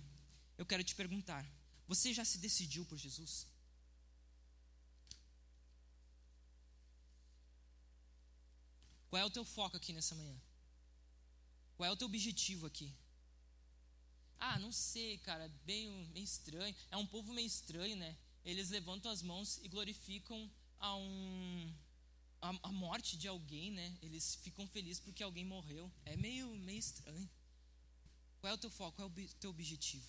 [0.58, 1.46] eu quero te perguntar:
[1.88, 3.48] você já se decidiu por Jesus?
[9.10, 10.40] Qual é o teu foco aqui nessa manhã?
[11.76, 12.94] Qual é o teu objetivo aqui?
[14.40, 16.76] Ah, não sei, cara, bem meio estranho.
[16.92, 18.16] É um povo meio estranho, né?
[18.46, 20.50] Eles levantam as mãos e glorificam
[20.80, 21.74] a um
[22.42, 23.98] a, a, morte de alguém, né?
[24.02, 25.92] Eles ficam felizes porque alguém morreu.
[26.06, 27.30] É meio, meio estranho.
[28.40, 28.98] Qual é o teu foco?
[28.98, 30.08] Qual é o teu objetivo?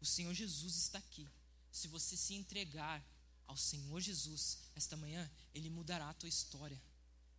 [0.00, 1.28] O Senhor Jesus está aqui.
[1.70, 3.04] Se você se entregar
[3.46, 6.80] ao Senhor Jesus esta manhã, Ele mudará a tua história.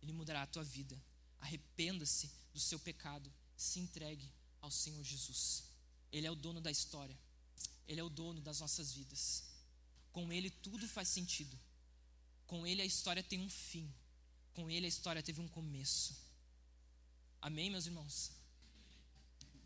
[0.00, 1.00] Ele mudará a tua vida.
[1.40, 3.32] Arrependa-se do seu pecado.
[3.56, 5.64] Se entregue ao Senhor Jesus.
[6.12, 7.18] Ele é o dono da história.
[7.86, 9.44] Ele é o dono das nossas vidas.
[10.12, 11.58] Com Ele tudo faz sentido.
[12.46, 13.92] Com Ele a história tem um fim.
[14.54, 16.16] Com ele a história teve um começo.
[17.42, 18.30] Amém, meus irmãos?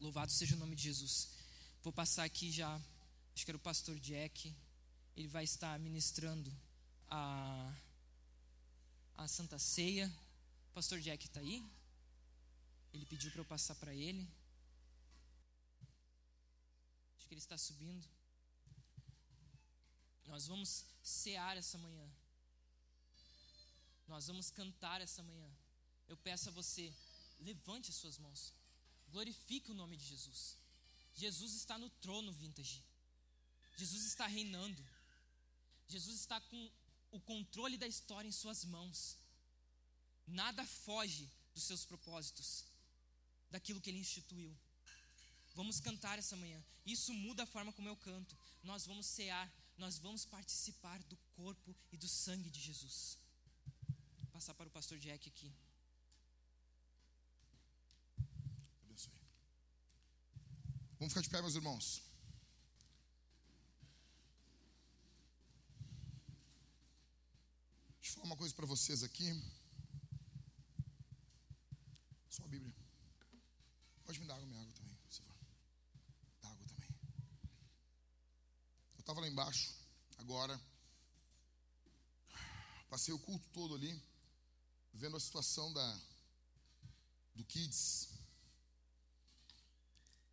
[0.01, 1.29] Louvado seja o nome de Jesus.
[1.83, 2.75] Vou passar aqui já,
[3.35, 4.55] acho que era o pastor Jack.
[5.15, 6.51] Ele vai estar ministrando
[7.09, 7.75] a,
[9.17, 10.11] a Santa Ceia.
[10.71, 11.63] O pastor Jack está aí?
[12.95, 14.27] Ele pediu para eu passar para ele.
[17.19, 18.09] Acho que ele está subindo.
[20.25, 22.09] Nós vamos cear essa manhã.
[24.09, 25.51] Nós vamos cantar essa manhã.
[26.09, 26.93] Eu peço a você,
[27.41, 28.55] levante as suas mãos.
[29.11, 30.57] Glorifique o nome de Jesus.
[31.15, 32.83] Jesus está no trono vintage.
[33.77, 34.83] Jesus está reinando.
[35.89, 36.71] Jesus está com
[37.11, 39.19] o controle da história em suas mãos.
[40.27, 42.65] Nada foge dos seus propósitos,
[43.51, 44.57] daquilo que ele instituiu.
[45.55, 46.63] Vamos cantar essa manhã.
[46.87, 48.37] Isso muda a forma como eu canto.
[48.63, 53.19] Nós vamos cear, nós vamos participar do corpo e do sangue de Jesus
[54.39, 55.53] passar para o pastor Jack aqui.
[58.85, 59.13] Abençoe.
[60.97, 62.01] Vamos ficar de pé, meus irmãos.
[67.97, 69.29] Deixa eu falar uma coisa para vocês aqui.
[72.31, 72.73] Só a Bíblia.
[74.05, 75.37] Pode me dar água, minha água também, por favor.
[76.41, 76.91] Dá água também.
[78.95, 79.75] Eu estava lá embaixo,
[80.17, 80.61] agora.
[82.89, 84.08] Passei o culto todo ali
[84.99, 86.01] vendo a situação da,
[87.33, 88.09] do Kids,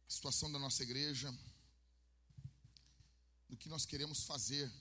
[0.07, 1.31] a situação da nossa igreja,
[3.47, 4.71] do que nós queremos fazer.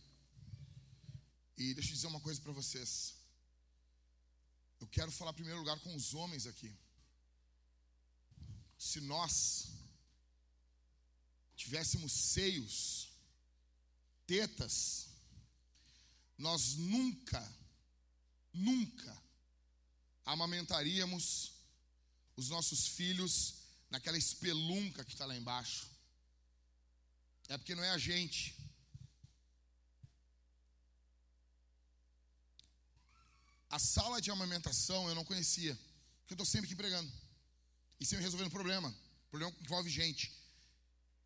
[1.58, 3.14] E deixa eu dizer uma coisa para vocês.
[4.80, 6.74] Eu quero falar em primeiro lugar com os homens aqui.
[8.78, 9.68] Se nós
[11.56, 13.10] tivéssemos seios,
[14.26, 15.10] tetas,
[16.38, 17.42] nós nunca,
[18.50, 19.23] nunca
[20.24, 21.52] amamentaríamos
[22.36, 23.54] os nossos filhos
[23.90, 25.88] naquela espelunca que está lá embaixo.
[27.48, 28.56] É porque não é a gente.
[33.70, 35.74] A sala de amamentação eu não conhecia,
[36.20, 37.12] porque eu estou sempre aqui pregando
[38.00, 38.94] e sempre resolvendo problema.
[39.30, 40.32] problema que envolve gente.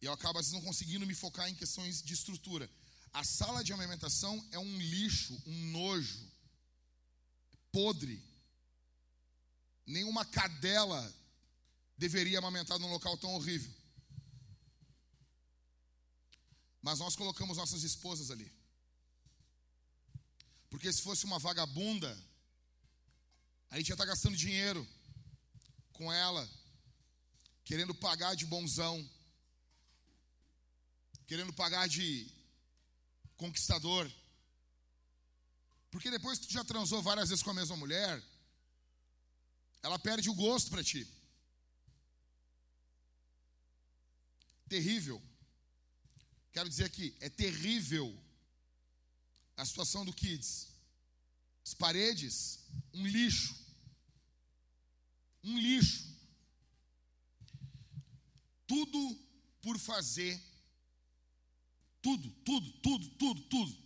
[0.00, 2.70] E eu acabo às vezes não conseguindo me focar em questões de estrutura.
[3.12, 6.18] A sala de amamentação é um lixo, um nojo,
[7.72, 8.22] podre.
[9.88, 11.00] Nenhuma cadela
[11.96, 13.74] deveria amamentar num local tão horrível.
[16.82, 18.52] Mas nós colocamos nossas esposas ali.
[20.68, 22.10] Porque se fosse uma vagabunda,
[23.70, 24.86] a gente ia estar gastando dinheiro
[25.94, 26.46] com ela,
[27.64, 29.10] querendo pagar de bonzão,
[31.26, 32.30] querendo pagar de
[33.38, 34.10] conquistador.
[35.90, 38.22] Porque depois que tu já transou várias vezes com a mesma mulher,
[39.82, 41.06] ela perde o gosto para ti.
[44.68, 45.22] Terrível.
[46.52, 48.16] Quero dizer aqui, é terrível
[49.56, 50.68] a situação do Kids.
[51.64, 52.60] As paredes,
[52.92, 53.54] um lixo.
[55.42, 56.06] Um lixo.
[58.66, 59.18] Tudo
[59.62, 60.40] por fazer.
[62.00, 63.78] Tudo, tudo, tudo, tudo, tudo.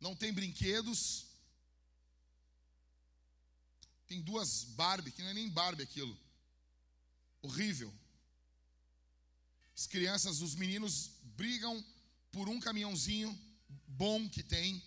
[0.00, 1.29] Não tem brinquedos.
[4.10, 6.18] Tem duas Barbie, que não é nem Barbie aquilo.
[7.42, 7.94] Horrível.
[9.76, 11.82] As crianças, os meninos brigam
[12.32, 13.30] por um caminhãozinho
[13.86, 14.82] bom que tem.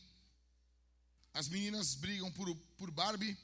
[1.34, 3.38] As meninas brigam por, por Barbie.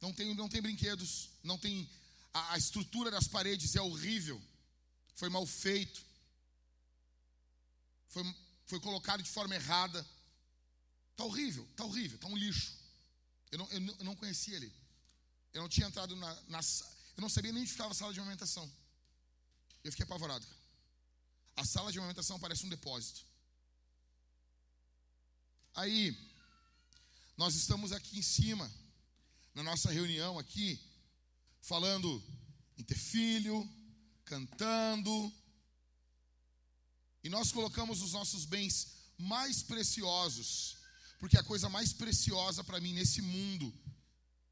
[0.00, 1.30] Não tem, não tem brinquedos.
[1.42, 1.90] Não tem.
[2.32, 4.40] A, a estrutura das paredes é horrível.
[5.16, 6.06] Foi mal feito.
[8.10, 8.22] Foi,
[8.64, 10.06] foi colocado de forma errada.
[11.10, 12.78] Está horrível, está horrível, está um lixo.
[13.50, 14.79] Eu não, eu não conhecia ele.
[15.52, 16.60] Eu não tinha entrado na, na.
[17.16, 18.70] Eu não sabia nem onde ficava a sala de amamentação.
[19.82, 20.46] Eu fiquei apavorado.
[21.56, 23.24] A sala de amamentação parece um depósito.
[25.74, 26.16] Aí,
[27.36, 28.70] nós estamos aqui em cima,
[29.54, 30.80] na nossa reunião aqui,
[31.60, 32.22] falando
[32.76, 33.68] em ter filho,
[34.24, 35.32] cantando,
[37.22, 38.88] e nós colocamos os nossos bens
[39.18, 40.76] mais preciosos,
[41.18, 43.72] porque a coisa mais preciosa para mim nesse mundo,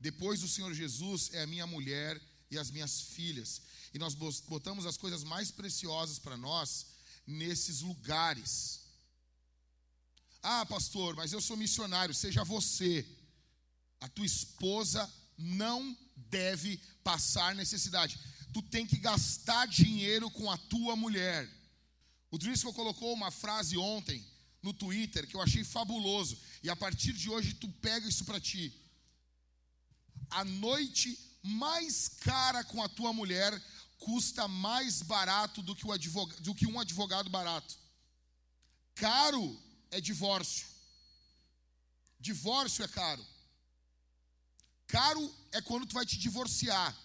[0.01, 2.21] depois do Senhor Jesus, é a minha mulher
[2.51, 3.63] e as minhas filhas.
[3.93, 6.87] E nós botamos as coisas mais preciosas para nós
[7.27, 8.81] nesses lugares.
[10.43, 13.07] Ah, pastor, mas eu sou missionário, seja você.
[14.01, 18.19] A tua esposa não deve passar necessidade.
[18.53, 21.49] Tu tem que gastar dinheiro com a tua mulher.
[22.31, 24.25] O Driscoll colocou uma frase ontem
[24.63, 26.39] no Twitter que eu achei fabuloso.
[26.63, 28.73] E a partir de hoje tu pega isso para ti.
[30.31, 33.61] A noite mais cara com a tua mulher
[33.99, 37.77] custa mais barato do que, o advogado, do que um advogado barato.
[38.95, 39.61] Caro
[39.91, 40.67] é divórcio.
[42.21, 43.25] Divórcio é caro.
[44.87, 46.97] Caro é quando tu vai te divorciar.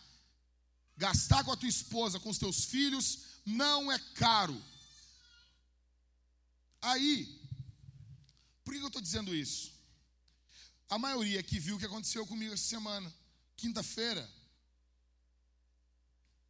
[0.97, 4.61] Gastar com a tua esposa, com os teus filhos, não é caro.
[6.82, 7.41] Aí,
[8.63, 9.72] por que eu estou dizendo isso?
[10.90, 13.14] A maioria que viu o que aconteceu comigo essa semana,
[13.56, 14.30] quinta-feira,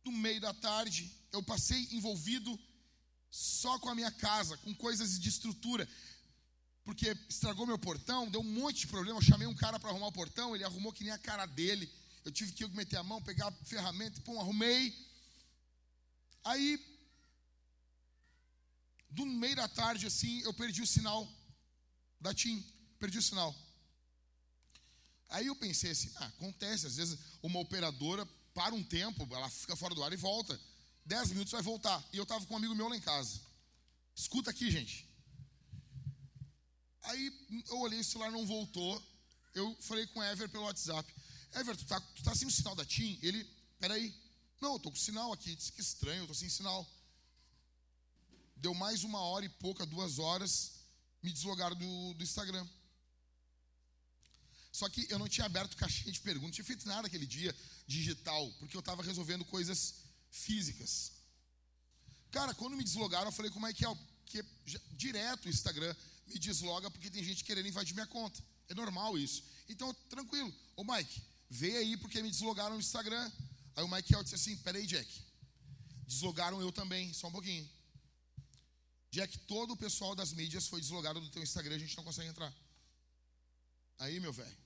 [0.04, 2.60] no meio da tarde, eu passei envolvido
[3.32, 5.88] só com a minha casa, com coisas de estrutura,
[6.84, 9.18] porque estragou meu portão, deu um monte de problema.
[9.18, 11.92] Eu chamei um cara para arrumar o portão, ele arrumou que nem a cara dele.
[12.26, 14.94] Eu tive que meter a mão, pegar a ferramenta, pum, arrumei.
[16.44, 16.80] Aí,
[19.10, 21.28] do meio da tarde, assim, eu perdi o sinal
[22.20, 22.64] da TIM,
[23.00, 23.56] perdi o sinal.
[25.34, 28.24] Aí eu pensei assim, ah, acontece, às vezes uma operadora
[28.54, 30.60] para um tempo, ela fica fora do ar e volta.
[31.04, 32.08] Dez minutos vai voltar.
[32.14, 33.42] E eu estava com um amigo meu lá em casa.
[34.16, 35.10] Escuta aqui, gente.
[37.02, 37.34] Aí
[37.68, 39.04] eu olhei, o celular não voltou.
[39.56, 41.12] Eu falei com o Ever pelo WhatsApp.
[41.56, 43.18] Ever, tu tá, tu tá sem o sinal da TIM?
[43.24, 43.44] Ele,
[43.80, 44.14] peraí.
[44.62, 45.56] Não, eu tô com sinal aqui.
[45.56, 46.88] Disse que estranho, eu tô sem sinal.
[48.56, 50.74] Deu mais uma hora e pouca, duas horas,
[51.24, 52.66] me deslogaram do, do Instagram.
[54.74, 57.56] Só que eu não tinha aberto caixinha de perguntas, não tinha feito nada aquele dia
[57.86, 59.94] digital, porque eu estava resolvendo coisas
[60.32, 61.12] físicas.
[62.32, 63.98] Cara, quando me deslogaram, eu falei como é que é?
[64.26, 65.96] Que já, direto o Instagram
[66.26, 68.44] me desloga porque tem gente querendo invadir minha conta.
[68.68, 69.44] É normal isso.
[69.70, 70.52] Então, tranquilo.
[70.76, 73.32] Ô Mike, vê aí porque me deslogaram no Instagram.
[73.76, 75.08] Aí o Mike disse assim: peraí, Jack.
[76.08, 77.70] Deslogaram eu também, só um pouquinho.
[79.12, 82.30] Jack, todo o pessoal das mídias foi deslogado do teu Instagram, a gente não consegue
[82.30, 82.52] entrar.
[84.00, 84.63] Aí, meu velho.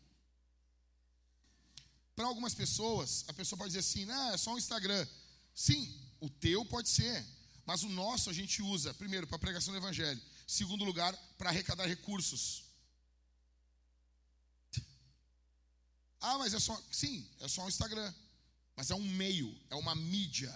[2.18, 5.08] Para algumas pessoas, a pessoa pode dizer assim: não, é só um Instagram.
[5.54, 7.24] Sim, o teu pode ser,
[7.64, 11.86] mas o nosso a gente usa, primeiro, para pregação do evangelho, segundo lugar, para arrecadar
[11.86, 12.64] recursos.
[16.20, 16.76] Ah, mas é só.
[16.92, 18.12] Sim, é só um Instagram.
[18.76, 20.52] Mas é um meio, é uma mídia.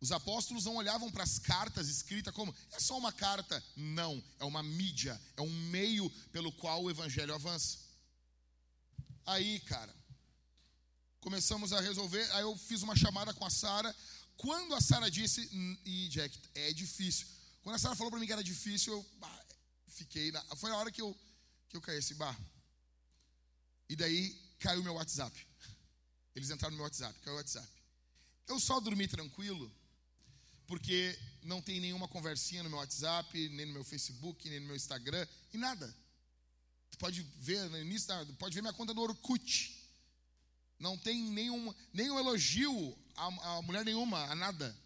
[0.00, 3.62] Os apóstolos não olhavam para as cartas escritas como é só uma carta.
[3.76, 7.80] Não, é uma mídia, é um meio pelo qual o evangelho avança.
[9.26, 9.97] Aí, cara,
[11.20, 12.22] começamos a resolver.
[12.32, 13.94] Aí eu fiz uma chamada com a Sara.
[14.36, 15.48] Quando a Sara disse,
[15.84, 17.26] e Jack, é difícil.
[17.62, 19.44] Quando a Sara falou para mim que era difícil, eu bah,
[19.88, 20.30] fiquei.
[20.30, 21.16] Na, foi a hora que eu,
[21.68, 22.36] que eu caí assim, bah.
[23.88, 25.46] E daí caiu meu WhatsApp.
[26.34, 27.68] Eles entraram no meu WhatsApp, caiu o WhatsApp.
[28.46, 29.72] Eu só dormi tranquilo
[30.68, 34.76] porque não tem nenhuma conversinha no meu WhatsApp, nem no meu Facebook, nem no meu
[34.76, 35.92] Instagram, e nada.
[36.90, 39.77] Tu pode ver no início, pode ver minha conta no Orkut.
[40.78, 43.26] Não tem nenhum, nenhum elogio a,
[43.58, 44.76] a mulher nenhuma, a nada.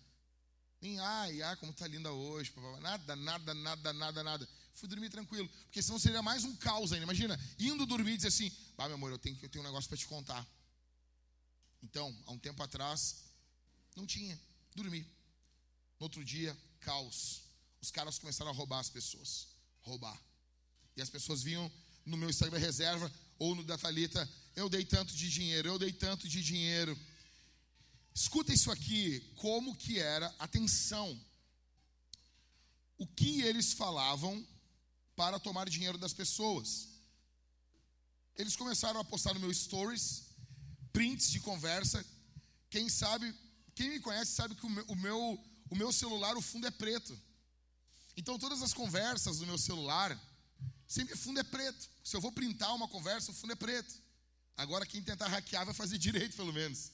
[0.80, 4.48] Nem, ai, ai, como tá linda hoje, nada, nada, nada, nada, nada.
[4.74, 7.04] Fui dormir tranquilo, porque senão seria mais um caos ainda.
[7.04, 9.88] Imagina, indo dormir e dizer assim, ah, meu amor, eu tenho, eu tenho um negócio
[9.88, 10.46] para te contar.
[11.82, 13.22] Então, há um tempo atrás,
[13.94, 14.40] não tinha,
[14.74, 15.02] dormi.
[16.00, 17.42] No outro dia, caos.
[17.80, 19.48] Os caras começaram a roubar as pessoas.
[19.82, 20.20] Roubar.
[20.96, 21.70] E as pessoas vinham
[22.04, 25.92] no meu Instagram reserva ou no da Thalita, eu dei tanto de dinheiro, eu dei
[25.92, 26.98] tanto de dinheiro.
[28.14, 31.18] Escuta isso aqui, como que era, atenção.
[32.98, 34.46] O que eles falavam
[35.16, 36.88] para tomar dinheiro das pessoas.
[38.36, 40.32] Eles começaram a postar no meu stories
[40.92, 42.04] prints de conversa.
[42.70, 43.34] Quem sabe,
[43.74, 47.18] quem me conhece sabe que o meu, o meu celular, o fundo é preto.
[48.16, 50.18] Então todas as conversas do meu celular,
[50.86, 51.88] sempre o fundo é preto.
[52.04, 53.94] Se eu vou printar uma conversa, o fundo é preto.
[54.56, 56.92] Agora quem tentar hackear vai fazer direito, pelo menos.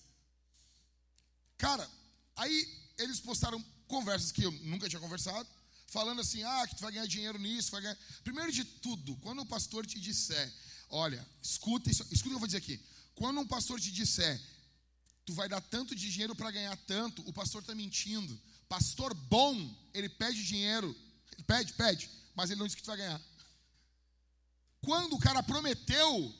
[1.57, 1.89] Cara,
[2.37, 5.49] aí eles postaram conversas que eu nunca tinha conversado,
[5.87, 7.99] falando assim: ah, que tu vai ganhar dinheiro nisso, vai ganhar.
[8.23, 10.53] Primeiro de tudo, quando o pastor te disser,
[10.89, 12.81] olha, escuta isso, escuta o que eu vou dizer aqui.
[13.15, 14.41] Quando um pastor te disser,
[15.27, 18.41] tu vai dar tanto de dinheiro para ganhar tanto, o pastor está mentindo.
[18.69, 20.95] Pastor bom, ele pede dinheiro,
[21.33, 23.21] ele pede, pede, mas ele não diz que tu vai ganhar.
[24.81, 26.35] Quando o cara prometeu,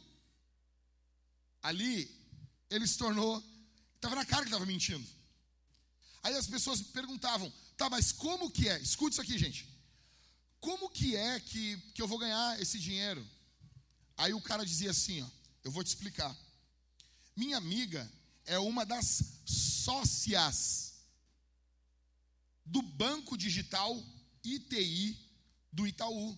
[1.63, 2.11] ali,
[2.71, 3.43] ele se tornou,
[3.97, 5.07] estava na cara que estava mentindo.
[6.23, 8.81] Aí as pessoas perguntavam, tá, mas como que é?
[8.81, 9.69] Escute isso aqui, gente.
[10.61, 13.27] Como que é que, que eu vou ganhar esse dinheiro?
[14.17, 15.29] Aí o cara dizia assim, ó,
[15.63, 16.37] eu vou te explicar.
[17.37, 18.11] Minha amiga
[18.45, 20.95] é uma das sócias
[22.65, 24.03] do banco digital
[24.43, 25.17] ITI
[25.73, 26.37] do Itaú.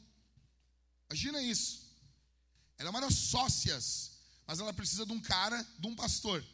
[1.09, 1.89] Imagina isso.
[2.79, 4.13] Ela é uma das sócias,
[4.51, 6.45] mas ela precisa de um cara, de um pastor.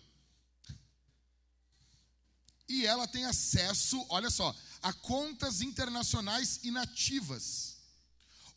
[2.69, 7.79] E ela tem acesso, olha só, a contas internacionais inativas,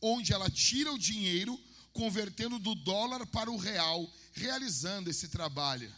[0.02, 1.58] onde ela tira o dinheiro
[1.94, 5.90] convertendo do dólar para o real, realizando esse trabalho.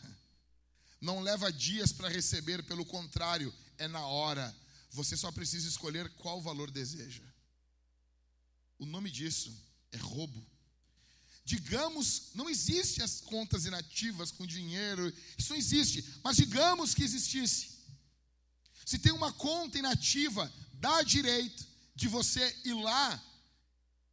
[1.01, 4.55] Não leva dias para receber, pelo contrário, é na hora
[4.91, 7.23] você só precisa escolher qual valor deseja.
[8.77, 9.51] O nome disso
[9.91, 10.45] é roubo.
[11.43, 17.79] Digamos, não existe as contas inativas com dinheiro, isso não existe, mas digamos que existisse.
[18.85, 21.65] Se tem uma conta inativa, dá direito
[21.95, 23.21] de você ir lá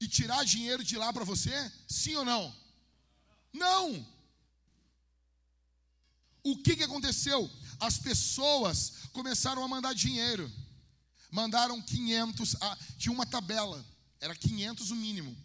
[0.00, 1.72] e tirar dinheiro de lá para você?
[1.86, 2.54] Sim ou não?
[3.52, 4.06] Não.
[6.42, 7.50] O que, que aconteceu?
[7.80, 10.50] As pessoas começaram a mandar dinheiro.
[11.30, 13.84] Mandaram 500, ah, tinha uma tabela,
[14.18, 15.36] era 500 o mínimo.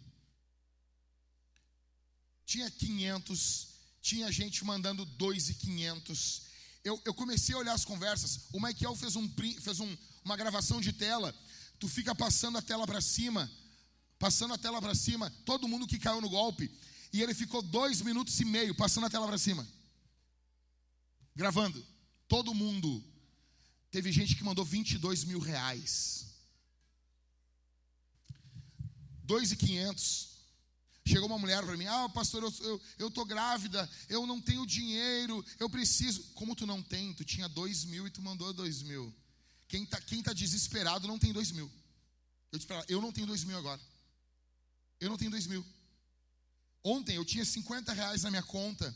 [2.44, 3.68] Tinha 500,
[4.00, 6.42] tinha gente mandando 2,500.
[6.84, 8.40] Eu, eu comecei a olhar as conversas.
[8.52, 9.28] O Michael fez, um,
[9.60, 11.34] fez um, uma gravação de tela.
[11.78, 13.50] Tu fica passando a tela para cima,
[14.18, 16.70] passando a tela para cima, todo mundo que caiu no golpe.
[17.12, 19.66] E ele ficou dois minutos e meio passando a tela para cima,
[21.34, 21.84] gravando.
[22.26, 23.02] Todo mundo
[23.94, 26.26] Teve gente que mandou 22 mil reais.
[29.22, 30.33] 2,500.
[31.06, 35.44] Chegou uma mulher para mim, ah, pastor, eu, eu, tô grávida, eu não tenho dinheiro,
[35.58, 36.22] eu preciso.
[36.34, 37.12] Como tu não tem?
[37.12, 39.14] Tu tinha dois mil e tu mandou dois mil.
[39.68, 41.70] Quem está quem tá desesperado não tem dois mil.
[42.50, 43.80] Eu, te eu não tenho dois mil agora.
[44.98, 45.64] Eu não tenho dois mil.
[46.82, 48.94] Ontem eu tinha 50 reais na minha conta.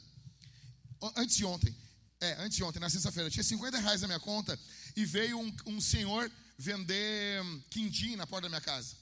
[1.14, 1.76] Antes de ontem.
[2.20, 4.58] É, antes de ontem, na sexta-feira, eu tinha 50 reais na minha conta
[4.96, 8.96] e veio um, um senhor vender quindim na porta da minha casa.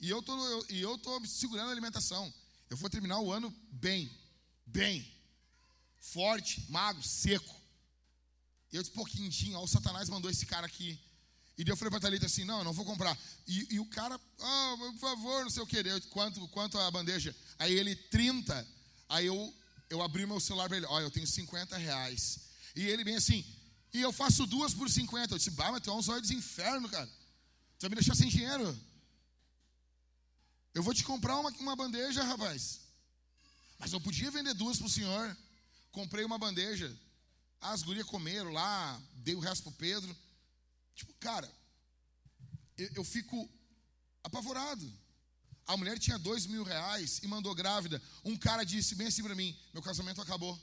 [0.00, 2.32] E eu tô, eu, e eu tô segurando a alimentação.
[2.68, 4.10] Eu vou terminar o ano bem,
[4.66, 5.06] bem,
[5.98, 7.54] forte, magro, seco.
[8.72, 10.98] E eu disse, pô, quindim, ó, o Satanás mandou esse cara aqui.
[11.56, 13.16] E eu falei pra Thalita assim, não, eu não vou comprar.
[13.46, 15.76] E, e o cara, ah, por favor, não sei o que.
[15.76, 17.34] Eu, quanto, quanto a bandeja?
[17.58, 18.66] Aí ele, 30.
[19.08, 19.54] Aí eu,
[19.88, 22.40] eu abri meu celular pra ele, olha, eu tenho 50 reais.
[22.74, 23.44] E ele bem assim,
[23.92, 25.32] e eu faço duas por 50.
[25.32, 27.06] Eu disse, bah, mas tu é um zóio de inferno, cara.
[27.06, 28.76] Tu vai me deixar sem dinheiro?
[30.74, 32.80] Eu vou te comprar uma, uma bandeja, rapaz.
[33.78, 35.36] Mas eu podia vender duas pro senhor.
[35.92, 36.94] Comprei uma bandeja.
[37.60, 40.14] As gurias comeram lá, dei o resto pro Pedro.
[40.94, 41.50] Tipo, cara,
[42.76, 43.48] eu, eu fico
[44.22, 44.92] apavorado.
[45.66, 48.02] A mulher tinha dois mil reais e mandou grávida.
[48.24, 50.60] Um cara disse bem assim para mim: meu casamento acabou.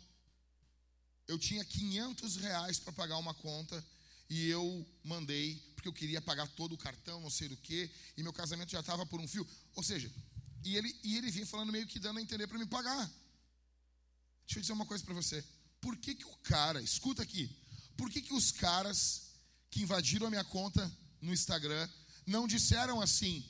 [1.28, 3.84] Eu tinha 500 reais para pagar uma conta
[4.30, 8.22] e eu mandei, porque eu queria pagar todo o cartão, não sei do que, e
[8.22, 9.48] meu casamento já estava por um fio.
[9.74, 10.12] Ou seja,
[10.64, 13.12] e ele, e ele vinha falando meio que dando a entender para me pagar.
[14.46, 15.44] Deixa eu dizer uma coisa para você.
[15.82, 17.50] Por que, que o cara, escuta aqui,
[17.98, 19.32] por que, que os caras
[19.72, 21.90] que invadiram a minha conta no Instagram
[22.28, 23.44] não disseram assim,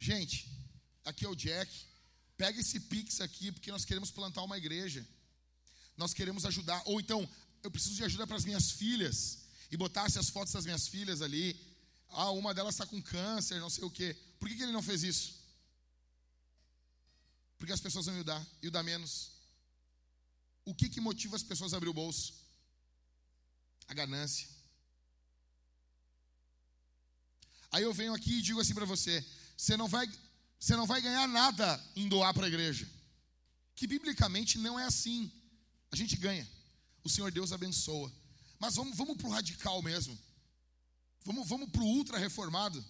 [0.00, 0.50] gente,
[1.04, 1.70] aqui é o Jack,
[2.36, 5.06] pega esse pix aqui porque nós queremos plantar uma igreja.
[5.96, 7.28] Nós queremos ajudar, ou então,
[7.62, 11.22] eu preciso de ajuda para as minhas filhas e botasse as fotos das minhas filhas
[11.22, 11.58] ali.
[12.18, 14.16] Ah, uma delas está com câncer, não sei o quê.
[14.38, 15.34] Por que, que ele não fez isso?
[17.58, 19.32] Porque as pessoas vão dar, e o dar menos.
[20.64, 22.32] O que, que motiva as pessoas a abrir o bolso?
[23.86, 24.48] A ganância.
[27.70, 29.22] Aí eu venho aqui e digo assim para você:
[29.54, 30.10] você não vai,
[30.58, 32.88] você não vai ganhar nada em doar para a igreja.
[33.74, 35.30] Que biblicamente não é assim.
[35.90, 36.48] A gente ganha.
[37.04, 38.10] O Senhor Deus abençoa.
[38.58, 40.18] Mas vamos, vamos para o radical mesmo.
[41.26, 42.82] Vamos, vamos para o ultra reformado.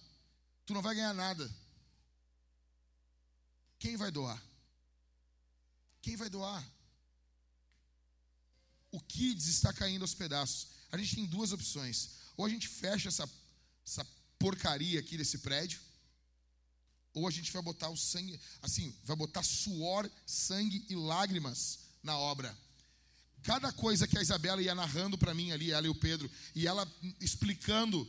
[0.66, 1.50] Tu não vai ganhar nada.
[3.78, 4.40] Quem vai doar?
[6.02, 6.62] Quem vai doar?
[8.92, 10.68] O Kids está caindo aos pedaços.
[10.92, 12.10] A gente tem duas opções.
[12.36, 13.28] Ou a gente fecha essa,
[13.86, 14.04] essa
[14.38, 15.80] porcaria aqui desse prédio,
[17.14, 22.18] ou a gente vai botar o sangue, assim, vai botar suor, sangue e lágrimas na
[22.18, 22.54] obra.
[23.42, 26.66] Cada coisa que a Isabela ia narrando para mim ali, ela e o Pedro, e
[26.66, 26.86] ela
[27.20, 28.06] explicando,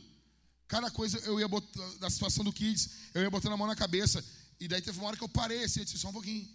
[0.68, 3.74] cada coisa eu ia botando, da situação do Kids, eu ia botando a mão na
[3.74, 4.24] cabeça.
[4.60, 6.46] E daí teve uma hora que eu parei assim, eu disse, só um pouquinho,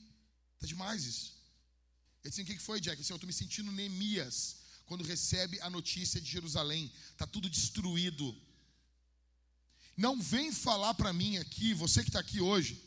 [0.59, 1.33] tá demais isso.
[2.23, 2.95] Ele disse, o que foi, Jack?
[2.95, 7.49] Eu disse, eu estou me sentindo Neemias, quando recebe a notícia de Jerusalém, tá tudo
[7.49, 8.35] destruído.
[9.97, 12.81] Não vem falar para mim aqui, você que está aqui hoje,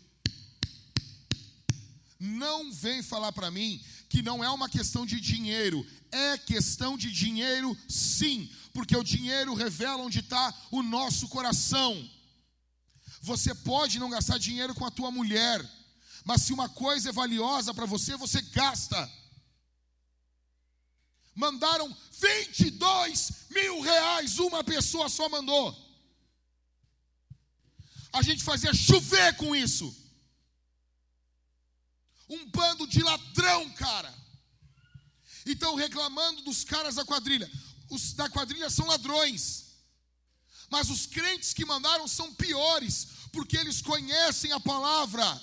[2.19, 5.87] não vem falar para mim que não é uma questão de dinheiro.
[6.11, 12.11] É questão de dinheiro, sim, porque o dinheiro revela onde está o nosso coração.
[13.21, 15.65] Você pode não gastar dinheiro com a tua mulher,
[16.25, 19.11] mas se uma coisa é valiosa para você, você gasta.
[21.35, 25.77] Mandaram 22 mil reais, uma pessoa só mandou.
[28.13, 29.95] A gente fazia chover com isso.
[32.29, 34.13] Um bando de ladrão, cara.
[35.45, 37.51] E estão reclamando dos caras da quadrilha.
[37.91, 39.67] Os da quadrilha são ladrões.
[40.69, 45.41] Mas os crentes que mandaram são piores, porque eles conhecem a palavra.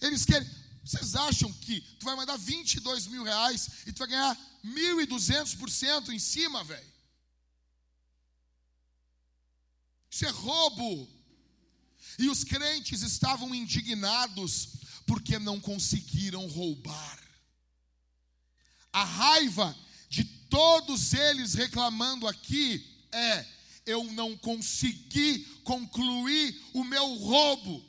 [0.00, 0.48] Eles querem.
[0.84, 6.18] Vocês acham que tu vai mandar 22 mil reais e tu vai ganhar 1.200% em
[6.18, 6.92] cima, velho?
[10.10, 11.08] Isso é roubo.
[12.18, 14.68] E os crentes estavam indignados
[15.06, 17.22] porque não conseguiram roubar.
[18.92, 19.76] A raiva
[20.08, 23.46] de todos eles reclamando aqui é:
[23.86, 27.84] eu não consegui concluir o meu roubo.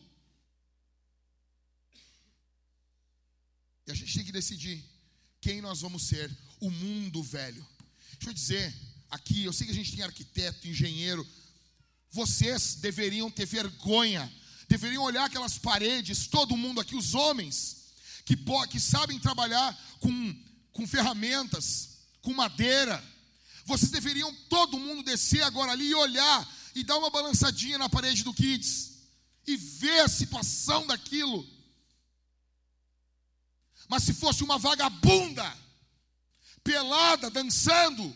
[3.87, 4.83] E a gente tem que decidir
[5.39, 7.65] quem nós vamos ser, o mundo velho.
[8.13, 8.75] Deixa eu dizer,
[9.09, 11.25] aqui, eu sei que a gente tem arquiteto, engenheiro,
[12.15, 14.33] vocês deveriam ter vergonha,
[14.69, 17.91] deveriam olhar aquelas paredes, todo mundo aqui, os homens,
[18.23, 18.37] que,
[18.69, 23.03] que sabem trabalhar com, com ferramentas, com madeira.
[23.65, 28.23] Vocês deveriam todo mundo descer agora ali e olhar e dar uma balançadinha na parede
[28.23, 28.93] do Kids
[29.45, 31.45] e ver a situação daquilo.
[33.89, 35.45] Mas se fosse uma vagabunda,
[36.63, 38.15] pelada, dançando,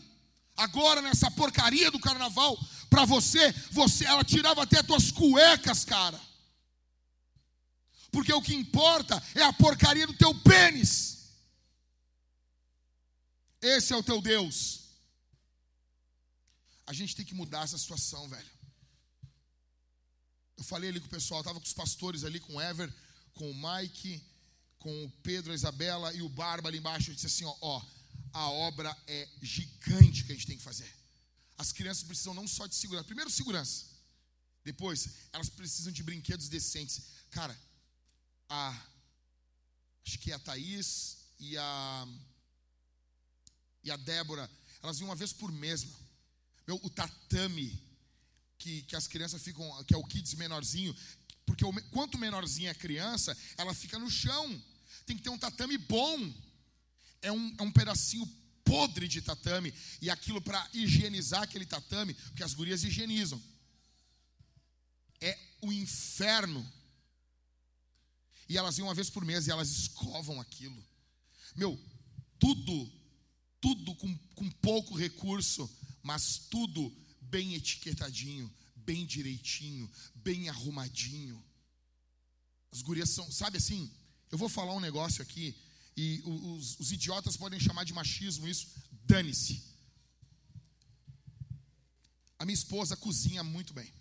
[0.56, 2.58] agora nessa porcaria do carnaval,
[2.90, 6.20] para você, você, ela tirava até as tuas cuecas, cara.
[8.12, 11.30] Porque o que importa é a porcaria do teu pênis.
[13.62, 14.80] Esse é o teu Deus.
[16.88, 18.50] A gente tem que mudar essa situação, velho.
[20.58, 22.92] Eu falei ali com o pessoal, estava com os pastores ali, com o Ever,
[23.34, 24.22] com o Mike,
[24.80, 27.12] com o Pedro, a Isabela e o Barba ali embaixo.
[27.12, 27.86] Eu disse assim: ó, ó
[28.34, 30.92] a obra é gigante que a gente tem que fazer.
[31.60, 33.84] As crianças precisam não só de segurança, primeiro segurança.
[34.64, 37.02] Depois, elas precisam de brinquedos decentes.
[37.32, 37.56] Cara,
[38.48, 38.82] a
[40.06, 42.08] acho que a Thaís e a
[43.84, 44.50] e a Débora,
[44.82, 45.86] elas vinham uma vez por mês.
[46.66, 47.78] Meu, o tatame
[48.58, 50.96] que, que as crianças ficam, que é o kids menorzinho,
[51.46, 54.64] porque o, quanto menorzinha a criança, ela fica no chão.
[55.06, 56.34] Tem que ter um tatame bom.
[57.22, 58.26] É um, é um pedacinho
[58.70, 59.74] podre de tatame.
[60.02, 63.42] E aquilo para higienizar aquele tatame, porque as gurias higienizam.
[65.20, 66.66] É o inferno.
[68.48, 70.84] E elas iam uma vez por mês e elas escovam aquilo.
[71.56, 71.80] Meu,
[72.38, 72.92] tudo,
[73.60, 75.70] tudo com, com pouco recurso,
[76.02, 81.44] mas tudo bem etiquetadinho, bem direitinho, bem arrumadinho.
[82.72, 83.92] As gurias são, sabe assim?
[84.32, 85.56] Eu vou falar um negócio aqui,
[86.02, 88.68] e os, os idiotas podem chamar de machismo isso,
[89.04, 89.62] dane-se.
[92.38, 93.92] A minha esposa cozinha muito bem.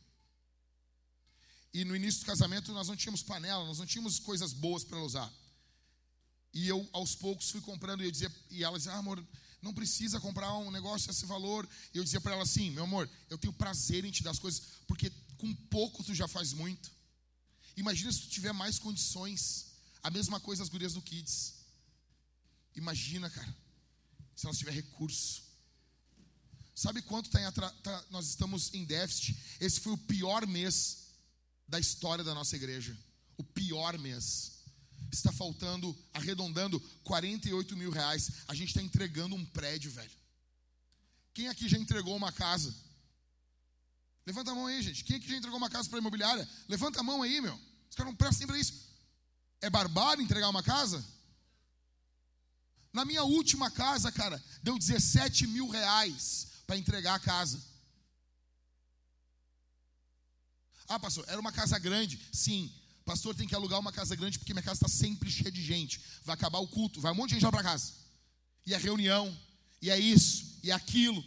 [1.74, 5.02] E no início do casamento nós não tínhamos panela, nós não tínhamos coisas boas para
[5.02, 5.28] usar.
[6.54, 9.18] E eu aos poucos fui comprando e eu dizia, e ela dizia: ah, "Amor,
[9.60, 11.68] não precisa comprar um negócio esse valor".
[11.92, 14.38] E eu dizia para ela assim: "Meu amor, eu tenho prazer em te dar as
[14.38, 16.92] coisas, porque com pouco tu já faz muito.
[17.76, 19.66] Imagina se tu tiver mais condições.
[20.00, 21.57] A mesma coisa as gurias do Kids.
[22.78, 23.56] Imagina, cara,
[24.34, 25.42] se elas tiverem recurso.
[26.74, 29.36] Sabe quanto tá tá, nós estamos em déficit?
[29.60, 31.08] Esse foi o pior mês
[31.66, 32.96] da história da nossa igreja.
[33.36, 34.58] O pior mês.
[35.10, 38.30] Está faltando, arredondando, 48 mil reais.
[38.46, 40.16] A gente está entregando um prédio, velho.
[41.34, 42.72] Quem aqui já entregou uma casa?
[44.24, 45.02] Levanta a mão aí, gente.
[45.02, 46.48] Quem aqui já entregou uma casa para imobiliária?
[46.68, 47.58] Levanta a mão aí, meu.
[47.90, 48.74] Os caras não prestam nem para isso.
[49.60, 51.04] É barbárie entregar uma casa?
[52.98, 57.62] Na minha última casa, cara, deu 17 mil reais para entregar a casa.
[60.88, 62.18] Ah, pastor, era uma casa grande.
[62.32, 62.68] Sim,
[63.04, 66.00] pastor tem que alugar uma casa grande porque minha casa está sempre cheia de gente.
[66.24, 67.92] Vai acabar o culto, vai um monte de gente lá para casa.
[68.66, 69.24] E a reunião,
[69.80, 71.24] e é isso, e é aquilo.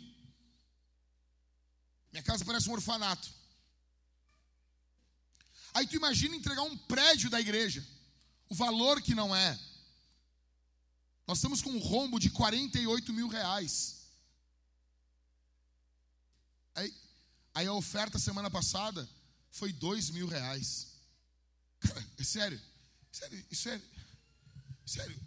[2.12, 3.30] Minha casa parece um orfanato.
[5.74, 7.82] Aí tu imagina entregar um prédio da igreja,
[8.50, 9.58] o valor que não é.
[11.32, 14.02] Nós estamos com um rombo de 48 mil reais.
[16.76, 16.94] Aí,
[17.54, 19.10] aí a oferta semana passada
[19.50, 20.88] foi dois mil reais.
[21.80, 22.62] Cara, é sério,
[23.14, 23.82] sério, isso é,
[24.86, 25.18] sério,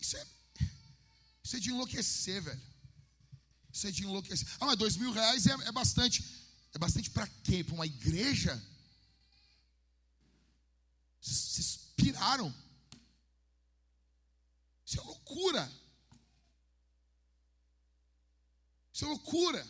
[0.00, 0.26] isso é,
[1.44, 2.62] isso é de enlouquecer, velho.
[3.72, 4.48] Isso é de enlouquecer.
[4.58, 6.24] Ah, mas dois mil reais é, é bastante.
[6.74, 7.62] É bastante para quê?
[7.62, 8.60] Para uma igreja?
[11.20, 12.52] Vocês piraram.
[14.92, 15.72] Isso é loucura.
[18.92, 19.66] Isso é loucura.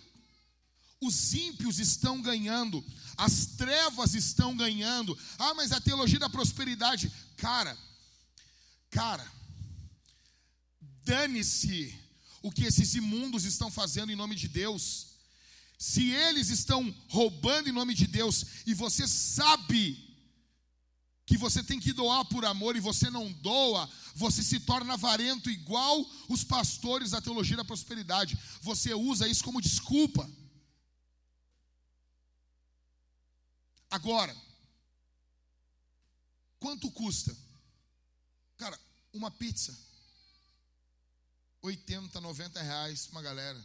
[1.01, 2.85] Os ímpios estão ganhando,
[3.17, 5.17] as trevas estão ganhando.
[5.39, 7.79] Ah, mas a teologia da prosperidade, cara,
[8.91, 9.25] cara,
[11.05, 11.97] dane-se
[12.43, 15.19] o que esses imundos estão fazendo em nome de Deus.
[15.79, 20.12] Se eles estão roubando em nome de Deus e você sabe
[21.25, 25.51] que você tem que doar por amor e você não doa, você se torna avarento
[25.51, 28.39] igual os pastores da teologia da prosperidade.
[28.61, 30.29] Você usa isso como desculpa.
[33.91, 34.35] Agora,
[36.59, 37.37] quanto custa?
[38.57, 38.79] Cara,
[39.13, 39.77] uma pizza.
[41.61, 43.65] 80, 90 reais uma galera.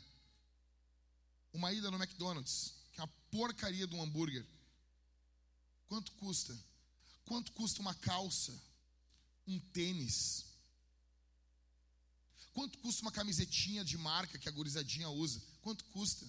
[1.51, 4.45] Uma ida no McDonald's, que é uma porcaria de um hambúrguer.
[5.87, 6.55] Quanto custa?
[7.27, 8.53] Quanto custa uma calça?
[9.45, 10.45] Um tênis?
[12.53, 15.39] Quanto custa uma camisetinha de marca que a gurizadinha usa?
[15.61, 16.25] Quanto custa?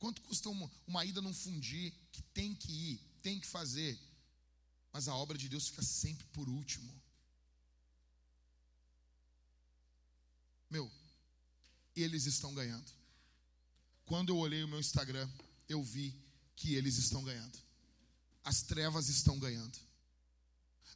[0.00, 3.10] Quanto custa uma, uma ida num fundi que tem que ir?
[3.22, 3.98] tem que fazer,
[4.92, 6.90] mas a obra de Deus fica sempre por último.
[10.68, 10.90] Meu,
[11.94, 12.90] eles estão ganhando.
[14.04, 15.28] Quando eu olhei o meu Instagram,
[15.68, 16.14] eu vi
[16.56, 17.58] que eles estão ganhando.
[18.42, 19.78] As trevas estão ganhando.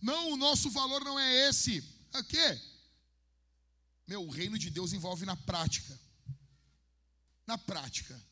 [0.04, 1.82] Não, o nosso valor não é esse.
[2.12, 2.60] A quê?
[4.06, 5.98] Meu, o reino de Deus envolve na prática.
[7.46, 8.22] Na prática.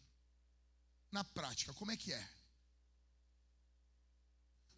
[1.10, 2.30] Na prática, como é que é?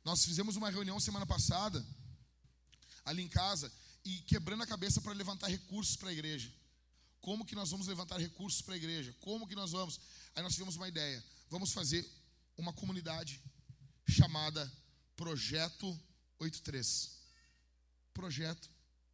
[0.04, 1.84] Nós fizemos uma reunião semana passada,
[3.04, 3.72] ali em casa,
[4.04, 6.54] e quebrando a cabeça para levantar recursos para a igreja.
[7.20, 9.12] Como que nós vamos levantar recursos para a igreja?
[9.18, 9.98] Como que nós vamos?
[10.32, 11.24] Aí nós tivemos uma ideia.
[11.50, 12.08] Vamos fazer
[12.56, 13.42] uma comunidade
[14.08, 14.72] chamada
[15.16, 16.00] Projeto
[16.38, 17.10] 83.
[18.12, 18.70] Projeto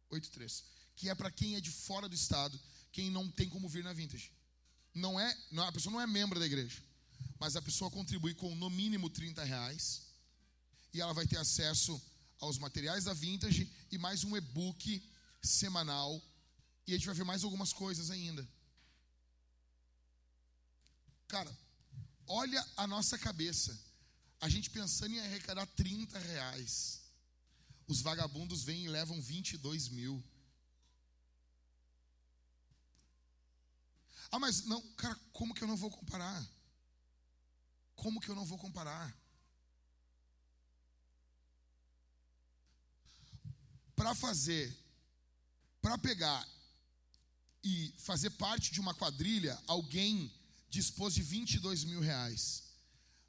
[0.09, 0.63] 83.
[0.95, 2.59] Que é para quem é de fora do estado,
[2.91, 4.31] quem não tem como vir na vintage.
[4.93, 6.83] Não é, não, a pessoa não é membro da igreja,
[7.39, 10.01] mas a pessoa contribui com no mínimo 30 reais
[10.93, 12.01] e ela vai ter acesso
[12.39, 15.01] aos materiais da vintage e mais um e-book
[15.41, 16.21] semanal.
[16.85, 18.47] E a gente vai ver mais algumas coisas ainda.
[21.27, 21.57] Cara,
[22.27, 23.79] olha a nossa cabeça.
[24.41, 27.00] A gente pensando em arrecadar 30 reais.
[27.91, 30.23] Os vagabundos vêm e levam 22 mil.
[34.31, 36.41] Ah, mas não, cara, como que eu não vou comparar?
[37.97, 39.13] Como que eu não vou comparar?
[43.93, 44.73] Para fazer,
[45.81, 46.47] para pegar
[47.61, 50.33] e fazer parte de uma quadrilha, alguém
[50.69, 52.63] dispôs de 22 mil reais.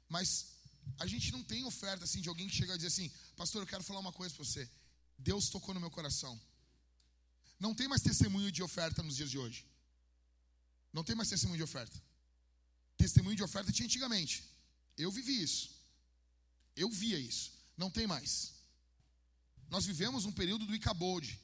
[0.07, 0.53] Mas
[0.99, 3.67] a gente não tem oferta assim de alguém que chega a dizer assim, pastor, eu
[3.67, 4.69] quero falar uma coisa para você.
[5.17, 6.39] Deus tocou no meu coração.
[7.59, 9.65] Não tem mais testemunho de oferta nos dias de hoje.
[10.91, 12.01] Não tem mais testemunho de oferta.
[12.97, 14.43] Testemunho de oferta tinha antigamente.
[14.97, 15.69] Eu vivi isso.
[16.75, 17.51] Eu via isso.
[17.77, 18.53] Não tem mais.
[19.69, 21.39] Nós vivemos um período do Icabode.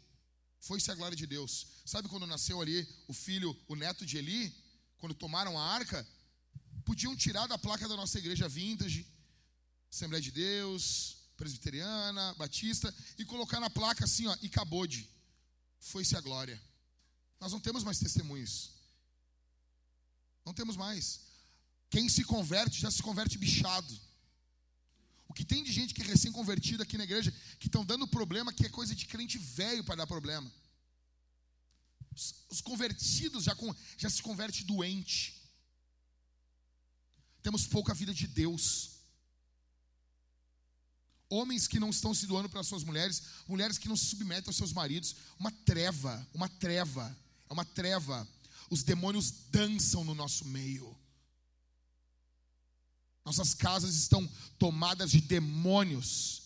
[0.59, 1.65] Foi-se a glória de Deus.
[1.85, 4.53] Sabe quando nasceu ali o filho, o neto de Eli?
[4.97, 6.07] Quando tomaram a arca?
[6.85, 9.07] Podiam tirar da placa da nossa igreja vintage,
[9.91, 15.09] Assembleia de Deus, Presbiteriana, Batista, e colocar na placa assim, ó, Icabode.
[15.79, 16.61] Foi-se a glória.
[17.39, 18.71] Nós não temos mais testemunhos.
[20.45, 21.21] Não temos mais.
[21.89, 23.97] Quem se converte já se converte bichado.
[25.29, 28.51] O que tem de gente que é recém-convertida aqui na igreja, que estão dando problema,
[28.51, 30.51] que é coisa de crente velho para dar problema.
[32.13, 35.41] Os, os convertidos já, com, já se converte doente.
[37.41, 38.98] Temos pouca vida de Deus.
[41.29, 44.57] Homens que não estão se doando para suas mulheres, mulheres que não se submetem aos
[44.57, 47.15] seus maridos, uma treva, uma treva,
[47.49, 48.27] é uma treva
[48.69, 50.95] os demônios dançam no nosso meio.
[53.25, 54.27] Nossas casas estão
[54.57, 56.43] tomadas de demônios.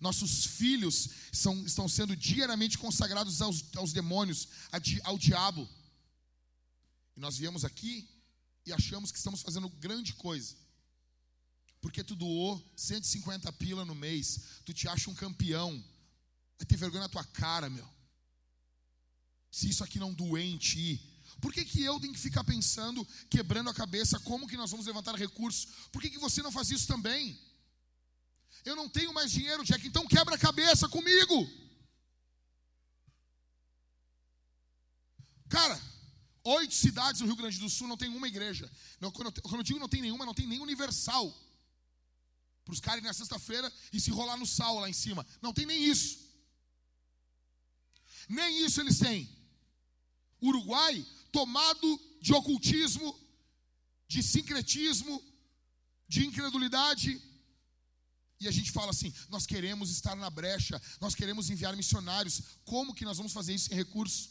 [0.00, 4.48] Nossos filhos são, estão sendo diariamente consagrados aos, aos demônios,
[5.04, 5.68] ao diabo.
[7.16, 8.08] E nós viemos aqui
[8.66, 10.56] e achamos que estamos fazendo grande coisa.
[11.84, 15.70] Porque tu doou 150 pila no mês, tu te acha um campeão.
[16.58, 17.94] Vai ter vergonha na tua cara, meu
[19.54, 21.00] se isso aqui não doer em ti?
[21.40, 24.84] Por que, que eu tenho que ficar pensando, quebrando a cabeça, como que nós vamos
[24.84, 25.68] levantar recursos?
[25.92, 27.38] Por que, que você não faz isso também?
[28.64, 31.48] Eu não tenho mais dinheiro, Jack, então quebra a cabeça comigo.
[35.48, 35.80] Cara,
[36.42, 38.68] oito cidades no Rio Grande do Sul não tem uma igreja.
[39.12, 41.32] quando eu digo não tem nenhuma, não tem nem universal.
[42.64, 45.26] Para os caras ir na sexta-feira e se rolar no sal lá em cima.
[45.42, 46.18] Não tem nem isso.
[48.28, 49.28] Nem isso eles têm.
[50.42, 53.18] Uruguai tomado de ocultismo,
[54.08, 55.22] de sincretismo,
[56.08, 57.20] de incredulidade.
[58.40, 62.42] E a gente fala assim: nós queremos estar na brecha, nós queremos enviar missionários.
[62.64, 64.30] Como que nós vamos fazer isso sem recurso?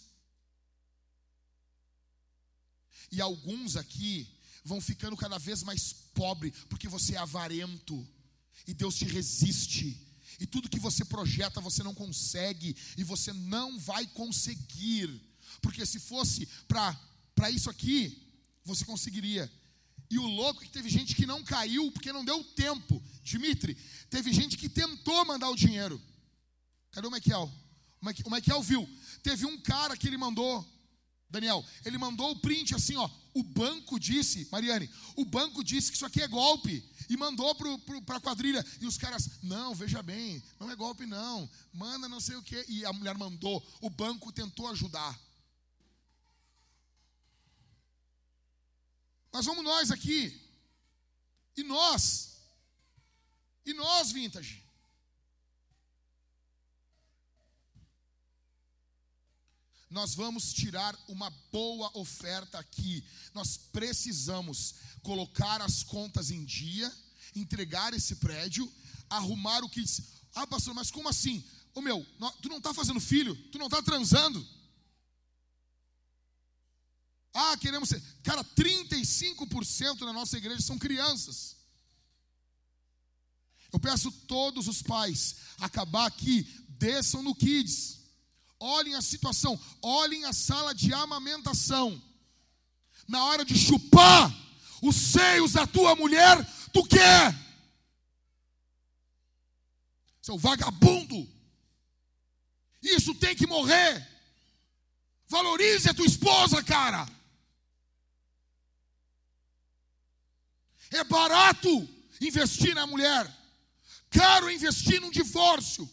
[3.11, 4.27] E alguns aqui
[4.63, 8.07] vão ficando cada vez mais pobre, porque você é avarento,
[8.67, 9.99] e Deus te resiste.
[10.39, 15.21] E tudo que você projeta você não consegue, e você não vai conseguir.
[15.61, 18.21] Porque se fosse para isso aqui,
[18.63, 19.51] você conseguiria.
[20.09, 23.01] E o louco é que teve gente que não caiu porque não deu tempo.
[23.23, 23.75] Dimitri,
[24.09, 26.01] teve gente que tentou mandar o dinheiro.
[26.91, 27.51] Cadê o Michael?
[28.25, 28.89] O Michael viu.
[29.23, 30.63] Teve um cara que ele mandou,
[31.29, 33.09] Daniel, ele mandou o print assim, ó.
[33.33, 36.83] O banco disse, Mariane, o banco disse que isso aqui é golpe.
[37.09, 38.65] E mandou para a quadrilha.
[38.79, 41.49] E os caras, não, veja bem, não é golpe, não.
[41.71, 42.65] Manda não sei o quê.
[42.67, 43.65] E a mulher mandou.
[43.81, 45.19] O banco tentou ajudar.
[49.31, 50.39] Mas vamos nós aqui.
[51.57, 52.37] E nós?
[53.65, 54.63] E nós, vintage?
[59.93, 63.03] Nós vamos tirar uma boa oferta aqui.
[63.31, 64.73] Nós precisamos
[65.03, 66.91] colocar as contas em dia,
[67.35, 68.71] entregar esse prédio,
[69.09, 69.83] arrumar o que.
[70.33, 71.43] Ah, pastor, mas como assim?
[71.75, 72.05] Ô meu,
[72.41, 73.35] tu não está fazendo filho?
[73.51, 74.45] Tu não está transando?
[77.33, 78.01] Ah, queremos ser.
[78.23, 81.57] Cara, 35% na nossa igreja são crianças.
[83.71, 87.99] Eu peço todos os pais acabar aqui, desçam no Kids.
[88.59, 92.01] Olhem a situação, olhem a sala de amamentação.
[93.07, 94.31] Na hora de chupar
[94.83, 97.33] os seios da tua mulher, tu quer?
[100.21, 101.25] Seu vagabundo.
[102.81, 104.05] Isso tem que morrer.
[105.27, 107.07] Valorize a tua esposa, cara.
[110.91, 111.69] É barato
[112.19, 113.25] investir na mulher,
[114.09, 115.89] caro investir num divórcio.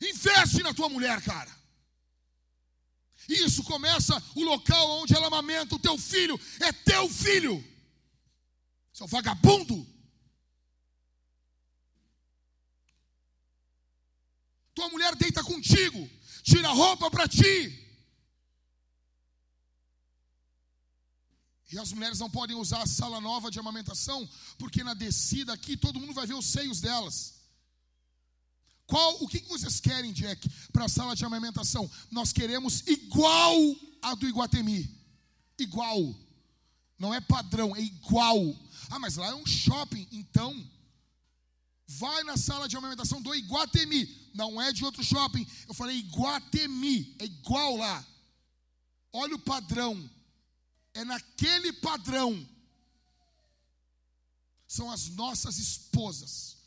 [0.00, 1.57] Investe na tua mulher, cara.
[3.28, 7.62] Isso começa o local onde ela amamenta o teu filho, é teu filho.
[8.92, 9.86] Seu vagabundo.
[14.74, 16.08] Tua mulher deita contigo,
[16.42, 17.84] tira a roupa para ti.
[21.70, 24.26] E as mulheres não podem usar a sala nova de amamentação,
[24.56, 27.37] porque na descida aqui todo mundo vai ver os seios delas.
[28.88, 31.88] Qual, o que vocês querem, Jack, para a sala de amamentação?
[32.10, 33.54] Nós queremos igual
[34.00, 34.90] a do Iguatemi.
[35.58, 36.16] Igual.
[36.98, 38.58] Não é padrão, é igual.
[38.88, 40.66] Ah, mas lá é um shopping, então
[41.86, 44.30] vai na sala de amamentação do Iguatemi.
[44.32, 45.46] Não é de outro shopping.
[45.68, 48.06] Eu falei Iguatemi, é igual lá.
[49.12, 50.10] Olha o padrão.
[50.94, 52.48] É naquele padrão.
[54.66, 56.57] São as nossas esposas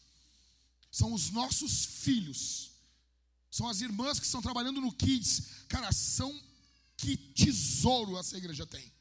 [0.91, 2.71] são os nossos filhos,
[3.49, 5.65] são as irmãs que estão trabalhando no Kids.
[5.67, 6.31] Cara, são
[6.97, 8.93] que tesouro essa igreja tem.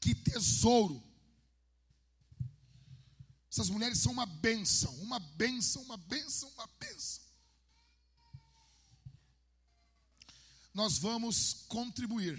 [0.00, 1.02] Que tesouro.
[3.50, 7.24] Essas mulheres são uma benção, uma benção, uma benção, uma benção.
[10.74, 12.36] Nós vamos contribuir.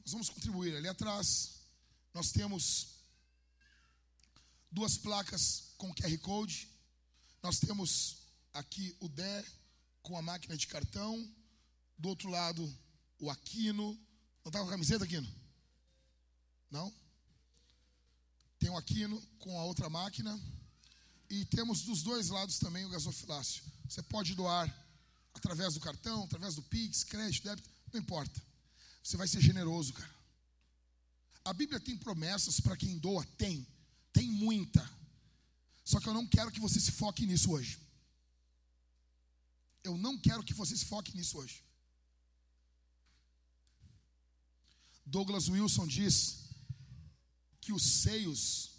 [0.00, 1.53] Nós vamos contribuir ali atrás.
[2.14, 2.94] Nós temos
[4.70, 6.68] duas placas com QR Code.
[7.42, 8.18] Nós temos
[8.52, 9.44] aqui o DE
[10.00, 11.28] com a máquina de cartão.
[11.98, 12.72] Do outro lado,
[13.18, 13.98] o Aquino.
[14.44, 15.28] Não está com a camiseta, Aquino?
[16.70, 16.94] Não?
[18.60, 20.40] Tem o Aquino com a outra máquina.
[21.28, 23.64] E temos dos dois lados também o gasofilácio.
[23.88, 24.72] Você pode doar
[25.34, 28.40] através do cartão, através do Pix, crédito, débito, não importa.
[29.02, 30.14] Você vai ser generoso, cara.
[31.44, 33.24] A Bíblia tem promessas para quem doa?
[33.36, 33.66] Tem.
[34.12, 34.82] Tem muita.
[35.84, 37.78] Só que eu não quero que você se foque nisso hoje.
[39.82, 41.62] Eu não quero que você se foque nisso hoje.
[45.04, 46.44] Douglas Wilson diz
[47.60, 48.70] que os seios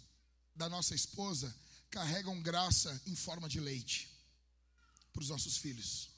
[0.54, 1.54] da nossa esposa
[1.90, 4.10] carregam graça em forma de leite
[5.12, 6.15] para os nossos filhos.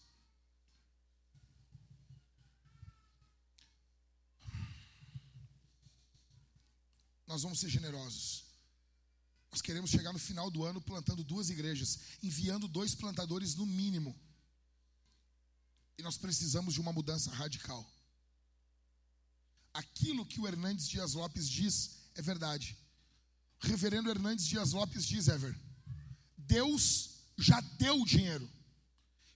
[7.28, 8.44] Nós vamos ser generosos.
[9.50, 14.18] Nós queremos chegar no final do ano plantando duas igrejas, enviando dois plantadores no mínimo.
[15.98, 17.86] E nós precisamos de uma mudança radical.
[19.74, 22.76] Aquilo que o Hernandes Dias Lopes diz é verdade.
[23.62, 25.54] O reverendo Hernandes Dias Lopes diz, Ever,
[26.36, 28.48] Deus já deu o dinheiro.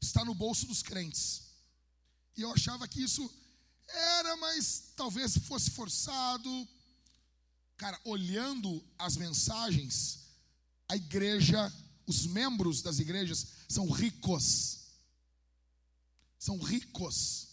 [0.01, 1.43] Está no bolso dos crentes.
[2.37, 3.31] E eu achava que isso
[3.87, 6.69] era, mas talvez fosse forçado,
[7.77, 10.21] Cara, olhando as mensagens,
[10.89, 11.73] a igreja,
[12.07, 14.81] os membros das igrejas são ricos.
[16.39, 17.49] São ricos.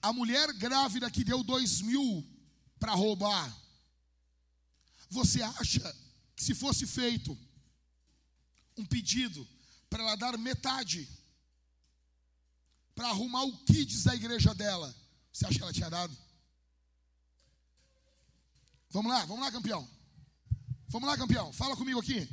[0.00, 2.24] A mulher grávida que deu dois mil
[2.78, 3.56] para roubar,
[5.10, 5.96] você acha
[6.36, 7.36] que se fosse feito
[8.76, 9.46] um pedido
[9.90, 11.08] para ela dar metade,
[12.94, 14.94] para arrumar o kids da igreja dela,
[15.38, 16.16] você acha que ela tinha dado?
[18.90, 19.88] Vamos lá, vamos lá, campeão.
[20.88, 21.52] Vamos lá, campeão.
[21.52, 22.28] Fala comigo aqui.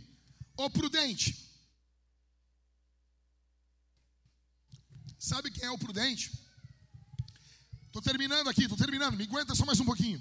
[0.57, 1.39] Ô prudente.
[5.19, 6.31] Sabe quem é o prudente?
[7.85, 9.15] Estou terminando aqui, estou terminando.
[9.15, 10.19] Me aguenta só mais um pouquinho.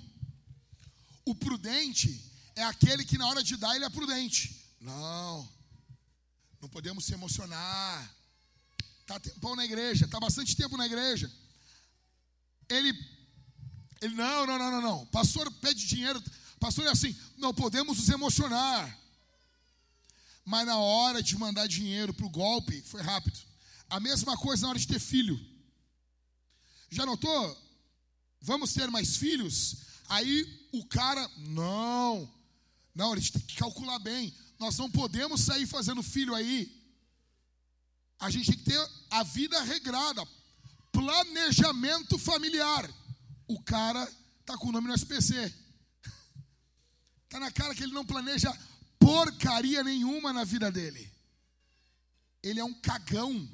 [1.25, 4.63] O prudente é aquele que na hora de dar ele é prudente.
[4.79, 5.49] Não,
[6.61, 8.15] não podemos se emocionar.
[9.01, 11.33] Está tempão na igreja, está bastante tempo na igreja.
[12.69, 12.93] Ele,
[14.01, 15.07] ele não, não, não, não, não.
[15.07, 16.23] Pastor pede dinheiro.
[16.59, 18.99] Pastor é assim, não podemos nos emocionar.
[20.45, 23.39] Mas na hora de mandar dinheiro para o golpe, foi rápido.
[23.89, 25.39] A mesma coisa na hora de ter filho.
[26.91, 27.59] Já notou?
[28.41, 29.77] Vamos ter mais filhos?
[30.09, 32.31] Aí o cara, não,
[32.95, 34.35] não, a gente tem que calcular bem.
[34.59, 36.71] Nós não podemos sair fazendo filho aí.
[38.19, 40.27] A gente tem que ter a vida regrada
[40.95, 42.89] planejamento familiar.
[43.49, 44.09] O cara
[44.47, 45.53] tá com o nome no SPC.
[47.29, 48.57] Tá na cara que ele não planeja
[48.99, 51.13] porcaria nenhuma na vida dele.
[52.43, 53.51] Ele é um cagão.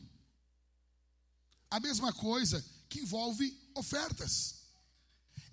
[1.70, 4.56] A mesma coisa que envolve ofertas.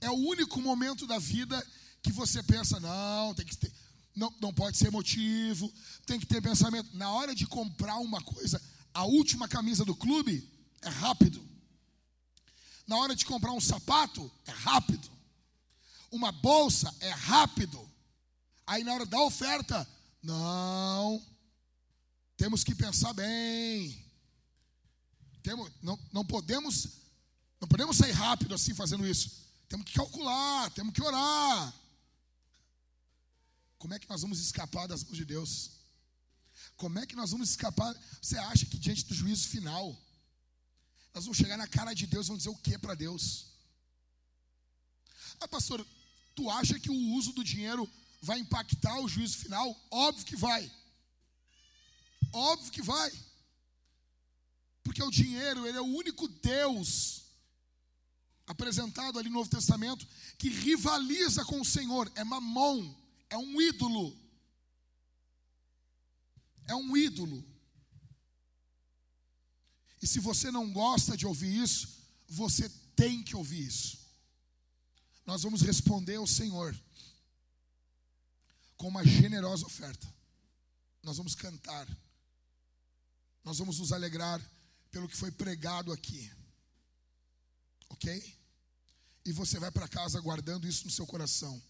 [0.01, 1.65] É o único momento da vida
[2.03, 3.71] que você pensa, não, tem que ter.
[4.15, 5.71] não, não pode ser emotivo,
[6.05, 6.95] tem que ter pensamento.
[6.95, 8.61] Na hora de comprar uma coisa,
[8.93, 10.47] a última camisa do clube
[10.81, 11.47] é rápido.
[12.87, 15.09] Na hora de comprar um sapato, é rápido.
[16.09, 17.87] Uma bolsa é rápido.
[18.65, 19.87] Aí na hora da oferta,
[20.23, 21.21] não.
[22.37, 24.03] Temos que pensar bem.
[25.43, 26.97] Temos, não, não podemos
[27.59, 29.31] não podemos sair rápido assim fazendo isso.
[29.67, 31.73] Temos que calcular, temos que orar.
[33.77, 35.71] Como é que nós vamos escapar das mãos de Deus?
[36.75, 37.95] Como é que nós vamos escapar?
[38.21, 39.95] Você acha que diante do juízo final,
[41.17, 43.47] nós vamos chegar na cara de Deus e vamos dizer o que para Deus?
[45.39, 45.83] Ah, pastor,
[46.35, 47.89] tu acha que o uso do dinheiro
[48.21, 49.75] vai impactar o juízo final?
[49.89, 50.71] Óbvio que vai.
[52.31, 53.11] Óbvio que vai.
[54.83, 57.23] Porque o dinheiro, ele é o único Deus
[58.45, 60.07] apresentado ali no Novo Testamento
[60.37, 62.11] que rivaliza com o Senhor.
[62.13, 62.93] É mamon,
[63.27, 64.15] é um ídolo.
[66.67, 67.43] É um ídolo.
[70.01, 71.87] E se você não gosta de ouvir isso,
[72.27, 73.97] você tem que ouvir isso.
[75.25, 76.77] Nós vamos responder ao Senhor
[78.77, 80.07] com uma generosa oferta.
[81.03, 81.87] Nós vamos cantar.
[83.43, 84.41] Nós vamos nos alegrar
[84.91, 86.31] pelo que foi pregado aqui.
[87.89, 88.37] Ok?
[89.25, 91.61] E você vai para casa guardando isso no seu coração,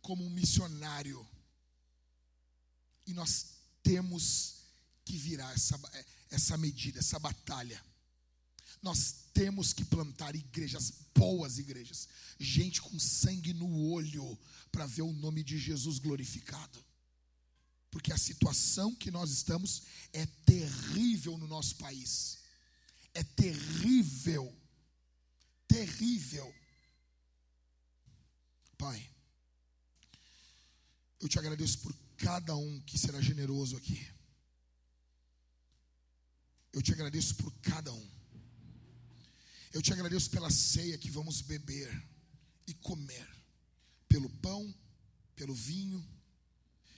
[0.00, 1.26] como um missionário.
[3.06, 4.64] E nós temos
[5.04, 5.78] que virar essa,
[6.30, 7.82] essa medida, essa batalha.
[8.82, 14.38] Nós temos que plantar igrejas, boas igrejas, gente com sangue no olho,
[14.70, 16.84] para ver o nome de Jesus glorificado.
[17.90, 19.82] Porque a situação que nós estamos
[20.12, 22.38] é terrível no nosso país.
[23.14, 24.54] É terrível.
[25.66, 26.54] Terrível.
[28.76, 29.10] Pai,
[31.20, 34.17] eu te agradeço por cada um que será generoso aqui.
[36.72, 38.08] Eu te agradeço por cada um.
[39.72, 41.90] Eu te agradeço pela ceia que vamos beber
[42.66, 43.28] e comer,
[44.08, 44.74] pelo pão,
[45.34, 46.06] pelo vinho.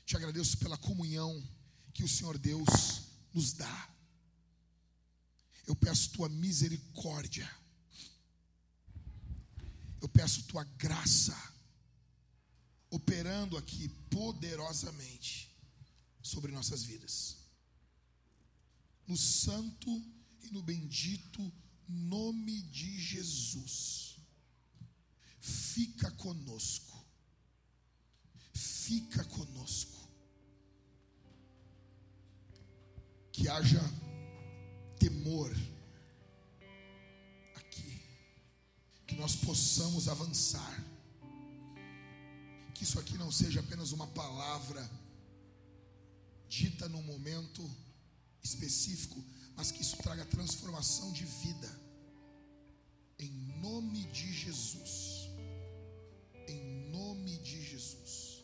[0.05, 1.43] Te agradeço pela comunhão
[1.93, 3.03] que o Senhor Deus
[3.33, 3.95] nos dá.
[5.67, 7.49] Eu peço tua misericórdia.
[10.01, 11.37] Eu peço tua graça
[12.91, 15.55] operando aqui poderosamente
[16.23, 17.40] sobre nossas vidas.
[19.11, 19.91] No santo
[20.41, 21.53] e no bendito
[21.89, 24.17] nome de Jesus.
[25.41, 27.05] Fica conosco.
[28.55, 30.09] Fica conosco.
[33.33, 33.83] Que haja
[35.01, 35.51] temor
[37.57, 38.01] aqui.
[39.09, 40.85] Que nós possamos avançar.
[42.77, 44.89] Que isso aqui não seja apenas uma palavra
[46.49, 47.69] dita num momento
[48.43, 49.23] específico,
[49.57, 51.71] mas que isso traga transformação de vida.
[53.19, 53.31] Em
[53.61, 55.29] nome de Jesus.
[56.49, 58.43] Em nome de Jesus.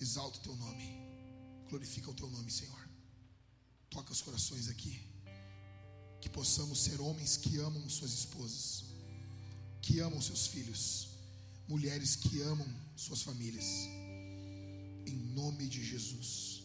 [0.00, 0.86] Exalta o teu nome.
[1.68, 2.88] Glorifica o teu nome, Senhor.
[3.90, 5.00] Toca os corações aqui.
[6.20, 8.84] Que possamos ser homens que amam suas esposas,
[9.80, 11.08] que amam seus filhos,
[11.68, 12.66] mulheres que amam
[12.96, 13.66] suas famílias.
[15.06, 16.61] Em nome de Jesus.